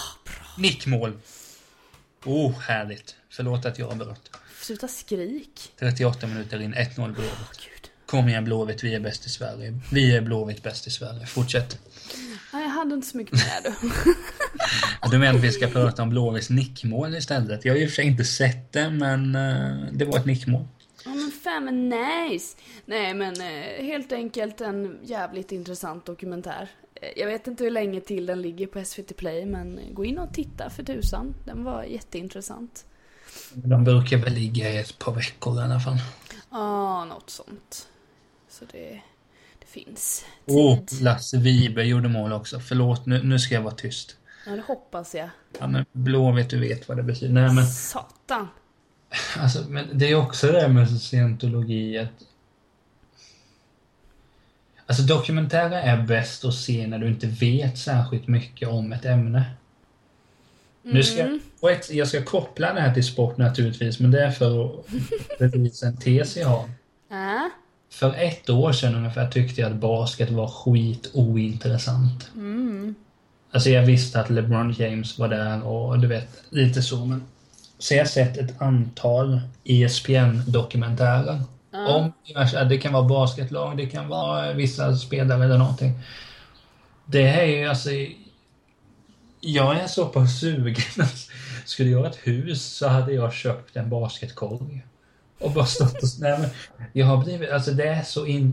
Nickmål. 0.58 1.12
Oh, 2.24 2.58
härligt. 2.60 3.16
Förlåt 3.30 3.64
att 3.64 3.78
jag 3.78 3.90
avbröt. 3.90 4.30
Sluta 4.68 4.88
skrik. 4.88 5.72
38 5.78 6.26
minuter 6.26 6.60
in, 6.62 6.74
1-0 6.74 6.94
Blåvitt. 6.94 7.16
Gud. 7.56 7.90
Kom 8.06 8.28
igen 8.28 8.44
Blåvitt, 8.44 8.84
vi 8.84 8.94
är 8.94 9.00
bäst 9.00 9.26
i 9.26 9.28
Sverige. 9.28 9.74
Vi 9.92 10.16
är 10.16 10.20
Blåvitt 10.20 10.62
bäst 10.62 10.86
i 10.86 10.90
Sverige. 10.90 11.26
Fortsätt. 11.26 11.78
Nej, 12.52 12.62
jag 12.62 12.70
hade 12.70 12.94
inte 12.94 13.06
så 13.06 13.16
mycket 13.16 13.32
mer 13.32 13.62
du. 13.62 13.90
Du 15.10 15.18
menar 15.18 15.34
att 15.38 15.44
vi 15.44 15.52
ska 15.52 15.66
prata 15.66 16.02
om 16.02 16.10
Blåvitts 16.10 16.50
nickmål 16.50 17.14
istället? 17.14 17.64
Jag 17.64 17.72
har 17.74 17.78
i 17.78 17.84
och 17.86 17.88
för 17.88 17.94
sig 17.94 18.06
inte 18.06 18.24
sett 18.24 18.72
det, 18.72 18.90
men 18.90 19.34
eh, 19.34 19.92
det 19.92 20.04
var 20.04 20.18
ett 20.18 20.26
nickmål. 20.26 20.64
Ja 21.04 21.10
men 21.14 21.30
fan 21.30 21.64
men 21.64 21.88
nice! 21.88 22.56
Nej 22.86 23.14
men 23.14 23.40
eh, 23.40 23.84
helt 23.84 24.12
enkelt 24.12 24.60
en 24.60 24.98
jävligt 25.02 25.52
intressant 25.52 26.06
dokumentär. 26.06 26.68
Eh, 26.94 27.08
Jag 27.16 27.26
vet 27.26 27.46
inte 27.46 27.64
hur 27.64 27.70
länge 27.70 28.00
till 28.00 28.26
den 28.26 28.42
ligger 28.42 28.66
på 28.66 28.84
SVT 28.84 29.16
Play 29.16 29.46
men 29.46 29.80
gå 29.92 30.04
in 30.04 30.18
och 30.18 30.34
titta 30.34 30.70
för 30.70 30.82
tusan. 30.82 31.34
Den 31.44 31.64
var 31.64 31.82
jätteintressant. 31.84 32.84
De 33.54 33.84
brukar 33.84 34.16
väl 34.16 34.32
ligga 34.32 34.70
i 34.70 34.76
ett 34.78 34.98
par 34.98 35.12
veckor 35.12 35.60
i 35.60 35.62
alla 35.62 35.80
fall. 35.80 35.96
Ja, 36.50 37.04
något 37.04 37.30
sånt. 37.30 37.88
Så 38.48 38.64
det, 38.72 39.00
det 39.58 39.66
finns 39.66 40.24
Oh, 40.46 40.78
tid. 40.84 41.02
Lasse 41.02 41.38
Vibe 41.38 41.82
gjorde 41.84 42.08
mål 42.08 42.32
också. 42.32 42.60
Förlåt, 42.60 43.06
nu, 43.06 43.22
nu 43.22 43.38
ska 43.38 43.54
jag 43.54 43.62
vara 43.62 43.74
tyst. 43.74 44.16
Ja, 44.46 44.52
det 44.52 44.62
hoppas 44.66 45.14
jag. 45.14 45.28
Ja, 45.60 45.66
men 45.66 45.84
Blåvitt, 45.92 46.50
du 46.50 46.58
vet 46.58 46.88
vad 46.88 46.96
det 46.96 47.02
betyder. 47.02 47.34
Nej, 47.34 47.54
men 47.54 47.66
Satan! 47.66 48.48
Alltså, 49.36 49.64
men 49.68 49.98
det 49.98 50.10
är 50.10 50.14
också 50.14 50.52
det 50.52 50.60
här 50.60 50.68
med 50.68 51.00
scientologi 51.00 51.98
att... 51.98 52.08
Alltså 54.86 55.02
dokumentärer 55.02 55.82
är 55.82 56.02
bäst 56.02 56.44
att 56.44 56.54
se 56.54 56.86
när 56.86 56.98
du 56.98 57.08
inte 57.08 57.26
vet 57.26 57.78
särskilt 57.78 58.28
mycket 58.28 58.68
om 58.68 58.92
ett 58.92 59.04
ämne. 59.04 59.44
Nu 60.82 61.02
ska 61.02 61.22
Mm. 61.22 61.40
Och 61.60 61.70
ett, 61.70 61.90
jag 61.90 62.08
ska 62.08 62.24
koppla 62.24 62.74
det 62.74 62.80
här 62.80 62.94
till 62.94 63.04
sport 63.04 63.36
naturligtvis, 63.36 64.00
men 64.00 64.10
det 64.10 64.24
är 64.24 64.30
för 64.30 64.64
att 64.64 64.86
bevisa 65.38 65.86
en 65.86 65.96
tes 65.96 66.36
jag 66.36 66.48
har. 66.48 66.64
Äh? 67.10 67.50
För 67.90 68.14
ett 68.14 68.50
år 68.50 68.72
sedan 68.72 68.94
ungefär 68.94 69.30
tyckte 69.30 69.60
jag 69.60 69.72
att 69.72 69.76
basket 69.76 70.30
var 70.30 70.48
skit 70.48 71.10
ointressant. 71.12 72.30
Mm. 72.34 72.94
Alltså 73.50 73.70
jag 73.70 73.82
visste 73.82 74.20
att 74.20 74.30
LeBron 74.30 74.72
James 74.78 75.18
var 75.18 75.28
där 75.28 75.66
och 75.66 75.98
du 75.98 76.06
vet, 76.06 76.28
lite 76.50 76.82
så 76.82 77.04
men... 77.04 77.22
Så 77.78 77.94
jag 77.94 78.00
har 78.00 78.08
sett 78.08 78.36
ett 78.36 78.62
antal 78.62 79.40
ESPN-dokumentärer. 79.64 81.40
Om 81.72 82.12
diverse, 82.26 82.64
det 82.64 82.78
kan 82.78 82.92
vara 82.92 83.02
basketlag, 83.02 83.76
det 83.76 83.86
kan 83.86 84.08
vara 84.08 84.52
vissa 84.52 84.96
spelare 84.96 85.44
eller 85.44 85.58
någonting. 85.58 85.92
Det 87.04 87.26
här 87.26 87.42
är 87.42 87.58
ju 87.58 87.68
alltså... 87.68 87.90
Jag 89.40 89.76
är 89.76 89.86
så 89.86 90.06
pass 90.06 90.40
sugen. 90.40 91.06
Skulle 91.68 91.90
jag 91.90 91.98
ha 91.98 92.06
ett 92.06 92.18
hus 92.22 92.64
så 92.64 92.88
hade 92.88 93.12
jag 93.12 93.32
köpt 93.32 93.76
en 93.76 93.90
basketkorg. 93.90 94.86
Och 95.40 95.52
bara 95.52 95.66
stått 95.66 96.02
och... 96.02 96.08
Nej, 96.20 96.38
men 96.38 96.50
jag 96.92 97.06
har 97.06 97.24
blivit... 97.24 97.50
Alltså 97.50 97.70
det 97.70 97.88
är 97.88 98.02
så 98.02 98.26
in... 98.26 98.52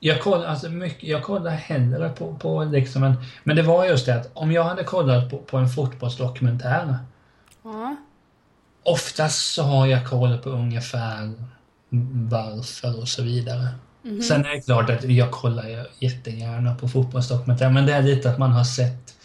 Jag 0.00 0.20
kollar, 0.20 0.46
alltså 0.46 0.68
mycket, 0.68 1.08
jag 1.08 1.22
kollar 1.22 1.50
hellre 1.50 2.08
på, 2.08 2.34
på 2.34 2.64
liksom 2.64 3.02
en... 3.02 3.14
Men 3.44 3.56
det 3.56 3.62
var 3.62 3.84
just 3.84 4.06
det 4.06 4.14
att 4.14 4.30
om 4.34 4.52
jag 4.52 4.64
hade 4.64 4.84
kollat 4.84 5.30
på, 5.30 5.38
på 5.38 5.56
en 5.56 5.68
fotbollsdokumentär 5.68 6.98
Ja. 7.62 7.96
Oftast 8.82 9.54
så 9.54 9.62
har 9.62 9.86
jag 9.86 10.06
koll 10.06 10.38
på 10.38 10.50
ungefär 10.50 11.32
varför 12.28 13.00
och 13.00 13.08
så 13.08 13.22
vidare. 13.22 13.68
Sen 14.28 14.44
är 14.44 14.54
det 14.54 14.60
klart 14.60 14.90
att 14.90 15.04
jag 15.04 15.30
kollar 15.30 15.86
jättegärna 15.98 16.74
på 16.74 16.88
fotbollsdokumentärer, 16.88 17.70
men 17.70 17.86
det 17.86 17.92
är 17.92 18.02
lite 18.02 18.30
att 18.30 18.38
man 18.38 18.52
har 18.52 18.64
sett 18.64 19.16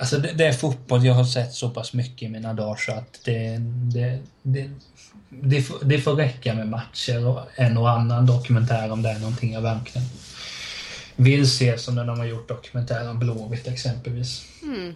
Alltså 0.00 0.18
det, 0.18 0.32
det 0.32 0.46
är 0.46 0.52
fotboll 0.52 1.04
jag 1.04 1.14
har 1.14 1.24
sett 1.24 1.52
så 1.52 1.70
pass 1.70 1.92
mycket 1.92 2.22
i 2.22 2.28
mina 2.28 2.54
dagar 2.54 2.76
så 2.76 2.92
att 2.92 3.20
det, 3.24 3.58
det, 3.94 4.18
det, 4.42 4.70
det, 5.28 5.62
får, 5.62 5.78
det 5.84 5.98
får 5.98 6.14
räcka 6.14 6.54
med 6.54 6.68
matcher 6.68 7.26
och 7.26 7.40
en 7.54 7.78
och 7.78 7.90
annan 7.90 8.26
dokumentär 8.26 8.92
om 8.92 9.02
det 9.02 9.08
är 9.08 9.18
någonting 9.18 9.52
jag 9.52 9.60
verkligen 9.60 10.08
vill 11.16 11.50
se 11.50 11.78
som 11.78 11.94
när 11.94 12.04
de 12.04 12.18
har 12.18 12.26
gjort 12.26 12.48
dokumentär 12.48 13.10
om 13.10 13.18
Blåvitt 13.18 13.66
exempelvis. 13.66 14.44
Mm. 14.62 14.94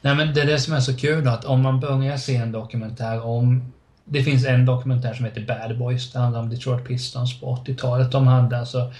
Nej 0.00 0.14
men 0.14 0.34
det 0.34 0.40
är 0.40 0.46
det 0.46 0.60
som 0.60 0.74
är 0.74 0.80
så 0.80 0.96
kul 0.96 1.24
då, 1.24 1.30
att 1.30 1.44
om 1.44 1.62
man 1.62 1.80
börjar 1.80 2.16
se 2.16 2.36
en 2.36 2.52
dokumentär 2.52 3.26
om 3.26 3.72
det 4.04 4.24
finns 4.24 4.46
en 4.46 4.66
dokumentär 4.66 5.14
som 5.14 5.24
heter 5.24 5.46
Bad 5.46 5.78
Boys, 5.78 6.12
det 6.12 6.18
handlar 6.18 6.40
om 6.40 6.50
Detroit 6.50 6.84
Pistons 6.84 7.40
på 7.40 7.56
80-talet. 7.56 8.12
De 8.12 8.26
hade 8.26 8.58
alltså 8.58 8.92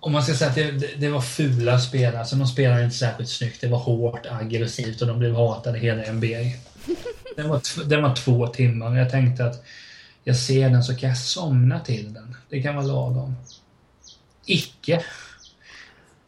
om 0.00 0.12
man 0.12 0.22
ska 0.22 0.34
säga 0.34 0.50
att 0.50 0.56
det, 0.80 1.00
det, 1.00 1.08
var 1.08 1.20
fula 1.20 1.78
spelare, 1.78 2.18
alltså 2.18 2.36
de 2.36 2.46
spelade 2.46 2.84
inte 2.84 2.96
särskilt 2.96 3.28
snyggt. 3.30 3.60
Det 3.60 3.68
var 3.68 3.78
hårt, 3.78 4.26
aggressivt 4.26 5.02
och 5.02 5.08
de 5.08 5.18
blev 5.18 5.34
hatade 5.34 5.78
hela 5.78 6.12
NBA. 6.12 6.26
Den 7.36 7.48
var, 7.48 7.88
den 7.88 8.02
var 8.02 8.14
två 8.14 8.46
timmar 8.46 8.90
och 8.90 8.96
jag 8.96 9.10
tänkte 9.10 9.44
att 9.44 9.64
jag 10.24 10.36
ser 10.36 10.70
den 10.70 10.84
så 10.84 10.96
kan 10.96 11.08
jag 11.08 11.18
somna 11.18 11.80
till 11.80 12.12
den. 12.12 12.36
Det 12.48 12.62
kan 12.62 12.76
vara 12.76 12.86
lagom. 12.86 13.36
Icke. 14.46 15.04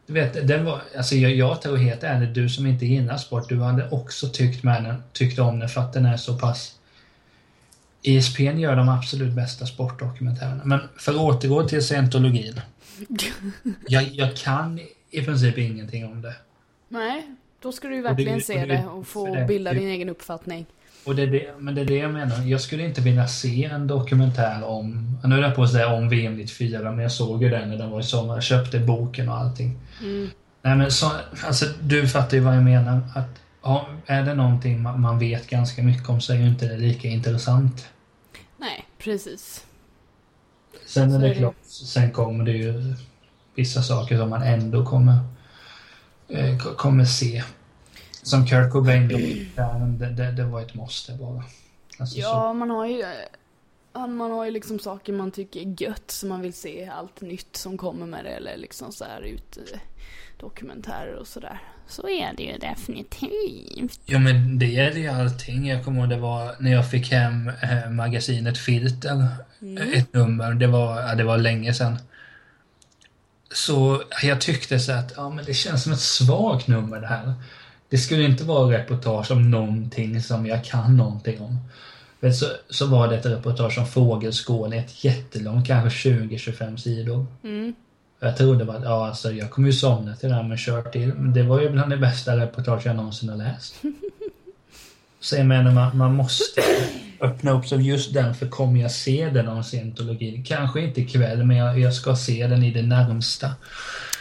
Du 0.07 0.13
vet, 0.13 0.47
den 0.47 0.65
var, 0.65 0.81
alltså 0.97 1.15
jag, 1.15 1.35
jag 1.35 1.61
tror 1.61 1.77
helt 1.77 2.03
ärligt, 2.03 2.33
du 2.33 2.49
som 2.49 2.65
inte 2.65 2.85
gillar 2.85 3.17
sport, 3.17 3.49
du 3.49 3.61
hade 3.61 3.89
också 3.89 4.29
tyckt, 4.29 4.63
med 4.63 4.83
den, 4.83 5.03
tyckt 5.13 5.39
om 5.39 5.59
den 5.59 5.69
för 5.69 5.81
att 5.81 5.93
den 5.93 6.05
är 6.05 6.17
så 6.17 6.37
pass... 6.37 6.75
ESPN 8.03 8.59
gör 8.59 8.75
de 8.75 8.89
absolut 8.89 9.33
bästa 9.33 9.65
sportdokumentärerna. 9.65 10.61
Men 10.65 10.79
för 10.97 11.11
att 11.11 11.17
återgå 11.17 11.67
till 11.67 11.83
scientologin. 11.83 12.61
Jag, 13.87 14.03
jag 14.03 14.35
kan 14.37 14.79
i 15.11 15.21
princip 15.25 15.57
ingenting 15.57 16.05
om 16.05 16.21
det. 16.21 16.35
Nej, 16.89 17.27
då 17.61 17.71
ska 17.71 17.87
du 17.87 17.95
ju 17.95 18.01
det- 18.01 18.07
verkligen 18.09 18.35
och 18.35 18.41
se 18.41 18.65
det- 18.65 18.65
det 18.65 18.85
och 18.87 19.07
få 19.07 19.35
det- 19.35 19.45
bilda 19.45 19.73
det- 19.73 19.79
din 19.79 19.87
egen 19.89 20.09
uppfattning. 20.09 20.65
Och 21.05 21.15
det 21.15 21.21
är 21.21 21.27
det, 21.27 21.53
men 21.59 21.75
det 21.75 21.81
är 21.81 21.85
det 21.85 21.95
jag 21.97 22.13
menar. 22.13 22.43
Jag 22.43 22.61
skulle 22.61 22.83
inte 22.85 23.01
vilja 23.01 23.27
se 23.27 23.63
en 23.65 23.87
dokumentär 23.87 24.63
om, 24.63 25.17
nu 25.23 25.35
är 25.35 25.41
jag 25.41 25.55
på 25.55 25.63
att 25.63 25.71
säga 25.71 25.87
om 25.93 26.09
VM 26.09 26.37
94, 26.37 26.91
men 26.91 26.99
jag 26.99 27.11
såg 27.11 27.43
ju 27.43 27.49
den 27.49 27.69
när 27.69 27.77
den 27.77 27.89
var 27.89 27.99
i 27.99 28.03
sommar. 28.03 28.33
Jag 28.33 28.43
köpte 28.43 28.79
boken 28.79 29.29
och 29.29 29.35
allting. 29.37 29.79
Mm. 30.01 30.29
Nej 30.61 30.75
men 30.75 30.91
så, 30.91 31.11
alltså 31.45 31.65
du 31.81 32.07
fattar 32.07 32.37
ju 32.37 32.43
vad 32.43 32.55
jag 32.55 32.63
menar. 32.63 33.01
Att, 33.15 33.41
ja, 33.63 33.87
är 34.05 34.23
det 34.23 34.33
någonting 34.33 34.81
man, 34.81 35.01
man 35.01 35.19
vet 35.19 35.49
ganska 35.49 35.83
mycket 35.83 36.09
om 36.09 36.21
så 36.21 36.33
är 36.33 36.37
ju 36.37 36.47
inte 36.47 36.67
det 36.67 36.77
lika 36.77 37.07
intressant. 37.07 37.87
Nej, 38.57 38.85
precis. 38.97 39.65
Sen 40.93 41.11
Så 41.11 41.17
är 41.17 41.21
det 41.29 41.35
klart, 41.35 41.55
sen 41.65 42.11
kommer 42.11 42.43
det 42.45 42.51
ju 42.51 42.95
vissa 43.55 43.81
saker 43.81 44.17
som 44.17 44.29
man 44.29 44.41
ändå 44.43 44.85
kommer, 44.85 45.17
eh, 46.29 46.57
ko- 46.57 46.75
kommer 46.75 47.05
se. 47.05 47.43
Som 48.23 48.45
Kurt 48.45 48.71
Cobain, 48.71 49.07
det, 49.99 50.09
det, 50.09 50.31
det 50.31 50.43
var 50.43 50.61
ett 50.61 50.73
måste 50.73 51.11
bara. 51.13 51.43
Alltså, 51.99 52.15
så. 52.15 52.21
Ja, 52.21 52.53
man 52.53 52.69
har 52.69 52.85
ju... 52.85 53.03
Man 53.93 54.31
har 54.31 54.45
ju 54.45 54.51
liksom 54.51 54.79
saker 54.79 55.13
man 55.13 55.31
tycker 55.31 55.59
är 55.59 55.83
gött 55.83 56.11
så 56.11 56.27
man 56.27 56.41
vill 56.41 56.53
se 56.53 56.85
allt 56.85 57.21
nytt 57.21 57.55
som 57.55 57.77
kommer 57.77 58.05
med 58.05 58.25
det 58.25 58.31
eller 58.31 58.57
liksom 58.57 58.91
så 58.91 59.05
här 59.05 59.21
ut 59.21 59.57
dokumentärer 60.39 61.15
och 61.15 61.27
sådär. 61.27 61.59
Så 61.87 62.09
är 62.09 62.33
det 62.37 62.43
ju 62.43 62.57
definitivt. 62.57 63.99
Ja 64.05 64.19
men 64.19 64.59
det 64.59 64.77
är 64.77 64.91
ju 64.91 65.07
allting. 65.07 65.67
Jag 65.67 65.85
kommer 65.85 65.99
ihåg 65.99 66.09
det 66.09 66.17
var 66.17 66.55
när 66.59 66.71
jag 66.71 66.91
fick 66.91 67.11
hem 67.11 67.49
eh, 67.49 67.89
magasinet 67.89 68.57
Filter, 68.57 69.27
eh, 69.79 69.99
ett 69.99 70.13
nummer, 70.13 70.53
det 70.53 70.67
var, 70.67 71.01
ja, 71.01 71.15
det 71.15 71.23
var 71.23 71.37
länge 71.37 71.73
sedan. 71.73 71.97
Så 73.51 74.03
jag 74.23 74.41
tyckte 74.41 74.79
så 74.79 74.91
att 74.91 75.13
ja, 75.15 75.29
men 75.29 75.45
det 75.45 75.53
känns 75.53 75.83
som 75.83 75.93
ett 75.93 75.99
svagt 75.99 76.67
nummer 76.67 77.01
det 77.01 77.07
här. 77.07 77.33
Det 77.89 77.97
skulle 77.97 78.23
inte 78.23 78.43
vara 78.43 78.77
reportage 78.77 79.31
om 79.31 79.51
någonting 79.51 80.21
som 80.21 80.45
jag 80.45 80.65
kan 80.65 80.97
någonting 80.97 81.41
om. 81.41 81.57
Men 82.23 82.33
så, 82.33 82.45
så 82.69 82.85
var 82.87 83.07
det 83.07 83.15
ett 83.15 83.25
reportage 83.25 83.77
om 83.77 83.85
fågelskål, 83.85 84.73
ett 84.73 85.03
jättelångt, 85.03 85.67
kanske 85.67 86.09
20-25 86.09 86.77
sidor. 86.77 87.25
Mm. 87.43 87.73
Jag 88.19 88.37
trodde 88.37 88.65
bara 88.65 88.77
att 88.77 88.83
ja, 88.83 89.07
alltså, 89.07 89.31
jag 89.31 89.51
kommer 89.51 89.67
ju 89.67 89.73
somna 89.73 90.15
till 90.15 90.29
det 90.29 90.35
här 90.35 90.43
men 90.43 90.57
kör 90.57 90.81
till. 90.81 91.13
Men 91.13 91.33
det 91.33 91.43
var 91.43 91.61
ju 91.61 91.69
bland 91.69 91.91
det 91.91 91.97
bästa 91.97 92.37
reportage 92.37 92.85
jag 92.85 92.95
någonsin 92.95 93.29
har 93.29 93.37
läst. 93.37 93.75
Så 95.19 95.35
jag 95.35 95.45
menar, 95.45 95.71
man, 95.71 95.97
man 95.97 96.15
måste 96.15 96.61
öppna 97.21 97.51
upp 97.51 97.67
sig 97.67 97.87
just 97.87 98.13
den, 98.13 98.35
för 98.35 98.47
kommer 98.47 98.81
jag 98.81 98.91
se 98.91 99.29
den 99.29 99.47
om 99.47 99.63
scientologin? 99.63 100.43
Kanske 100.43 100.81
inte 100.81 101.01
ikväll, 101.01 101.43
men 101.43 101.57
jag, 101.57 101.79
jag 101.79 101.93
ska 101.93 102.15
se 102.15 102.47
den 102.47 102.63
i 102.63 102.71
det 102.71 102.81
närmsta. 102.81 103.51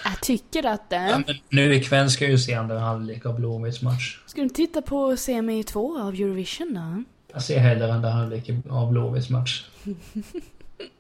Jag 0.05 0.21
tycker 0.23 0.67
att 0.67 0.87
Ja, 0.89 0.99
den... 0.99 1.25
men 1.27 1.37
nu 1.49 1.75
ikväll 1.75 2.11
ska 2.11 2.25
jag 2.25 2.33
ju 2.33 2.39
se 2.39 2.55
andra 2.55 2.79
halvlek 2.79 3.27
av 3.27 3.35
Blåvitts 3.35 3.83
match. 3.83 4.19
Ska 4.27 4.41
du 4.41 4.49
titta 4.49 4.83
på 4.83 5.17
semi 5.17 5.65
2 5.65 5.99
av 6.01 6.15
Eurovision 6.15 6.75
då? 6.75 7.05
Jag 7.33 7.43
ser 7.43 7.59
hellre 7.59 7.93
andra 7.93 8.11
halvlek 8.11 8.51
av 8.71 8.91
Blåvitts 8.91 9.31
match. 9.31 9.65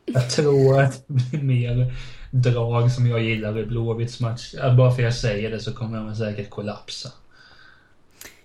Jag 0.07 0.31
tror 0.31 0.81
att 0.81 1.05
det 1.07 1.13
blir 1.15 1.43
mer 1.43 1.95
drag 2.31 2.93
som 2.93 3.07
jag 3.07 3.23
gillar 3.23 3.59
i 3.59 3.65
Blåvitts 3.65 4.21
match. 4.21 4.55
Bara 4.77 4.91
för 4.91 5.03
att 5.03 5.05
jag 5.05 5.15
säger 5.15 5.51
det 5.51 5.61
så 5.61 5.73
kommer 5.75 6.05
väl 6.05 6.17
säkert 6.17 6.51
kollapsa. 6.51 7.13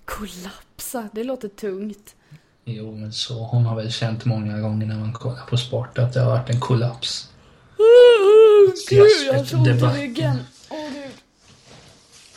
Kollapsa, 0.05 1.09
det 1.13 1.23
låter 1.23 1.47
tungt. 1.47 2.15
Jo, 2.65 2.95
men 2.95 3.13
så 3.13 3.43
har 3.43 3.59
man 3.59 3.75
väl 3.75 3.91
känt 3.91 4.25
många 4.25 4.59
gånger 4.59 4.85
när 4.85 4.99
man 4.99 5.13
kollar 5.13 5.45
på 5.49 5.57
sport 5.57 5.97
att 5.97 6.13
det 6.13 6.19
har 6.19 6.29
varit 6.29 6.49
en 6.49 6.59
kollaps. 6.59 7.29
Gud, 8.89 9.07
jag 9.27 9.33
har 9.33 9.45
så 9.45 9.57
ont 9.57 9.67
i 9.67 9.71
ryggen. 9.71 10.37
Åh 10.69 10.77
gud, 10.93 11.11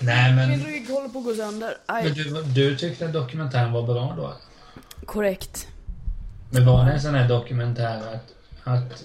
Nej, 0.00 0.48
min 0.48 0.66
rygg 0.66 0.88
håller 0.88 1.08
på 1.08 1.18
att 1.18 1.24
gå 1.24 1.34
sönder. 1.34 1.74
men 1.86 2.14
du, 2.14 2.42
du 2.42 2.76
tyckte 2.76 3.06
att 3.06 3.12
dokumentären 3.12 3.72
var 3.72 3.82
bra 3.82 4.14
då? 4.16 4.34
Korrekt. 5.06 5.68
Men 6.50 6.66
var 6.66 6.84
det 6.84 6.92
en 6.92 7.00
sån 7.00 7.14
här 7.14 7.28
dokumentär 7.28 8.14
att, 8.14 8.34
att 8.64 9.04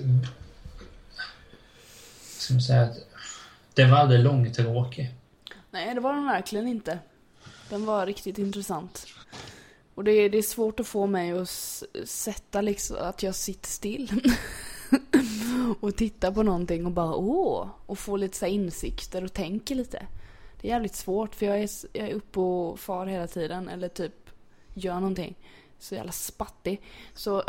ska 2.22 2.54
man 2.54 2.62
säga 2.62 2.82
att 2.82 2.98
det 3.74 3.86
var 3.86 3.98
aldrig 3.98 4.20
långtråkig? 4.20 5.14
Nej, 5.72 5.96
det 5.96 6.02
var 6.02 6.14
den 6.14 6.26
verkligen 6.26 6.68
inte. 6.68 7.00
Den 7.70 7.86
var 7.86 8.06
riktigt 8.06 8.38
intressant. 8.38 9.06
Och 9.96 10.04
det 10.04 10.12
är, 10.12 10.30
det 10.30 10.38
är 10.38 10.42
svårt 10.42 10.80
att 10.80 10.88
få 10.88 11.08
mig 11.08 11.32
att 11.32 11.50
sätta 12.06 12.62
liksom, 12.62 12.98
att 13.00 13.24
jag 13.24 13.36
sitter 13.36 13.70
still. 13.70 14.12
och 15.80 15.96
tittar 15.96 16.32
på 16.32 16.44
någonting 16.44 16.86
och 16.86 16.92
bara 16.92 17.16
åh, 17.16 17.68
och 17.86 18.00
få 18.00 18.18
lite 18.18 18.38
så 18.38 18.46
insikter 18.46 19.24
och 19.24 19.34
tänker 19.34 19.76
lite. 19.76 20.06
Det 20.62 20.68
är 20.68 20.72
jävligt 20.72 20.96
svårt 20.96 21.36
för 21.36 21.46
jag 21.46 21.60
är, 21.60 21.70
jag 21.94 22.10
är 22.10 22.14
uppe 22.14 22.40
och 22.40 22.80
far 22.80 23.06
hela 23.06 23.28
tiden 23.28 23.70
eller 23.70 23.88
typ 23.88 24.30
gör 24.74 24.96
någonting. 24.96 25.36
Så 25.80 25.96
jävla 25.96 26.12
spattig. 26.12 26.82
Så 27.14 27.44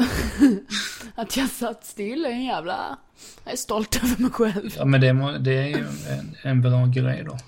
att 1.15 1.37
jag 1.37 1.49
satt 1.49 1.85
still 1.85 2.25
är 2.25 2.31
en 2.31 2.45
jävla... 2.45 2.99
Jag 3.45 3.53
är 3.53 3.57
stolt 3.57 3.97
över 3.97 4.23
mig 4.23 4.31
själv. 4.31 4.75
Ja, 4.77 4.85
men 4.85 5.01
det, 5.01 5.13
må, 5.13 5.33
det 5.33 5.55
är 5.55 5.67
ju 5.67 5.87
en, 6.09 6.37
en 6.43 6.63
bra 6.63 6.87
grej 6.87 7.25
då. 7.25 7.39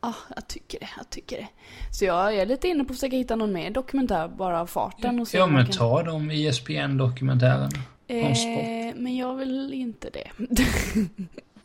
Ja, 0.00 0.14
jag 0.34 0.48
tycker 0.48 0.80
det. 0.80 0.88
Jag 0.96 1.10
tycker 1.10 1.36
det. 1.36 1.48
Så 1.90 2.04
jag 2.04 2.36
är 2.36 2.46
lite 2.46 2.68
inne 2.68 2.84
på 2.84 2.92
att 2.92 2.96
försöka 2.96 3.16
hitta 3.16 3.36
någon 3.36 3.52
mer 3.52 3.70
dokumentär 3.70 4.28
bara 4.28 4.60
av 4.60 4.66
farten 4.66 5.20
och 5.20 5.28
se 5.28 5.38
Ja, 5.38 5.46
men 5.46 5.66
ta 5.66 6.02
de 6.02 6.30
E 6.30 8.28
om 8.28 8.34
sport. 8.34 8.48
Eh, 8.48 9.02
men 9.02 9.16
jag 9.16 9.34
vill 9.34 9.72
inte 9.72 10.10
det. 10.10 10.30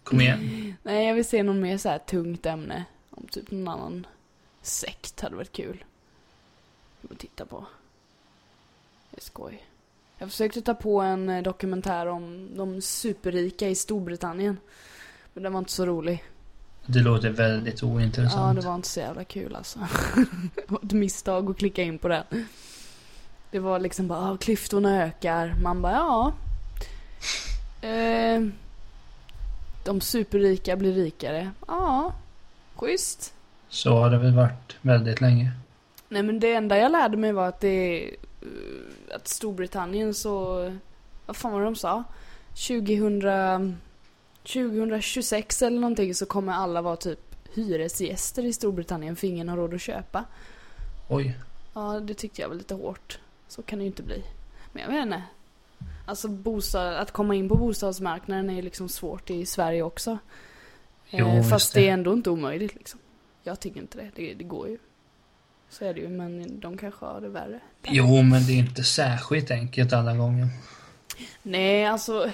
Kom 0.03 0.22
igen. 0.22 0.76
Nej, 0.84 1.08
jag 1.08 1.16
vill 1.16 1.26
se 1.26 1.43
någon 1.43 1.60
mer 1.60 1.78
så 1.78 1.89
här 1.89 1.97
tungt 1.97 2.45
ämne. 2.45 2.86
Om 3.10 3.28
typ 3.32 3.51
någon 3.51 3.68
annan 3.68 4.08
sekt 4.62 5.22
hade 5.22 5.36
varit 5.36 5.51
kul. 5.51 5.84
Att 7.12 7.20
titta 7.20 7.45
på. 7.45 7.66
Det 9.18 9.22
är 9.22 9.24
skoj. 9.26 9.63
Jag 10.18 10.30
försökte 10.30 10.61
ta 10.61 10.74
på 10.74 11.01
en 11.01 11.30
eh, 11.30 11.43
dokumentär 11.43 12.05
om 12.07 12.49
de 12.57 12.82
superrika 12.82 13.70
i 13.70 13.76
Storbritannien. 13.76 14.57
Men 15.34 15.43
den 15.43 15.53
var 15.53 15.59
inte 15.59 15.72
så 15.72 15.86
rolig. 15.86 16.24
Det 16.86 16.99
låter 16.99 17.30
väldigt 17.30 17.82
Ja, 17.82 17.88
ointressant. 17.88 18.61
det 18.61 18.68
var 18.68 18.76
inte 18.76 18.88
så 18.88 18.99
jävla 18.99 19.24
kul 19.24 19.55
alltså. 19.55 19.80
det 20.55 20.72
var 20.72 20.80
ett 20.84 20.91
misstag 20.91 21.49
att 21.49 21.57
klicka 21.57 21.84
in 21.84 21.97
på 21.97 22.07
den. 22.07 22.24
Det 23.51 23.59
var 23.59 23.80
liksom 23.80 24.07
bara, 24.07 24.32
ah, 24.32 24.38
klyftorna 24.38 25.03
ökar. 25.03 25.55
Man 25.63 25.82
bara, 25.82 25.93
ja. 25.93 26.34
Eh, 27.88 28.41
de 29.86 30.01
superrika 30.01 30.76
blir 30.76 30.93
rikare. 30.93 31.51
Ja, 31.68 32.13
schysst. 32.76 33.34
Så 33.70 33.95
har 33.95 34.09
det 34.09 34.18
väl 34.18 34.36
varit 34.36 34.76
väldigt 34.82 35.22
länge. 35.22 35.51
Nej 36.09 36.24
men 36.24 36.39
det 36.39 36.53
enda 36.53 36.78
jag 36.78 36.91
lärde 36.91 37.18
mig 37.18 37.32
var 37.32 37.47
att 37.47 37.59
det 37.59 38.05
eh, 38.09 38.13
att 39.12 39.28
Storbritannien 39.28 40.14
så, 40.14 40.56
vad 41.26 41.36
fan 41.36 41.52
var 41.52 41.60
det 41.60 41.66
de 41.66 41.76
sa? 41.76 42.04
2000, 42.68 43.78
2026 44.44 45.62
eller 45.62 45.80
någonting 45.80 46.16
så 46.16 46.26
kommer 46.26 46.54
alla 46.54 46.82
vara 46.82 46.96
typ 46.96 47.20
hyresgäster 47.54 48.46
i 48.46 48.54
Storbritannien 48.54 49.16
för 49.16 49.28
ingen 49.28 49.50
har 49.50 49.58
råd 49.58 49.74
att 49.74 49.82
köpa. 49.82 50.26
Oj. 51.10 51.38
Ja, 51.74 52.00
det 52.00 52.14
tyckte 52.14 52.42
jag 52.42 52.50
var 52.50 52.56
lite 52.56 52.74
hårt. 52.74 53.20
Så 53.48 53.62
kan 53.62 53.80
det 53.80 53.84
ju 53.84 53.88
inte 53.88 54.04
bli. 54.04 54.24
Men 54.74 54.84
jag 54.84 54.92
vet 54.92 55.04
inte. 55.04 55.24
Alltså 56.06 56.28
bostad, 56.28 56.94
att 56.94 57.12
komma 57.12 57.36
in 57.36 57.50
på 57.50 57.56
bostadsmarknaden 57.56 58.50
är 58.50 58.54
ju 58.54 58.62
liksom 58.62 58.90
svårt 58.90 59.30
i 59.30 59.46
Sverige 59.46 59.84
också. 59.84 60.18
Jo, 61.10 61.28
eh, 61.28 61.50
fast 61.50 61.74
det. 61.74 61.80
det 61.80 61.90
är 61.90 61.94
ändå 61.94 62.14
inte 62.14 62.30
omöjligt 62.30 62.76
liksom. 62.76 63.00
Jag 63.44 63.60
tycker 63.60 63.82
inte 63.82 63.98
det. 63.98 64.12
det. 64.16 64.34
Det 64.34 64.44
går 64.44 64.68
ju. 64.68 64.78
Så 65.70 65.86
är 65.86 65.93
det 65.93 65.99
ju, 65.99 66.09
men 66.09 66.59
de 66.59 66.78
kanske 66.78 67.05
har 67.05 67.22
det 67.22 67.30
värre. 67.30 67.59
Jo, 67.84 68.22
men 68.22 68.45
det 68.47 68.53
är 68.53 68.57
inte 68.57 68.84
särskilt 68.84 69.51
enkelt 69.51 69.93
alla 69.93 70.15
gånger. 70.15 70.47
Nej, 71.43 71.86
alltså. 71.86 72.32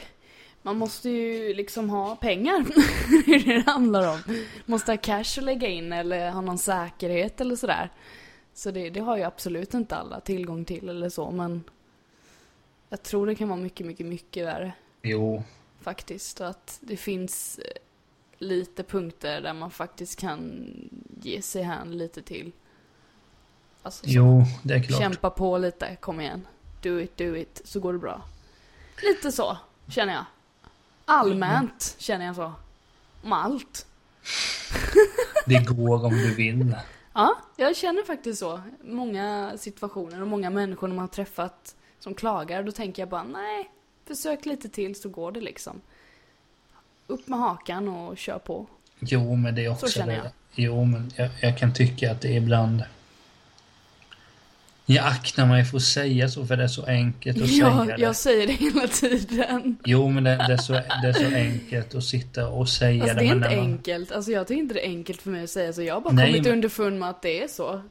Man 0.62 0.78
måste 0.78 1.10
ju 1.10 1.54
liksom 1.54 1.90
ha 1.90 2.16
pengar. 2.16 2.66
det 3.26 3.36
är 3.36 3.46
det 3.46 3.54
det 3.54 3.72
handlar 3.72 4.14
om. 4.14 4.46
Måste 4.66 4.92
ha 4.92 4.98
cash 4.98 5.38
att 5.38 5.44
lägga 5.44 5.68
in 5.68 5.94
eller 5.94 6.32
ha 6.32 6.42
någon 6.42 6.58
säkerhet 6.58 7.42
eller 7.42 7.56
sådär. 7.56 7.90
Så 8.54 8.72
det, 8.72 8.90
det 8.90 9.00
har 9.00 9.18
ju 9.18 9.24
absolut 9.24 9.74
inte 9.74 9.96
alla 9.96 10.20
tillgång 10.20 10.66
till 10.66 10.90
eller 10.90 11.10
så, 11.10 11.32
men 11.32 11.64
jag 12.90 13.04
tror 13.04 13.28
det 13.28 13.36
kan 13.36 13.50
vara 13.50 13.60
mycket, 13.60 13.88
mycket, 13.88 14.06
mycket 14.06 14.46
värre 14.46 14.74
Jo, 15.02 15.44
faktiskt. 15.82 16.42
Och 16.42 16.48
att 16.48 16.78
det 16.82 16.98
finns 16.98 17.60
eh, 17.60 17.82
lite 18.38 18.84
punkter 18.84 19.42
där 19.42 19.54
man 19.54 19.72
faktiskt 19.72 20.20
kan 20.20 20.70
ge 21.22 21.42
sig 21.42 21.64
hän 21.64 21.98
lite 21.98 22.22
till. 22.22 22.52
Alltså, 23.84 24.06
så. 24.06 24.12
jo, 24.12 24.44
det 24.64 24.74
är 24.74 24.84
klart. 24.84 25.00
Kämpa 25.02 25.30
på 25.30 25.58
lite, 25.58 25.96
kom 26.00 26.20
igen. 26.22 26.48
Do 26.82 27.00
it, 27.00 27.18
do 27.18 27.36
it, 27.36 27.62
så 27.66 27.80
går 27.80 27.94
det 27.94 28.00
bra. 28.00 28.22
Lite 29.04 29.32
så, 29.32 29.58
känner 29.88 30.14
jag. 30.14 30.26
Allmänt 31.06 31.96
känner 32.00 32.26
jag 32.26 32.36
så. 32.36 32.54
Om 33.24 33.34
allt. 33.34 33.86
Det 35.46 35.66
går 35.68 36.06
om 36.06 36.14
du 36.18 36.36
vill. 36.36 36.76
Ja, 37.14 37.36
jag 37.56 37.76
känner 37.76 38.04
faktiskt 38.04 38.40
så. 38.40 38.62
Många 38.84 39.54
situationer 39.58 40.22
och 40.22 40.28
många 40.28 40.50
människor 40.50 40.88
man 40.88 40.98
har 41.00 41.08
träffat 41.08 41.76
som 42.00 42.14
klagar, 42.14 42.64
då 42.64 42.72
tänker 42.72 43.02
jag 43.02 43.10
bara 43.10 43.24
nej, 43.24 43.70
försök 44.08 44.46
lite 44.46 44.70
till 44.70 44.96
så 44.96 45.10
går 45.10 45.32
det 45.32 45.42
liksom. 45.42 45.82
Upp 47.08 47.28
med 47.28 47.40
hakan 47.40 47.88
och 47.88 48.18
kör 48.18 48.40
på. 48.40 48.66
Jo, 49.00 49.36
men 49.36 49.56
det 49.56 49.66
är 49.66 49.72
också 49.72 49.88
Så 49.88 49.92
känner 49.92 50.14
det. 50.14 50.18
jag. 50.24 50.32
Jo, 50.56 50.86
men 50.86 51.12
jag, 51.16 51.30
jag 51.42 51.58
kan 51.58 51.74
tycka 51.74 52.12
att 52.12 52.22
det 52.22 52.28
är 52.28 52.38
ibland... 52.38 52.84
Jag 54.86 55.06
aktar 55.08 55.46
mig 55.46 55.66
för 55.66 55.78
att 55.78 55.84
säga 55.84 56.30
så, 56.30 56.46
för 56.46 56.58
det 56.58 56.64
är 56.64 56.68
så 56.68 56.86
enkelt 56.86 57.42
att 57.42 57.50
Ja, 57.50 57.84
säga 57.86 57.98
det. 57.98 58.02
jag 58.04 58.16
säger 58.16 58.48
det 58.48 58.54
hela 58.54 58.88
tiden. 58.88 59.78
Jo, 59.86 60.10
men 60.10 60.24
det, 60.24 60.36
det, 60.48 60.54
är 60.54 60.58
så, 60.58 60.74
det 60.74 61.08
är 61.08 61.14
så 61.14 61.36
enkelt 61.36 61.96
att 61.96 62.04
sitta 62.04 62.48
och 62.48 62.70
säga 62.70 63.04
Alltså 63.04 63.16
det. 63.18 63.22
det 63.24 63.28
är 63.30 63.36
inte 63.36 63.50
man- 63.50 63.60
enkelt. 63.60 64.12
Alltså 64.12 64.32
jag 64.32 64.48
tycker 64.48 64.62
inte 64.62 64.74
det 64.74 64.86
är 64.86 64.90
enkelt 64.90 65.22
för 65.22 65.30
mig 65.30 65.44
att 65.44 65.50
säga 65.50 65.74
så. 65.74 65.82
Jag 65.84 65.94
har 65.94 66.02
bara 66.02 66.14
Nej, 66.14 66.26
kommit 66.32 66.44
men- 66.44 66.54
underfund 66.54 67.00
med 67.00 67.10
att 67.10 67.22
det 67.22 67.44
är 67.44 67.48
så. 67.48 67.82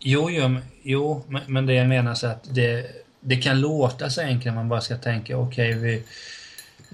Jo, 0.00 0.30
jo, 0.30 0.48
men, 0.48 0.62
jo 0.82 1.24
men, 1.28 1.42
men 1.46 1.66
det 1.66 1.74
jag 1.74 1.88
menar 1.88 2.14
så 2.14 2.26
att 2.26 2.54
det, 2.54 2.86
det 3.20 3.36
kan 3.36 3.60
låta 3.60 4.10
så 4.10 4.20
enkelt 4.20 4.44
när 4.44 4.54
man 4.54 4.68
bara 4.68 4.80
ska 4.80 4.96
tänka 4.96 5.36
okej, 5.38 5.72
vi... 5.74 6.02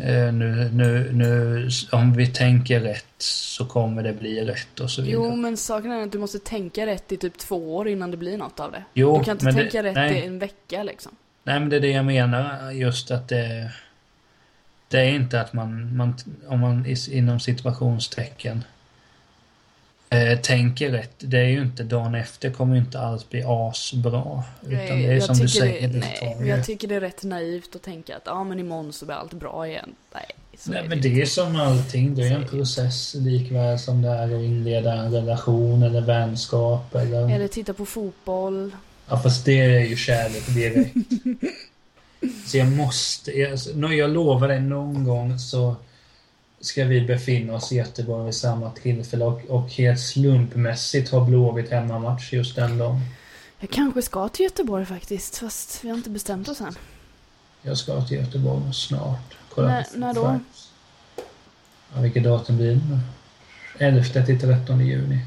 Eh, 0.01 0.33
nu, 0.33 0.71
nu, 0.73 1.13
nu, 1.13 1.69
om 1.93 2.13
vi 2.13 2.27
tänker 2.27 2.81
rätt 2.81 3.05
så 3.19 3.65
kommer 3.67 4.03
det 4.03 4.13
bli 4.13 4.45
rätt 4.45 4.81
och 4.81 4.91
så 4.91 5.03
vidare. 5.03 5.15
Jo, 5.25 5.37
men 5.37 5.57
saken 5.57 5.93
är 5.93 6.03
att 6.03 6.13
du 6.13 6.19
måste 6.19 6.39
tänka 6.39 6.87
rätt 6.87 7.13
i 7.13 7.17
typ 7.17 7.39
två 7.39 7.77
år 7.77 7.89
innan 7.89 8.11
det 8.11 8.17
blir 8.17 8.39
något 8.39 8.61
av 8.61 8.73
det. 8.73 8.85
Jo, 8.95 9.19
du 9.19 9.25
kan 9.25 9.33
inte 9.33 9.45
men 9.45 9.55
det- 9.55 9.61
tänka 9.63 9.83
rätt 9.83 9.95
nej. 9.95 10.23
i 10.23 10.27
en 10.27 10.39
vecka 10.39 10.83
liksom. 10.83 11.13
Nej, 11.45 11.61
men 11.61 11.69
det 11.69 11.77
är 11.77 11.81
det 11.81 11.91
jag 11.91 12.05
menar. 12.05 12.71
Just 12.71 13.11
att 13.11 13.29
det... 13.29 13.71
Det 14.89 15.01
är 15.01 15.11
inte 15.11 15.41
att 15.41 15.53
man, 15.53 15.97
man 15.97 16.15
om 16.47 16.61
man 16.61 16.87
inom 17.11 17.41
situationstecken 17.41 18.65
eh, 20.11 20.39
tänker 20.41 20.91
rätt. 20.91 21.13
Det 21.19 21.39
är 21.39 21.45
ju 21.49 21.63
inte 21.63 21.83
dagen 21.83 22.15
efter 22.15 22.51
kommer 22.51 22.75
ju 22.75 22.81
inte 22.81 23.01
alls 23.01 23.29
bli 23.29 23.43
asbra. 23.47 24.43
Utan 24.63 24.79
det 25.03 25.07
är 25.07 25.21
som 25.21 25.37
du 25.39 25.49
säger. 25.49 25.89
det, 25.89 25.95
Det, 25.95 25.99
nej, 25.99 26.37
men 26.39 26.49
jag 26.49 26.65
tycker 26.65 26.89
det 26.89 26.95
är 26.95 27.01
rätt 27.01 27.25
naivt 27.25 27.77
att 27.77 27.83
tänka 27.83 28.17
att 28.17 28.23
ja, 28.25 28.45
men 28.45 28.61
imorgon 28.61 28.93
så 28.93 29.05
blir 29.05 29.15
allt 29.17 29.33
bra 29.33 29.69
igen. 29.69 29.95
Nej, 30.15 30.25
Nej, 30.67 30.79
är 30.85 30.89
men 30.89 31.01
det 31.01 31.09
det 31.09 31.23
är 31.23 31.27
som 31.27 31.57
allting. 31.57 32.15
Det 32.15 32.27
är 32.27 32.35
en 32.35 32.41
det. 32.41 32.47
process 32.47 33.15
likväl 33.15 33.79
som 33.79 34.03
det 34.03 34.09
är 34.09 34.25
att 34.25 34.43
inleda 34.43 34.93
en 34.93 35.13
relation 35.13 35.83
eller 35.83 36.01
vänskap 36.01 36.95
eller... 36.95 37.31
Eller 37.35 37.49
titta 37.49 37.75
på 37.75 37.87
fotboll. 37.87 38.71
Ja, 39.09 39.19
fast 39.19 39.45
det 39.45 39.61
är 39.61 39.81
ju 39.87 39.97
kärlek 39.97 40.47
direkt. 40.55 40.95
så 42.47 42.59
jag 42.59 42.67
måste... 42.73 43.39
Jag, 43.39 43.59
nå- 43.75 43.93
jag 43.93 44.11
lovar 44.11 44.49
dig, 44.49 44.61
någon 44.61 45.05
gång 45.05 45.39
så 45.39 45.77
ska 46.61 46.85
vi 46.85 47.01
befinna 47.01 47.55
oss 47.55 47.73
i 47.73 47.77
Göteborg 47.77 48.25
vid 48.25 48.35
samma 48.35 48.71
tillfälle 48.71 49.25
och, 49.25 49.41
och 49.49 49.69
helt 49.73 50.01
slumpmässigt 50.01 51.11
ha 51.11 51.25
Blåvitt 51.25 51.71
hemmamatch 51.71 52.33
just 52.33 52.57
den 52.57 52.79
dagen. 52.79 53.01
Jag 53.61 53.71
kanske 53.71 54.03
ska 54.03 54.29
till 54.29 54.45
Göteborg 54.45 54.85
faktiskt, 54.87 55.39
fast 55.39 55.85
vi 55.85 55.89
har 55.89 55.97
inte 55.97 56.11
bestämt 56.11 56.49
oss 56.49 56.61
än. 56.61 56.75
Jag 57.63 57.79
ska 57.79 58.01
till 58.05 58.17
Göteborg 58.17 58.63
snart. 58.75 59.35
Kolla 59.55 59.69
När- 59.69 59.83
på 59.85 59.99
när 59.99 60.15
då? 60.15 60.41
Ja, 61.95 62.01
vilket 62.01 62.25
datum 62.25 62.57
blir 62.57 62.69
det 62.75 62.75
nu? 62.91 62.99
11 63.79 64.27
till 64.27 64.41
13 64.41 64.87
juni. 64.87 65.19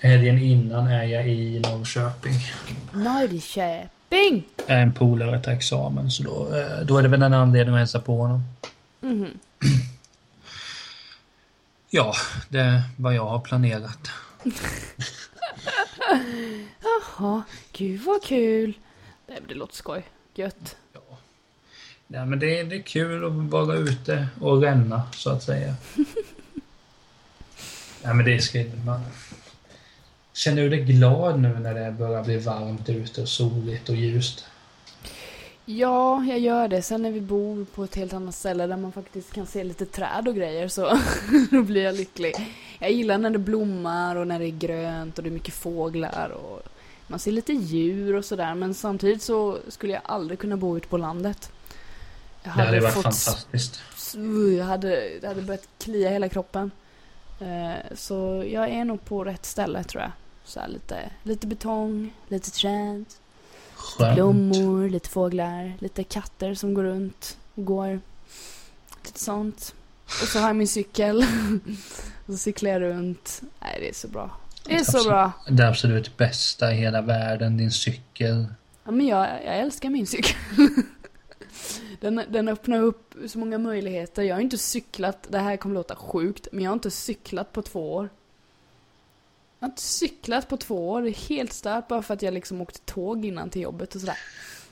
Helgen 0.00 0.38
innan 0.38 0.86
är 0.86 1.04
jag 1.04 1.28
i 1.28 1.60
Norrköping. 1.60 2.34
Norrköping! 2.92 4.44
Jag 4.66 4.76
är 4.76 4.82
en 4.82 4.92
polare 4.92 5.42
till 5.42 5.52
examen, 5.52 6.10
så 6.10 6.22
då, 6.22 6.56
eh, 6.56 6.80
då 6.86 6.98
är 6.98 7.02
det 7.02 7.08
väl 7.08 7.22
en 7.22 7.34
anledning 7.34 7.74
att 7.74 7.78
hälsa 7.78 8.00
på 8.00 8.16
honom. 8.16 8.42
Mhm. 9.00 9.26
Ja, 11.90 12.14
det 12.48 12.58
är 12.60 12.82
vad 12.96 13.14
jag 13.14 13.26
har 13.26 13.38
planerat. 13.40 14.08
Jaha, 16.82 17.42
gud 17.72 18.00
vad 18.02 18.22
kul. 18.24 18.78
Det, 19.26 19.54
låter 19.54 19.74
skoj. 19.76 20.04
Gött. 20.34 20.76
Ja. 20.92 21.00
ja 22.06 22.24
men 22.24 22.38
det, 22.38 22.58
är- 22.58 22.64
det 22.64 22.76
är 22.76 22.82
kul 22.82 23.24
att 23.24 23.32
vara 23.32 23.74
ute 23.76 24.26
och 24.40 24.62
ränna, 24.62 25.02
så 25.14 25.30
att 25.30 25.42
säga. 25.42 25.74
ja, 28.02 28.14
men 28.14 28.24
det 28.26 28.40
ska 28.42 28.64
man... 28.84 29.00
Känner 30.32 30.62
du 30.62 30.68
dig 30.68 30.84
glad 30.84 31.40
nu 31.40 31.58
när 31.58 31.74
det 31.74 31.90
börjar 31.92 32.24
bli 32.24 32.38
varmt 32.38 32.88
ute 32.88 33.22
och 33.22 33.28
soligt 33.28 33.88
och 33.88 33.96
ljust? 33.96 34.44
Ja, 35.64 36.24
jag 36.24 36.38
gör 36.38 36.68
det. 36.68 36.82
Sen 36.82 37.02
när 37.02 37.10
vi 37.10 37.20
bor 37.20 37.64
på 37.64 37.84
ett 37.84 37.94
helt 37.96 38.12
annat 38.12 38.34
ställe 38.34 38.66
där 38.66 38.76
man 38.76 38.92
faktiskt 38.92 39.32
kan 39.32 39.46
se 39.46 39.64
lite 39.64 39.86
träd 39.86 40.28
och 40.28 40.34
grejer 40.34 40.68
så 40.68 40.98
då 41.50 41.62
blir 41.62 41.82
jag 41.82 41.94
lycklig. 41.94 42.34
Jag 42.78 42.90
gillar 42.92 43.18
när 43.18 43.30
det 43.30 43.38
blommar 43.38 44.16
och 44.16 44.26
när 44.26 44.38
det 44.38 44.46
är 44.46 44.58
grönt 44.58 45.18
och 45.18 45.24
det 45.24 45.30
är 45.30 45.32
mycket 45.32 45.54
fåglar 45.54 46.28
och 46.30 46.62
man 47.06 47.18
ser 47.18 47.32
lite 47.32 47.52
djur 47.52 48.14
och 48.14 48.24
sådär 48.24 48.54
men 48.54 48.74
samtidigt 48.74 49.22
så 49.22 49.58
skulle 49.68 49.92
jag 49.92 50.02
aldrig 50.04 50.38
kunna 50.38 50.56
bo 50.56 50.76
ute 50.76 50.88
på 50.88 50.96
landet. 50.96 51.50
Jag 52.42 52.56
Det 52.56 52.62
hade 52.62 52.80
varit 52.80 52.94
fått 52.94 53.02
fantastiskt. 53.02 53.80
jag 54.58 54.64
hade, 54.64 55.18
det 55.20 55.26
hade 55.28 55.42
börjat 55.42 55.68
klia 55.78 56.10
hela 56.10 56.28
kroppen. 56.28 56.70
Eh, 57.40 57.94
Så 57.94 58.44
jag 58.52 58.68
är 58.68 58.84
nog 58.84 59.04
på 59.04 59.24
rätt 59.24 59.46
ställe 59.46 59.84
tror 59.84 60.02
jag. 60.02 60.12
Så 60.44 60.60
här 60.60 60.68
lite, 60.68 61.10
lite 61.22 61.46
betong, 61.46 62.14
lite 62.28 62.50
träd, 62.50 63.04
Skönt. 63.82 64.14
blommor, 64.14 64.88
lite 64.88 65.08
fåglar, 65.08 65.72
lite 65.78 66.04
katter 66.04 66.54
som 66.54 66.74
går 66.74 66.82
runt 66.84 67.36
och 67.54 67.64
går. 67.64 68.00
Lite 69.04 69.18
sånt. 69.20 69.74
Och 70.04 70.28
så 70.28 70.38
har 70.38 70.46
jag 70.46 70.56
min 70.56 70.68
cykel. 70.68 71.24
och 72.26 72.26
så 72.32 72.36
cyklar 72.36 72.70
jag 72.70 72.82
runt. 72.82 73.42
Nej, 73.60 73.78
det 73.80 73.88
är 73.88 73.94
så 73.94 74.08
bra. 74.08 74.30
Det 74.64 74.74
är 74.74 74.78
så 74.78 74.82
Absolut. 74.84 75.06
bra. 75.06 75.32
Det 75.48 75.68
absolut 75.68 76.16
bästa 76.16 76.72
i 76.72 76.76
hela 76.76 77.00
världen, 77.02 77.56
din 77.56 77.70
cykel. 77.70 78.46
Ja, 78.84 78.90
men 78.90 79.06
jag, 79.06 79.28
jag 79.44 79.58
älskar 79.58 79.90
min 79.90 80.06
cykel. 80.06 80.36
Den, 82.00 82.22
den 82.28 82.48
öppnar 82.48 82.80
upp 82.82 83.14
så 83.26 83.38
många 83.38 83.58
möjligheter. 83.58 84.22
Jag 84.22 84.36
har 84.36 84.40
inte 84.40 84.58
cyklat, 84.58 85.26
det 85.30 85.38
här 85.38 85.56
kommer 85.56 85.74
låta 85.74 85.96
sjukt, 85.96 86.48
men 86.52 86.64
jag 86.64 86.70
har 86.70 86.74
inte 86.74 86.90
cyklat 86.90 87.52
på 87.52 87.62
två 87.62 87.94
år. 87.94 88.08
Jag 89.62 89.66
har 89.66 89.70
inte 89.70 89.82
cyklat 89.82 90.48
på 90.48 90.56
två 90.56 90.90
år, 90.90 91.02
det 91.02 91.10
är 91.10 91.28
helt 91.28 91.52
stört 91.52 91.88
bara 91.88 92.02
för 92.02 92.14
att 92.14 92.22
jag 92.22 92.34
liksom 92.34 92.60
åkte 92.60 92.80
tåg 92.80 93.24
innan 93.24 93.50
till 93.50 93.62
jobbet 93.62 93.94
och 93.94 94.00
sådär. 94.00 94.18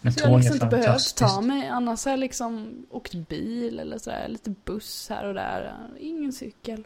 Men 0.01 0.13
Så 0.13 0.21
jag 0.21 0.29
har 0.29 0.39
liksom 0.39 0.55
inte 0.55 0.67
behövt 0.67 1.17
ta 1.17 1.41
mig, 1.41 1.69
annars 1.69 2.05
har 2.05 2.13
jag 2.13 2.21
liksom 2.21 2.87
åkt 2.91 3.15
bil 3.15 3.79
eller 3.79 3.99
sådär, 3.99 4.29
lite 4.29 4.55
buss 4.65 5.07
här 5.09 5.25
och 5.27 5.35
där. 5.35 5.77
Ingen 6.01 6.33
cykel. 6.33 6.85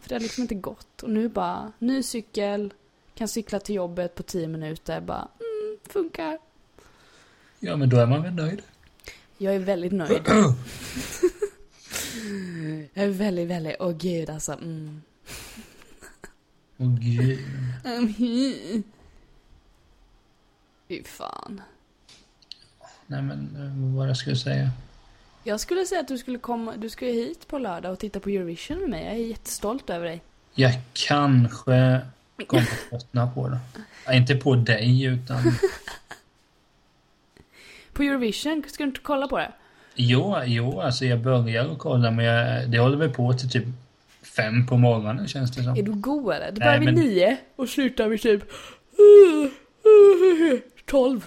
För 0.00 0.08
det 0.08 0.14
har 0.14 0.20
liksom 0.20 0.42
inte 0.42 0.54
gått. 0.54 1.02
Och 1.02 1.10
nu 1.10 1.28
bara, 1.28 1.72
ny 1.78 2.02
cykel, 2.02 2.74
kan 3.14 3.28
cykla 3.28 3.60
till 3.60 3.74
jobbet 3.74 4.14
på 4.14 4.22
10 4.22 4.48
minuter, 4.48 5.00
bara, 5.00 5.28
mm, 5.40 5.78
funkar. 5.88 6.38
Ja, 7.58 7.76
men 7.76 7.88
då 7.88 7.96
är 7.96 8.06
man 8.06 8.22
väl 8.22 8.34
nöjd. 8.34 8.62
Jag 9.38 9.54
är 9.54 9.58
väldigt 9.58 9.92
nöjd. 9.92 10.22
jag 12.94 13.04
är 13.04 13.10
väldigt, 13.10 13.48
väldigt, 13.48 13.76
åh 13.80 13.92
gud 13.92 14.30
alltså. 14.30 14.52
Mm. 14.52 15.02
Åh 16.82 16.88
gud. 16.98 17.38
Mm. 17.84 18.82
Fy 20.88 21.04
fan. 21.04 21.60
Nej, 23.06 23.22
men 23.22 23.56
eh, 23.56 23.96
vad 23.96 24.08
jag 24.08 24.16
skulle 24.16 24.36
säga. 24.36 24.70
Jag 25.44 25.60
skulle 25.60 25.86
säga 25.86 26.00
att 26.00 26.08
du 26.08 26.18
skulle 26.18 26.38
komma, 26.38 26.76
du 26.76 26.90
ska 26.90 27.06
hit 27.06 27.48
på 27.48 27.58
lördag 27.58 27.92
och 27.92 27.98
titta 27.98 28.20
på 28.20 28.28
Eurovision 28.28 28.78
med 28.80 28.90
mig. 28.90 29.04
Jag 29.04 29.14
är 29.14 29.18
jättestolt 29.18 29.90
över 29.90 30.06
dig. 30.06 30.22
Jag 30.54 30.72
kanske 30.92 32.00
kommer 32.46 32.62
att 32.62 32.90
tröttna 32.90 33.30
på 33.30 33.48
det. 33.48 33.58
Ja, 34.06 34.12
inte 34.12 34.34
på 34.34 34.54
dig, 34.54 35.04
utan... 35.04 35.42
På 37.92 38.02
Eurovision, 38.02 38.62
ska 38.68 38.82
du 38.82 38.88
inte 38.88 39.00
kolla 39.00 39.28
på 39.28 39.38
det? 39.38 39.52
Jo, 39.94 40.36
jo, 40.44 40.80
alltså 40.80 41.04
jag 41.04 41.20
börjar 41.20 41.68
att 41.68 41.78
kolla, 41.78 42.10
men 42.10 42.24
jag, 42.24 42.70
det 42.70 42.78
håller 42.78 42.96
väl 42.96 43.10
på 43.10 43.32
till 43.32 43.50
typ 43.50 43.64
fem 44.36 44.66
på 44.66 44.76
morgonen, 44.76 45.28
känns 45.28 45.50
det 45.50 45.62
som. 45.62 45.72
Är 45.76 45.82
du? 45.82 45.92
Det 45.92 45.96
Nej, 46.40 46.52
börjar 46.52 46.78
vid 46.78 46.84
men- 46.84 46.94
nio 46.94 47.36
och 47.56 47.68
slutar 47.68 48.08
vid 48.08 48.22
typ 48.22 48.42
tolv. 50.86 51.26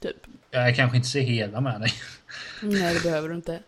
Typ. 0.00 0.16
Jag 0.50 0.76
kanske 0.76 0.96
inte 0.96 1.08
ser 1.08 1.20
hela 1.20 1.60
med 1.60 1.80
dig. 1.80 1.90
Nej, 2.62 2.94
det 2.94 3.00
behöver 3.02 3.28
du 3.28 3.34
inte. 3.34 3.60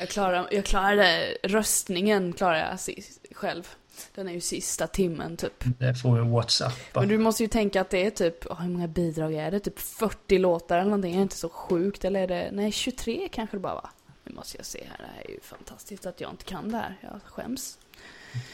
Jag 0.00 0.08
klarar, 0.08 0.48
jag 0.50 0.64
klarade 0.64 1.36
röstningen 1.42 2.32
klarar 2.32 2.68
jag 2.70 2.80
sist, 2.80 3.26
själv. 3.32 3.68
Den 4.14 4.28
är 4.28 4.32
ju 4.32 4.40
sista 4.40 4.86
timmen 4.86 5.36
typ. 5.36 5.64
Det 5.78 5.94
får 5.94 6.14
vi 6.22 6.30
whatsappa. 6.30 7.00
Men 7.00 7.08
du 7.08 7.18
måste 7.18 7.42
ju 7.42 7.48
tänka 7.48 7.80
att 7.80 7.90
det 7.90 8.06
är 8.06 8.10
typ, 8.10 8.46
åh, 8.50 8.60
hur 8.62 8.68
många 8.70 8.88
bidrag 8.88 9.34
är 9.34 9.50
det? 9.50 9.60
Typ 9.60 9.78
40 9.80 10.38
låtar 10.38 10.76
eller 10.78 10.84
någonting. 10.90 11.12
Är 11.12 11.16
det 11.16 11.22
inte 11.22 11.36
så 11.36 11.48
sjukt? 11.48 12.04
Eller 12.04 12.20
är 12.20 12.26
det, 12.28 12.48
nej 12.52 12.72
23 12.72 13.28
kanske 13.32 13.56
det 13.56 13.60
bara 13.60 13.74
var. 13.74 13.90
Nu 14.24 14.34
måste 14.34 14.56
jag 14.56 14.66
se 14.66 14.84
här, 14.90 14.96
det 14.98 15.12
här 15.16 15.24
är 15.24 15.30
ju 15.30 15.40
fantastiskt 15.40 16.06
att 16.06 16.20
jag 16.20 16.30
inte 16.30 16.44
kan 16.44 16.70
det 16.70 16.76
här. 16.76 16.96
Jag 17.00 17.20
skäms. 17.24 17.78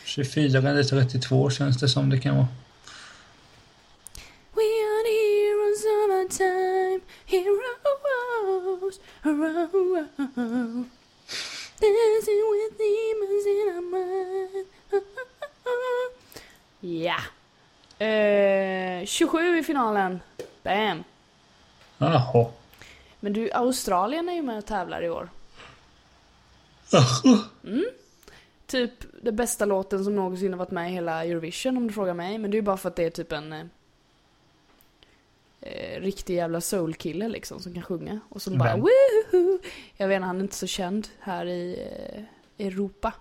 24 0.04 0.58
eller 0.58 0.82
32 0.82 1.50
känns 1.50 1.80
det 1.80 1.88
som 1.88 2.10
det 2.10 2.18
kan 2.18 2.36
vara. 2.36 2.48
We 4.52 4.62
are 4.62 5.02
the 5.04 5.16
heroes 5.26 5.84
of 5.84 6.10
our 6.10 6.28
time, 6.28 7.00
heroes 7.26 9.00
around. 9.22 10.90
Dancing 11.80 12.42
with 12.52 12.78
demons 12.78 13.46
in 13.46 13.68
our 13.74 13.82
mind. 13.90 14.66
Ja. 16.80 17.20
Eh, 18.06 19.06
27 19.06 19.58
i 19.58 19.62
finalen. 19.62 20.20
Bam. 20.62 21.04
Jaha. 21.98 22.46
Men 23.20 23.32
du, 23.32 23.50
Australien 23.52 24.28
är 24.28 24.34
ju 24.34 24.42
med 24.42 24.58
och 24.58 24.66
tävlar 24.66 25.02
i 25.02 25.10
år. 25.10 25.28
Jaha. 26.90 27.38
Typ 28.66 28.92
den 29.22 29.36
bästa 29.36 29.64
låten 29.64 30.04
som 30.04 30.14
någonsin 30.16 30.52
har 30.52 30.58
varit 30.58 30.70
med 30.70 30.90
i 30.90 30.94
hela 30.94 31.24
Eurovision 31.24 31.76
om 31.76 31.86
du 31.86 31.92
frågar 31.92 32.14
mig. 32.14 32.38
Men 32.38 32.50
det 32.50 32.54
är 32.54 32.58
ju 32.58 32.62
bara 32.62 32.76
för 32.76 32.88
att 32.88 32.96
det 32.96 33.04
är 33.04 33.10
typ 33.10 33.32
en 33.32 33.52
eh, 33.52 33.66
eh, 35.60 36.00
riktig 36.00 36.34
jävla 36.34 36.60
soulkille 36.60 37.28
liksom 37.28 37.60
som 37.60 37.74
kan 37.74 37.82
sjunga. 37.82 38.20
Och 38.28 38.42
som 38.42 38.58
bara 38.58 38.76
woohoo! 38.76 39.58
Jag 39.96 40.08
vet 40.08 40.16
inte, 40.16 40.26
han 40.26 40.36
är 40.36 40.42
inte 40.42 40.54
så 40.56 40.66
känd 40.66 41.08
här 41.20 41.46
i 41.46 41.88
eh, 42.58 42.66
Europa. 42.66 43.12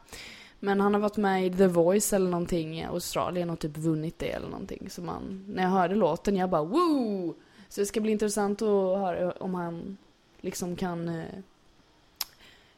Men 0.59 0.81
han 0.81 0.93
har 0.93 1.01
varit 1.01 1.17
med 1.17 1.45
i 1.45 1.49
The 1.49 1.67
Voice 1.67 2.13
eller 2.13 2.29
någonting 2.29 2.79
i 2.79 2.85
Australien 2.85 3.49
och 3.49 3.59
typ 3.59 3.77
vunnit 3.77 4.19
det 4.19 4.31
eller 4.31 4.47
någonting. 4.47 4.89
Så 4.89 5.01
man, 5.01 5.45
när 5.47 5.63
jag 5.63 5.69
hörde 5.69 5.95
låten, 5.95 6.35
jag 6.35 6.49
bara 6.49 6.63
woo! 6.63 7.35
Så 7.69 7.81
det 7.81 7.85
ska 7.85 8.01
bli 8.01 8.11
intressant 8.11 8.61
att 8.61 8.99
höra 8.99 9.31
om 9.31 9.55
han 9.55 9.97
liksom 10.41 10.75
kan 10.75 11.09
eh, 11.09 11.25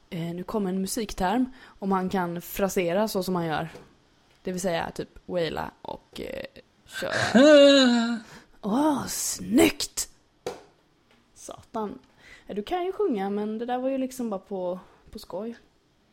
nu 0.09 0.43
kommer 0.43 0.69
en 0.69 0.81
musikterm, 0.81 1.45
om 1.79 1.91
han 1.91 2.09
kan 2.09 2.41
frasera 2.41 3.07
så 3.07 3.23
som 3.23 3.35
han 3.35 3.45
gör. 3.45 3.69
Det 4.43 4.51
vill 4.51 4.61
säga 4.61 4.91
typ 4.91 5.09
waila 5.25 5.71
och 5.81 6.21
eh, 6.21 6.61
köra. 6.85 7.39
Åh, 8.61 9.07
snyggt! 9.07 10.09
Satan. 11.35 11.99
Du 12.47 12.63
kan 12.63 12.85
ju 12.85 12.91
sjunga 12.91 13.29
men 13.29 13.57
det 13.57 13.65
där 13.65 13.77
var 13.77 13.89
ju 13.89 13.97
liksom 13.97 14.29
bara 14.29 14.39
på, 14.39 14.79
på 15.11 15.19
skoj. 15.19 15.55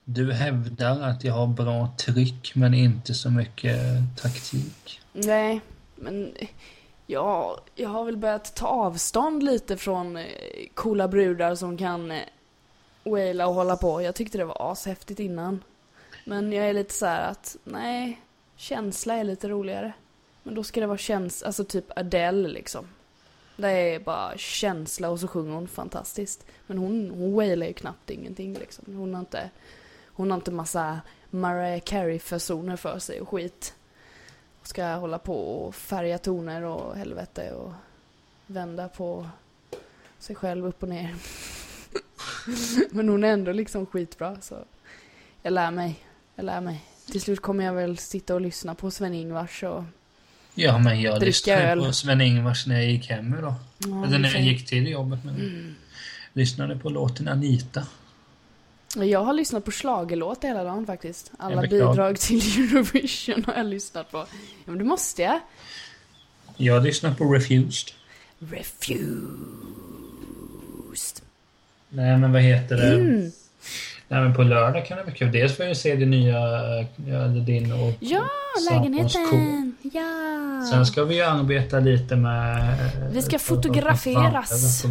Du 0.04 0.32
hävdar 0.32 1.00
att 1.00 1.24
jag 1.24 1.34
har 1.34 1.46
bra 1.46 1.88
tryck 1.98 2.52
men 2.54 2.74
inte 2.74 3.14
så 3.14 3.30
mycket 3.30 3.76
taktik. 4.22 5.00
Nej, 5.12 5.60
men 5.96 6.34
ja, 7.06 7.60
jag 7.74 7.88
har 7.88 8.04
väl 8.04 8.16
börjat 8.16 8.54
ta 8.54 8.66
avstånd 8.66 9.42
lite 9.42 9.76
från 9.76 10.16
eh, 10.16 10.24
coola 10.74 11.08
brudar 11.08 11.54
som 11.54 11.76
kan 11.78 12.10
eh, 12.10 12.22
waila 13.04 13.46
och 13.46 13.54
hålla 13.54 13.76
på. 13.76 14.02
Jag 14.02 14.14
tyckte 14.14 14.38
det 14.38 14.44
var 14.44 14.72
ashäftigt 14.72 15.20
innan. 15.20 15.64
Men 16.24 16.52
jag 16.52 16.68
är 16.68 16.72
lite 16.72 16.94
så 16.94 17.06
här 17.06 17.30
att, 17.30 17.56
nej, 17.64 18.20
känsla 18.56 19.14
är 19.14 19.24
lite 19.24 19.48
roligare. 19.48 19.92
Men 20.42 20.54
då 20.54 20.64
ska 20.64 20.80
det 20.80 20.86
vara 20.86 20.98
känsla, 20.98 21.46
alltså 21.46 21.64
typ 21.64 21.98
Adele 21.98 22.48
liksom. 22.48 22.88
Det 23.56 23.70
är 23.70 24.00
bara 24.00 24.36
känsla 24.36 25.10
och 25.10 25.20
så 25.20 25.28
sjunger 25.28 25.54
hon 25.54 25.68
fantastiskt. 25.68 26.46
Men 26.66 26.78
hon, 26.78 27.10
hon 27.10 27.34
wailar 27.34 27.66
ju 27.66 27.72
knappt 27.72 28.10
ingenting 28.10 28.54
liksom. 28.54 28.84
Hon 28.96 29.14
har 29.14 29.20
inte, 29.20 29.50
hon 30.06 30.30
har 30.30 30.38
inte 30.38 30.50
massa 30.50 31.00
Mariah 31.30 31.80
Carey-fasoner 31.80 32.76
för 32.76 32.98
sig 32.98 33.20
och 33.20 33.28
skit. 33.28 33.74
Och 34.60 34.66
ska 34.66 34.84
hålla 34.84 35.18
på 35.18 35.36
och 35.36 35.74
färga 35.74 36.18
toner 36.18 36.62
och 36.62 36.96
helvete 36.96 37.52
och 37.52 37.72
vända 38.46 38.88
på 38.88 39.28
sig 40.18 40.36
själv 40.36 40.66
upp 40.66 40.82
och 40.82 40.88
ner. 40.88 41.14
Men 42.90 43.08
hon 43.08 43.24
är 43.24 43.28
ändå 43.28 43.52
liksom 43.52 43.86
skitbra 43.86 44.40
så 44.40 44.64
jag 45.42 45.52
lär 45.52 45.70
mig. 45.70 46.04
Jag 46.34 46.44
lär 46.44 46.60
mig. 46.60 46.84
Till 47.10 47.20
slut 47.20 47.40
kommer 47.40 47.64
jag 47.64 47.72
väl 47.72 47.98
sitta 47.98 48.34
och 48.34 48.40
lyssna 48.40 48.74
på 48.74 48.90
Sven-Ingvars 48.90 49.62
och... 49.62 49.84
Ja, 50.54 50.78
men 50.78 51.00
jag 51.00 51.22
lyssnade 51.22 51.62
öl. 51.62 51.84
på 51.84 51.92
Sven-Ingvars 51.92 52.66
när 52.66 52.74
jag 52.74 52.90
gick 52.90 53.10
hem 53.10 53.34
idag. 53.38 53.54
Ja, 53.78 54.06
Eller 54.06 54.18
när 54.18 54.32
jag 54.32 54.42
gick 54.42 54.66
till 54.66 54.88
jobbet. 54.90 55.24
Men 55.24 55.76
lyssnade 56.32 56.76
på 56.76 56.90
låten 56.90 57.28
Anita. 57.28 57.86
Jag 58.96 59.24
har 59.24 59.32
lyssnat 59.32 59.64
på 59.64 59.70
schlagerlåtar 59.70 60.48
hela 60.48 60.64
dagen 60.64 60.86
faktiskt. 60.86 61.32
Alla 61.38 61.62
bidrag 61.62 62.20
till 62.20 62.40
Eurovision 62.58 63.44
har 63.44 63.54
jag 63.54 63.66
lyssnat 63.66 64.10
på. 64.10 64.18
Ja, 64.18 64.26
men 64.64 64.78
det 64.78 64.84
måste 64.84 65.22
jag. 65.22 65.40
Jag 66.56 66.82
lyssnar 66.82 67.14
på 67.14 67.24
Refused. 67.32 67.94
Refused. 68.38 69.28
Nej, 71.94 72.18
men 72.18 72.32
vad 72.32 72.42
heter 72.42 72.76
det? 72.76 72.94
Mm. 72.94 73.30
Nej, 74.08 74.22
men 74.22 74.34
på 74.34 74.42
lördag 74.42 74.86
kan 74.86 74.96
det 74.98 75.02
vara 75.04 75.14
kul. 75.14 75.32
Dels 75.32 75.56
får 75.56 75.66
jag 75.66 75.76
se 75.76 75.94
det 75.94 76.06
nya, 76.06 76.38
din 77.46 77.72
och 77.72 77.92
Ja, 78.00 78.24
lägenheten. 78.70 79.76
Ja. 79.82 80.66
Sen 80.72 80.86
ska 80.86 81.04
vi 81.04 81.14
ju 81.14 81.22
arbeta 81.22 81.80
lite 81.80 82.16
med... 82.16 82.58
eh, 82.80 83.08
Vi 83.12 83.22
ska 83.22 83.32
på- 83.32 83.38
fotograferas. 83.38 84.82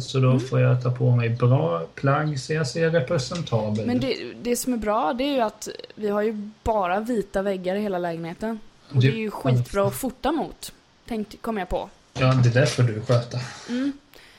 Så 0.00 0.18
då 0.20 0.38
får 0.38 0.60
jag 0.60 0.82
ta 0.82 0.90
på 0.90 1.10
mig 1.16 1.28
bra 1.30 1.86
plagg 1.94 2.40
så 2.40 2.52
jag 2.52 2.66
ser 2.66 2.90
representabel 2.90 3.86
Men 3.86 4.00
det, 4.00 4.16
det 4.42 4.56
som 4.56 4.72
är 4.72 4.76
bra 4.76 5.12
det 5.18 5.24
är 5.24 5.32
ju 5.34 5.40
att 5.40 5.68
vi 5.94 6.08
har 6.08 6.22
ju 6.22 6.50
bara 6.62 7.00
vita 7.00 7.42
väggar 7.42 7.74
i 7.76 7.80
hela 7.80 7.98
lägenheten. 7.98 8.58
Och 8.94 9.00
det 9.00 9.06
är 9.08 9.12
ju 9.16 9.30
skitbra 9.30 9.86
att 9.86 9.94
fota 9.94 10.32
mot. 10.32 10.72
Tänkte, 11.08 11.36
kom 11.36 11.58
jag 11.58 11.68
på. 11.68 11.88
Ja, 12.18 12.26
det 12.44 12.50
där 12.50 12.66
får 12.66 12.82
du 12.82 13.00
sköta. 13.00 13.38
Mm. 13.68 13.92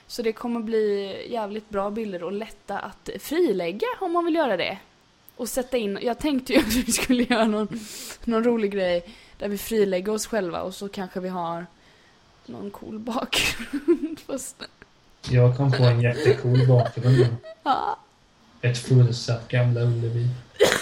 Så 0.08 0.22
det 0.22 0.32
kommer 0.34 0.60
bli 0.60 1.16
jävligt 1.32 1.70
bra 1.70 1.89
bilder 1.91 2.24
och 2.24 2.32
lätta 2.32 2.80
att 2.80 3.10
frilägga 3.20 3.88
om 4.01 4.12
man 4.14 4.26
vill 4.26 4.36
göra 4.36 4.58
det. 4.58 4.78
Och 5.36 5.49
sätta 5.49 5.78
in, 5.78 5.99
jag 6.01 6.20
tänkte 6.20 6.53
ju 6.53 6.60
att 6.68 6.74
vi 6.74 6.91
skulle 6.91 7.24
göra 7.24 7.45
någon, 7.45 7.80
någon 8.24 8.43
rolig 8.43 8.72
grej 8.72 9.03
där 9.38 9.47
vi 9.49 9.58
frilägger 9.58 10.12
oss 10.14 10.28
själva 10.28 10.62
och 10.62 10.76
så 10.76 10.89
kanske 10.89 11.20
vi 11.20 11.30
har 11.30 11.66
någon 12.45 12.72
cool 12.72 12.99
bakgrund. 12.99 14.20
Fast, 14.28 14.56
Jag 15.30 15.58
kom 15.58 15.72
på 15.72 15.84
en 15.84 16.01
jättecool 16.01 16.68
bakgrund. 16.68 17.36
ja. 17.64 17.99
Ett 18.62 18.78
fullsatt 18.78 19.47
Gamla 19.47 19.82
Ullevi. 19.82 20.28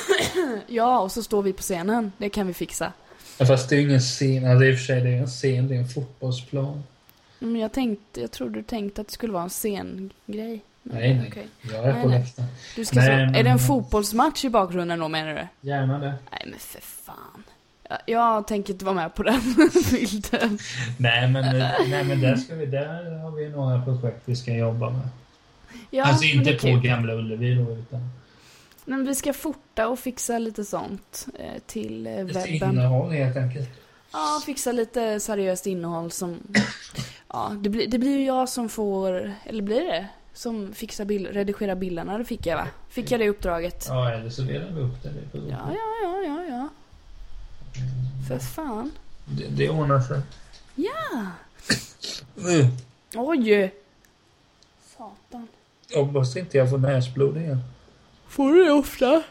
ja, 0.67 0.99
och 0.99 1.11
så 1.11 1.23
står 1.23 1.41
vi 1.43 1.53
på 1.53 1.61
scenen. 1.61 2.11
Det 2.17 2.29
kan 2.29 2.47
vi 2.47 2.53
fixa. 2.53 2.93
Ja, 3.37 3.45
fast 3.45 3.69
det 3.69 3.75
är 3.75 3.79
ju 3.79 3.87
ingen 3.87 3.99
scen. 3.99 4.45
Alltså, 4.45 4.65
i 4.65 4.73
och 4.73 4.77
för 4.77 4.85
sig, 4.85 5.01
det 5.01 5.09
är 5.09 5.17
en 5.17 5.27
scen. 5.27 5.67
Det 5.67 5.75
är 5.75 5.79
en 5.79 5.87
fotbollsplan. 5.89 6.83
Men 7.51 7.61
jag 7.61 7.71
tänkte, 7.71 8.21
jag 8.21 8.31
trodde 8.31 8.53
du 8.59 8.63
tänkte 8.63 9.01
att 9.01 9.07
det 9.07 9.13
skulle 9.13 9.33
vara 9.33 9.43
en 9.43 9.49
scengrej. 9.49 10.11
Nej, 10.25 10.61
nej. 10.83 11.25
okej. 11.31 11.47
Jag 11.61 11.83
är 11.85 11.93
Nej, 11.93 12.03
på 12.03 12.07
läktaren. 12.09 12.49
Du 12.75 12.85
ska 12.85 12.95
Nej, 12.99 13.05
så, 13.05 13.11
men- 13.11 13.35
är 13.35 13.43
det 13.43 13.49
en 13.49 13.59
fotbollsmatch 13.59 14.45
i 14.45 14.49
bakgrunden 14.49 14.99
då 14.99 15.07
menar 15.07 15.33
du? 15.61 15.69
Gärna 15.69 15.99
det. 15.99 16.13
Nej 16.31 16.43
men 16.49 16.59
för 16.59 16.81
fan. 16.81 17.43
Jag, 17.89 17.99
jag 18.05 18.47
tänker 18.47 18.73
inte 18.73 18.85
vara 18.85 18.95
med 18.95 19.15
på 19.15 19.23
den 19.23 19.41
bilden. 19.91 20.59
Nej, 20.97 21.27
men, 21.27 21.57
nej, 21.89 22.03
men 22.03 22.21
där, 22.21 22.35
ska 22.35 22.55
vi, 22.55 22.65
där 22.65 23.19
har 23.19 23.31
vi 23.31 23.49
några 23.49 23.81
projekt 23.85 24.21
vi 24.25 24.35
ska 24.35 24.53
jobba 24.53 24.89
med. 24.89 25.07
Ja, 25.89 26.03
alltså 26.03 26.25
inte 26.25 26.53
på. 26.53 26.67
Gamla 26.83 27.13
Ullevi 27.13 27.55
då, 27.55 27.71
utan 27.71 28.09
Men 28.85 29.05
vi 29.05 29.15
ska 29.15 29.33
fota 29.33 29.87
och 29.87 29.99
fixa 29.99 30.37
lite 30.39 30.65
sånt 30.65 31.27
eh, 31.39 31.61
till 31.65 32.07
eh, 32.07 32.13
webben. 32.13 32.47
innehåll 32.71 33.11
helt 33.11 33.37
enkelt. 33.37 33.69
Ja, 34.13 34.41
fixa 34.45 34.71
lite 34.71 35.19
seriöst 35.19 35.65
innehåll 35.67 36.11
som... 36.11 36.37
Ja, 37.33 37.51
det 37.61 37.69
blir, 37.69 37.87
det 37.87 37.99
blir 37.99 38.17
ju 38.17 38.25
jag 38.25 38.49
som 38.49 38.69
får... 38.69 39.33
Eller 39.45 39.63
blir 39.63 39.83
det? 39.83 40.07
Som 40.33 40.73
fixar 40.73 41.05
bild, 41.05 41.27
redigerar 41.27 41.75
bilderna, 41.75 42.17
det 42.17 42.25
fick 42.25 42.45
jag 42.45 42.57
va? 42.57 42.67
Fick 42.89 43.11
jag 43.11 43.19
det 43.19 43.29
uppdraget? 43.29 43.85
Ja, 43.89 44.09
eller 44.11 44.29
så 44.29 44.41
delar 44.41 44.71
vi 44.71 44.81
upp 44.81 45.03
det. 45.03 45.09
får- 45.31 45.49
Ja, 45.49 45.57
ja, 45.73 46.03
ja, 46.03 46.23
ja, 46.27 46.43
ja. 46.49 46.69
För 48.27 48.39
fan. 48.39 48.91
Det, 49.25 49.45
det 49.47 49.69
ordnar 49.69 50.01
sig. 50.01 50.21
Ja! 50.75 51.25
Mm. 52.37 52.65
Oj! 53.15 53.73
Satan. 54.97 55.47
Hoppas 55.95 56.35
inte 56.37 56.57
jag 56.57 56.69
får 56.69 56.77
näsblod 56.77 57.37
igen. 57.37 57.59
Får 58.27 58.53
du 58.53 58.63
det 58.65 58.71
ofta? 58.71 59.23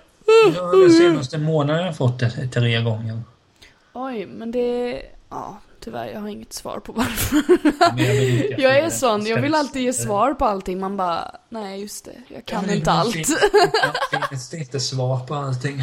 Ja, 0.54 0.62
den 0.72 0.90
senaste 0.92 1.38
månaden 1.38 1.78
har 1.80 1.86
jag 1.86 1.96
fått 1.96 2.18
det 2.18 2.48
tre 2.48 2.80
gånger. 2.82 3.20
Oj, 3.92 4.26
men 4.26 4.50
det... 4.50 5.02
Ja, 5.30 5.58
tyvärr, 5.82 6.06
jag 6.12 6.20
har 6.20 6.28
inget 6.28 6.52
svar 6.52 6.78
på 6.80 6.92
varför. 6.92 7.42
Jag, 8.60 8.78
är 8.78 8.90
sån, 8.90 9.26
jag 9.26 9.40
vill 9.42 9.50
vi- 9.52 9.58
alltid 9.58 9.82
ge 9.82 9.92
svar 9.92 10.34
på 10.34 10.44
allting. 10.44 10.80
Man 10.80 10.96
bara, 10.96 11.36
nej 11.48 11.80
just 11.80 12.04
det, 12.04 12.14
jag 12.28 12.36
Ja, 12.38 12.42
kan 12.46 12.66
men 12.66 12.74
inte 12.76 12.90
allt. 12.92 13.12
finns- 13.12 13.36
Det 14.10 14.28
finns 14.28 14.54
inte 14.54 14.80
svar 14.80 15.26
på 15.26 15.34
allting. 15.34 15.78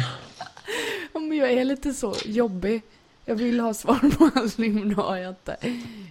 Ja, 1.12 1.20
men 1.20 1.36
jag 1.38 1.50
är 1.52 1.64
lite 1.64 1.92
så 1.94 2.14
jobbig. 2.24 2.82
Jag 3.24 3.34
vill 3.34 3.60
ha 3.60 3.74
svar 3.74 4.10
på 4.18 4.30
allting, 4.40 4.74
men 4.74 4.88
det 4.88 4.94
har 4.94 5.16
jag 5.16 5.28
inte. 5.30 5.56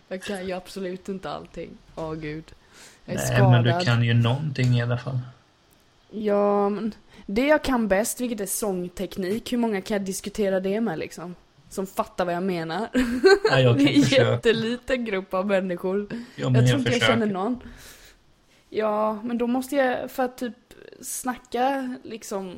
Jag 0.08 0.24
kan 0.24 0.48
ju 0.48 0.54
absolut 0.54 1.10
inte 1.10 1.32
allting. 1.32 1.70
Åh 1.96 2.14
gud. 2.14 2.44
Jag 3.06 3.14
är 3.16 3.18
Nej, 3.20 3.28
skadad. 3.28 3.52
men 3.52 3.64
du 3.64 3.86
kan 3.86 4.04
ju 4.04 4.14
någonting 4.14 4.78
i 4.78 4.82
alla 4.84 4.98
fall. 4.98 5.20
Ja, 6.12 6.70
men 6.70 6.94
det 7.26 7.48
jag 7.48 7.64
kan 7.64 7.88
bäst, 7.88 8.22
vilket 8.22 8.40
är 8.40 8.46
sångteknik, 8.46 9.54
hur 9.54 9.58
många 9.58 9.82
kan 9.82 9.98
jag 9.98 10.06
diskutera 10.06 10.60
det 10.60 10.82
med 10.82 11.00
liksom? 11.00 11.36
Som 11.70 11.88
fattar 11.88 12.26
vad 12.26 12.34
jag 12.34 12.44
menar. 12.44 12.90
Ja, 13.52 13.60
jag 13.60 13.78
det 13.78 13.84
är 13.84 13.96
en 13.98 14.04
försöka. 14.04 14.32
jätteliten 14.32 15.06
grupp 15.06 15.34
av 15.34 15.48
människor. 15.48 16.08
Ja, 16.12 16.18
Jag 16.36 16.56
jag, 16.58 16.68
tror 16.68 16.80
inte 16.80 16.92
jag 16.92 17.02
känner 17.02 17.26
någon. 17.26 17.64
Ja, 18.70 19.22
men 19.24 19.38
då 19.38 19.48
måste 19.48 19.76
jag, 19.76 20.12
för 20.12 20.24
att 20.24 20.38
typ 20.38 20.56
snacka 21.02 21.96
liksom 22.04 22.56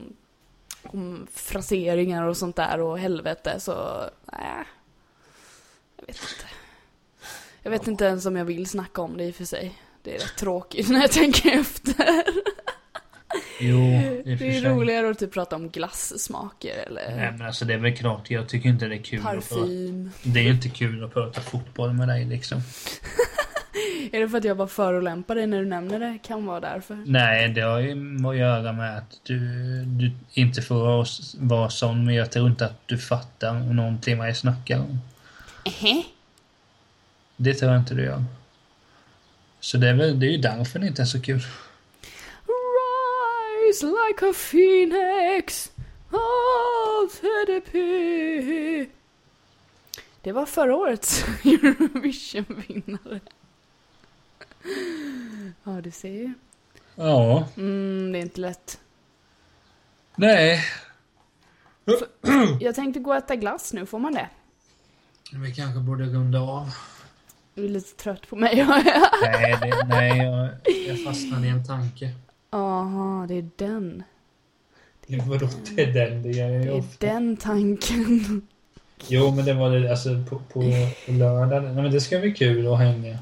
om 0.83 1.27
fraseringar 1.33 2.23
och 2.23 2.37
sånt 2.37 2.55
där 2.55 2.79
och 2.81 2.99
helvete 2.99 3.59
så, 3.59 4.03
nej. 4.31 4.65
Jag 5.97 6.05
vet 6.07 6.15
inte. 6.17 6.45
Jag 7.63 7.71
vet 7.71 7.87
inte 7.87 8.05
ens 8.05 8.25
om 8.25 8.35
jag 8.35 8.45
vill 8.45 8.65
snacka 8.67 9.01
om 9.01 9.17
det 9.17 9.23
i 9.23 9.31
och 9.31 9.35
för 9.35 9.45
sig. 9.45 9.81
Det 10.03 10.15
är 10.15 10.19
rätt 10.19 10.37
tråkigt 10.37 10.89
när 10.89 11.01
jag 11.01 11.11
tänker 11.11 11.51
efter. 11.59 12.23
Jo, 13.59 13.77
i 13.77 14.35
och 14.35 14.39
för 14.39 14.45
Det 14.45 14.57
är 14.57 14.61
roligare 14.69 15.09
att 15.09 15.19
typ 15.19 15.33
prata 15.33 15.55
om 15.55 15.69
glassmaker 15.69 16.75
eller 16.87 17.15
Nej, 17.15 17.31
men 17.31 17.47
alltså 17.47 17.65
det 17.65 17.73
är 17.73 17.77
väl 17.77 17.97
klart. 17.97 18.31
Jag 18.31 18.49
tycker 18.49 18.69
inte 18.69 18.87
det 18.87 18.95
är 18.95 19.03
kul 19.03 19.19
att 19.19 19.23
prata. 19.25 19.55
parfym. 19.55 20.11
Det 20.23 20.39
är 20.39 20.49
inte 20.49 20.69
kul 20.69 21.03
att 21.03 21.13
prata 21.13 21.41
fotboll 21.41 21.93
med 21.93 22.07
dig 22.07 22.25
liksom. 22.25 22.61
Är 24.11 24.19
det 24.19 24.29
för 24.29 24.37
att 24.37 24.43
jag 24.43 24.57
bara 24.57 24.67
förolämpar 24.67 25.35
dig 25.35 25.47
när 25.47 25.59
du 25.59 25.65
nämner 25.65 25.99
det? 25.99 26.17
Kan 26.23 26.45
vara 26.45 26.59
därför. 26.59 27.03
Nej, 27.05 27.49
det 27.49 27.61
har 27.61 27.79
ju 27.79 28.27
att 28.27 28.37
göra 28.37 28.73
med 28.73 28.97
att 28.97 29.19
du, 29.23 29.39
du 29.85 30.11
inte 30.33 30.61
får 30.61 31.05
vara- 31.47 31.69
sån, 31.69 32.05
men 32.05 32.15
jag 32.15 32.31
tror 32.31 32.49
inte 32.49 32.65
att 32.65 32.87
du 32.87 32.97
fattar 32.97 33.53
någonting 33.53 34.17
vad 34.17 34.27
jag 34.27 34.37
snackar 34.37 34.79
om. 34.79 34.99
Ehä? 35.65 36.03
Det 37.37 37.53
tror 37.53 37.71
jag 37.71 37.81
inte 37.81 37.93
du 37.93 38.03
gör. 38.03 38.23
Så 39.59 39.77
det 39.77 39.89
är, 39.89 39.93
väl, 39.93 40.19
det 40.19 40.25
är 40.25 40.31
ju 40.31 40.37
därför 40.37 40.79
det 40.79 40.87
inte 40.87 41.01
är 41.01 41.05
så 41.05 41.21
kul. 41.21 41.41
Rise 43.71 43.85
like 43.85 44.21
a 44.29 44.33
phoenix 44.33 45.71
of 46.11 47.23
EDP. 47.23 47.73
Det 50.21 50.31
var 50.31 50.45
förra 50.45 50.75
årets 50.75 51.23
Eurovision-vinnare. 51.43 53.19
Ja, 55.63 55.81
du 55.81 55.91
ser 55.91 56.09
ju. 56.09 56.33
Ja, 56.95 57.47
Mm, 57.57 58.11
det 58.11 58.17
är 58.19 58.21
inte 58.21 58.41
lätt. 58.41 58.79
nej. 60.15 60.63
Jag 62.59 62.75
tänkte 62.75 62.99
gå 62.99 63.09
och 63.11 63.17
äta 63.17 63.35
glass 63.35 63.73
nu, 63.73 63.85
får 63.85 63.99
man 63.99 64.13
det? 64.13 64.29
Vi 65.33 65.53
kanske 65.55 65.79
borde 65.79 66.03
runda 66.03 66.39
av. 66.39 66.69
Du 67.53 67.65
är 67.65 67.69
lite 67.69 67.95
trött 68.03 68.27
på 68.27 68.35
mig. 68.35 68.65
Nej, 68.65 69.57
det, 69.61 69.85
nej 69.87 70.17
jag, 70.17 70.49
jag 70.87 71.03
fastnade 71.03 71.47
i 71.47 71.49
en 71.49 71.65
tanke. 71.65 72.09
Jaha, 72.51 73.27
det 73.27 73.33
är 73.35 73.49
den. 73.55 74.03
Vadå, 75.27 75.49
det 75.75 75.81
är 75.81 75.93
den 75.93 76.23
det 76.23 76.29
jag 76.29 76.49
Det 76.61 76.67
är 76.67 76.79
ofta. 76.79 77.05
den 77.07 77.37
tanken. 77.37 78.41
Jo, 79.07 79.31
men 79.31 79.45
det 79.45 79.53
var 79.53 79.69
det 79.69 79.91
alltså 79.91 80.09
på, 80.29 80.41
på 80.53 80.59
lördag. 81.11 81.63
Nej, 81.63 81.73
men 81.73 81.91
det 81.91 82.01
ska 82.01 82.19
bli 82.19 82.31
kul 82.33 82.73
att 82.73 82.77
hänga. 82.79 83.17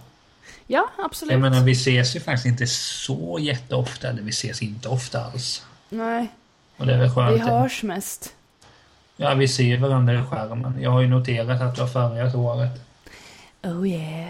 Ja, 0.67 0.89
absolut. 0.97 1.31
Jag 1.31 1.41
menar, 1.41 1.63
vi 1.63 1.71
ses 1.71 2.15
ju 2.15 2.19
faktiskt 2.19 2.45
inte 2.45 2.67
så 2.67 3.37
jätteofta. 3.41 4.07
Eller 4.09 4.21
vi 4.21 4.29
ses 4.29 4.61
inte 4.61 4.89
ofta 4.89 5.23
alls. 5.25 5.65
Nej, 5.89 6.27
Och 6.77 6.85
det 6.85 6.93
är 6.93 6.97
väl 6.99 7.09
skönt. 7.11 7.35
vi 7.35 7.39
hörs 7.39 7.83
mest. 7.83 8.35
Ja, 9.17 9.33
vi 9.33 9.47
ser 9.47 9.77
varandra 9.77 10.13
i 10.19 10.23
skärmen. 10.23 10.81
Jag 10.81 10.91
har 10.91 11.01
ju 11.01 11.07
noterat 11.07 11.61
att 11.61 11.75
du 11.75 11.81
har 11.81 11.87
färgat 11.87 12.33
håret. 12.33 12.81
Oh 13.63 13.87
yeah. 13.87 14.29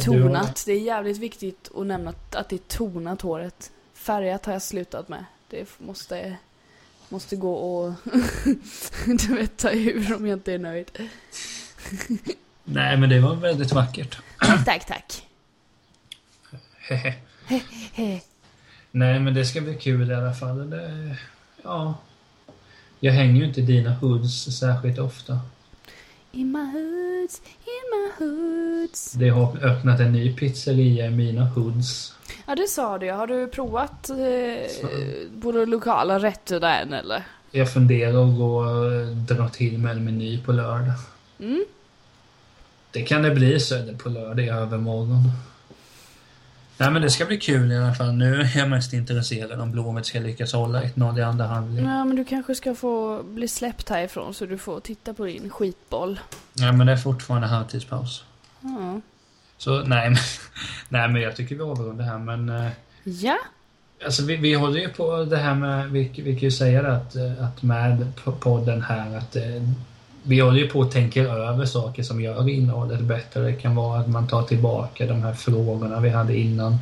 Tonat. 0.00 0.62
Det 0.66 0.72
är 0.72 0.80
jävligt 0.80 1.18
viktigt 1.18 1.70
att 1.76 1.86
nämna 1.86 2.10
att 2.10 2.34
att 2.34 2.48
det 2.48 2.56
är 2.56 2.76
tonat 2.76 3.22
håret. 3.22 3.70
Färgat 4.00 4.46
har 4.46 4.52
jag 4.52 4.62
slutat 4.62 5.08
med. 5.08 5.24
Det 5.48 5.68
måste, 5.78 6.36
måste 7.08 7.36
gå 7.36 7.54
och 7.54 7.94
du 9.06 9.34
vet, 9.34 9.56
ta 9.56 9.70
ur 9.70 10.14
om 10.14 10.26
jag 10.26 10.36
inte 10.36 10.52
är 10.52 10.58
nöjd. 10.58 10.90
Nej, 12.64 12.96
men 12.96 13.10
det 13.10 13.20
var 13.20 13.34
väldigt 13.34 13.72
vackert. 13.72 14.18
Tack, 14.38 14.64
tack, 14.64 14.86
tack. 14.86 15.26
Hehe. 16.78 17.14
He. 17.92 18.20
Nej, 18.90 19.20
men 19.20 19.34
det 19.34 19.44
ska 19.44 19.60
bli 19.60 19.74
kul 19.74 20.10
i 20.10 20.14
alla 20.14 20.34
fall. 20.34 20.70
Det, 20.70 21.16
ja. 21.62 21.94
Jag 23.00 23.12
hänger 23.12 23.40
ju 23.40 23.46
inte 23.46 23.60
i 23.60 23.64
dina 23.64 23.94
hoods 23.94 24.58
särskilt 24.58 24.98
ofta. 24.98 25.40
In 26.32 26.52
my 26.52 26.58
hoods, 26.58 27.40
in 27.64 27.84
my 27.92 28.10
hoods. 28.18 29.12
Det 29.12 29.28
har 29.28 29.64
öppnat 29.64 30.00
en 30.00 30.12
ny 30.12 30.36
pizzeria 30.36 31.06
i 31.06 31.10
mina 31.10 31.44
hoods. 31.44 32.14
Ja, 32.46 32.54
det 32.54 32.68
sa 32.68 32.98
du. 32.98 33.10
Har 33.10 33.26
du 33.26 33.48
provat 33.48 34.10
eh, 34.10 34.16
på 35.42 35.52
de 35.52 35.64
lokala 35.64 36.18
rätter 36.18 36.60
där 36.60 36.82
än 36.82 36.92
eller? 36.92 37.22
Jag 37.50 37.72
funderar 37.72 38.30
att 38.30 38.38
gå 38.38 38.56
och 38.56 39.16
dra 39.16 39.48
till 39.48 39.78
med 39.78 39.92
en 39.92 40.04
meny 40.04 40.42
på 40.42 40.52
lördag. 40.52 40.94
Mm. 41.40 41.64
Det 42.90 43.02
kan 43.02 43.22
det 43.22 43.30
bli 43.30 43.60
Söder 43.60 43.94
på 43.94 44.08
lördag 44.08 44.44
i 44.44 44.48
övermorgon. 44.48 45.30
Nej 46.80 46.90
men 46.90 47.02
det 47.02 47.10
ska 47.10 47.26
bli 47.26 47.36
kul 47.38 47.72
i 47.72 47.76
alla 47.78 47.94
fall. 47.94 48.12
Nu 48.12 48.40
är 48.40 48.58
jag 48.58 48.68
mest 48.70 48.92
intresserad 48.92 49.60
om 49.60 49.70
Blåvitt 49.72 50.06
ska 50.06 50.18
lyckas 50.20 50.52
hålla 50.52 50.82
1-0 50.82 51.18
i 51.18 51.22
andra 51.22 51.46
halvlek. 51.46 51.84
Ja, 51.84 52.04
men 52.04 52.16
du 52.16 52.24
kanske 52.24 52.54
ska 52.54 52.74
få 52.74 53.22
bli 53.22 53.48
släppt 53.48 53.88
härifrån 53.88 54.34
så 54.34 54.46
du 54.46 54.58
får 54.58 54.80
titta 54.80 55.14
på 55.14 55.24
din 55.24 55.50
skitboll. 55.50 56.20
Nej 56.52 56.72
men 56.72 56.86
det 56.86 56.92
är 56.92 56.96
fortfarande 56.96 57.46
halvtidspaus. 57.48 58.24
Ja. 58.60 59.00
Så 59.58 59.82
nej 59.82 60.10
men, 60.10 60.18
nej, 60.88 61.08
men 61.08 61.22
jag 61.22 61.36
tycker 61.36 61.54
vi 61.54 61.62
avrundar 61.62 62.04
här 62.04 62.18
men... 62.18 62.48
eh, 62.48 62.70
Ja. 63.04 63.38
Alltså 64.04 64.24
vi, 64.24 64.36
vi 64.36 64.54
håller 64.54 64.80
ju 64.80 64.88
på 64.88 65.24
det 65.24 65.36
här 65.36 65.54
med, 65.54 65.90
vi, 65.90 66.08
vi 66.24 66.32
kan 66.32 66.40
ju 66.40 66.50
säga 66.50 66.82
det 66.82 66.96
att, 66.96 67.16
eh, 67.16 67.44
att 67.44 67.62
med 67.62 68.12
podden 68.40 68.82
här 68.82 69.16
att 69.16 69.36
eh, 69.36 69.42
vi 70.22 70.40
håller 70.40 70.58
ju 70.58 70.68
på 70.68 70.78
och 70.78 70.92
tänker 70.92 71.24
över 71.24 71.64
saker 71.64 72.02
som 72.02 72.20
gör 72.20 72.48
innehållet 72.48 73.00
bättre. 73.00 73.42
Det 73.42 73.52
kan 73.52 73.74
vara 73.74 74.00
att 74.00 74.08
man 74.08 74.28
tar 74.28 74.42
tillbaka 74.42 75.06
de 75.06 75.22
här 75.22 75.34
frågorna 75.34 76.00
vi 76.00 76.08
hade 76.08 76.36
innan. 76.36 76.78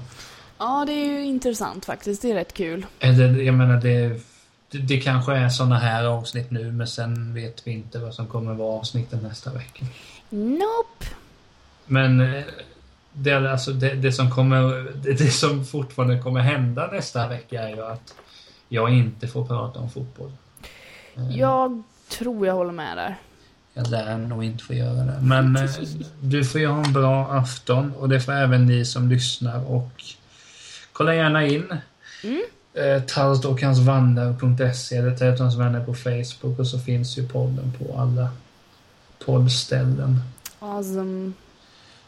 Ja, 0.59 0.84
det 0.86 0.93
är 0.93 1.05
ju 1.05 1.24
intressant 1.24 1.84
faktiskt. 1.84 2.22
Det 2.22 2.30
är 2.30 2.34
rätt 2.34 2.55
kul. 2.55 2.86
Eller 3.01 3.43
jag 3.43 3.55
menar 3.55 3.80
det, 3.80 4.20
det, 4.70 5.01
kanske 5.01 5.32
är 5.32 5.49
såna 5.49 5.78
här 5.78 6.05
avsnitt 6.05 6.51
nu 6.51 6.72
men 6.72 6.86
sen 6.86 7.34
vet 7.34 7.66
vi 7.66 7.70
inte 7.70 7.99
vad 7.99 8.14
som 8.14 8.26
kommer 8.26 8.55
vara 8.55 8.78
avsnitten 8.78 9.18
nästa 9.22 9.53
vecka. 9.53 9.86
Nope. 10.30 11.07
Men 11.86 12.20
eh, 12.20 12.45
det, 13.12 13.51
alltså 13.53 13.72
det, 13.72 13.95
det 13.95 14.12
som 14.12 14.30
kommer, 14.30 14.93
det, 14.95 15.12
det 15.12 15.30
som 15.30 15.64
fortfarande 15.64 16.18
kommer 16.22 16.41
hända 16.41 16.86
nästa 16.93 17.28
vecka 17.28 17.62
är 17.62 17.68
ju 17.68 17.84
att 17.84 18.14
jag 18.68 18.95
inte 18.95 19.28
får 19.28 19.45
prata 19.45 19.80
om 19.80 19.91
fotboll. 19.91 20.32
Jag 21.30 21.82
tror 22.09 22.47
jag 22.47 22.55
håller 22.55 22.72
med 22.72 22.97
där. 22.97 23.16
Jag 23.78 23.90
lär 23.90 24.18
nog 24.18 24.44
inte 24.44 24.64
få 24.64 24.74
göra 24.74 25.04
det. 25.04 25.18
Men 25.22 25.56
eh, 25.56 25.70
du 26.20 26.44
får 26.44 26.60
ju 26.60 26.66
ha 26.66 26.84
en 26.84 26.92
bra 26.92 27.32
afton 27.32 27.92
och 27.92 28.08
det 28.08 28.20
får 28.20 28.32
även 28.32 28.66
ni 28.66 28.84
som 28.84 29.08
lyssnar 29.08 29.64
och 29.70 29.90
kolla 30.92 31.14
gärna 31.14 31.46
in 31.46 31.64
Mm. 32.24 32.42
eh, 32.74 33.02
talstockhansvandrar.se 33.02 34.96
eller 34.96 35.16
Tältons 35.16 35.56
vänner 35.56 35.84
på 35.84 35.94
Facebook 35.94 36.58
och 36.58 36.66
så 36.66 36.78
finns 36.78 37.18
ju 37.18 37.28
podden 37.28 37.72
på 37.78 37.98
alla 37.98 38.28
poddställen. 39.24 40.20
Awesome. 40.58 41.32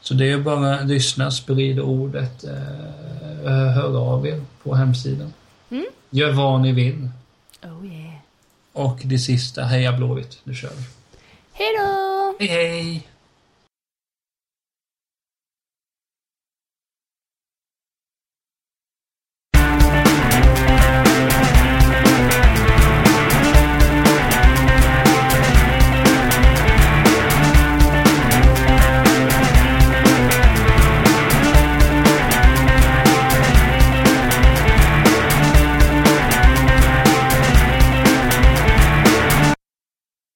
Så 0.00 0.14
det 0.14 0.30
är 0.32 0.38
bara 0.38 0.74
att 0.74 0.86
lyssna, 0.86 1.30
sprid 1.30 1.80
ordet, 1.80 2.44
eh, 2.44 3.52
hör 3.52 3.98
av 3.98 4.26
er 4.26 4.40
på 4.62 4.74
hemsidan. 4.74 5.32
Mm. 5.70 5.86
Gör 6.10 6.32
vad 6.32 6.60
ni 6.60 6.72
vill. 6.72 7.08
Oh 7.62 7.86
yeah. 7.86 8.14
Och 8.72 9.00
det 9.04 9.18
sista, 9.18 9.64
heja 9.64 9.92
Blåvitt, 9.92 10.38
nu 10.44 10.54
kör 10.54 10.70
vi. 10.76 10.84
Hey. 11.60 13.09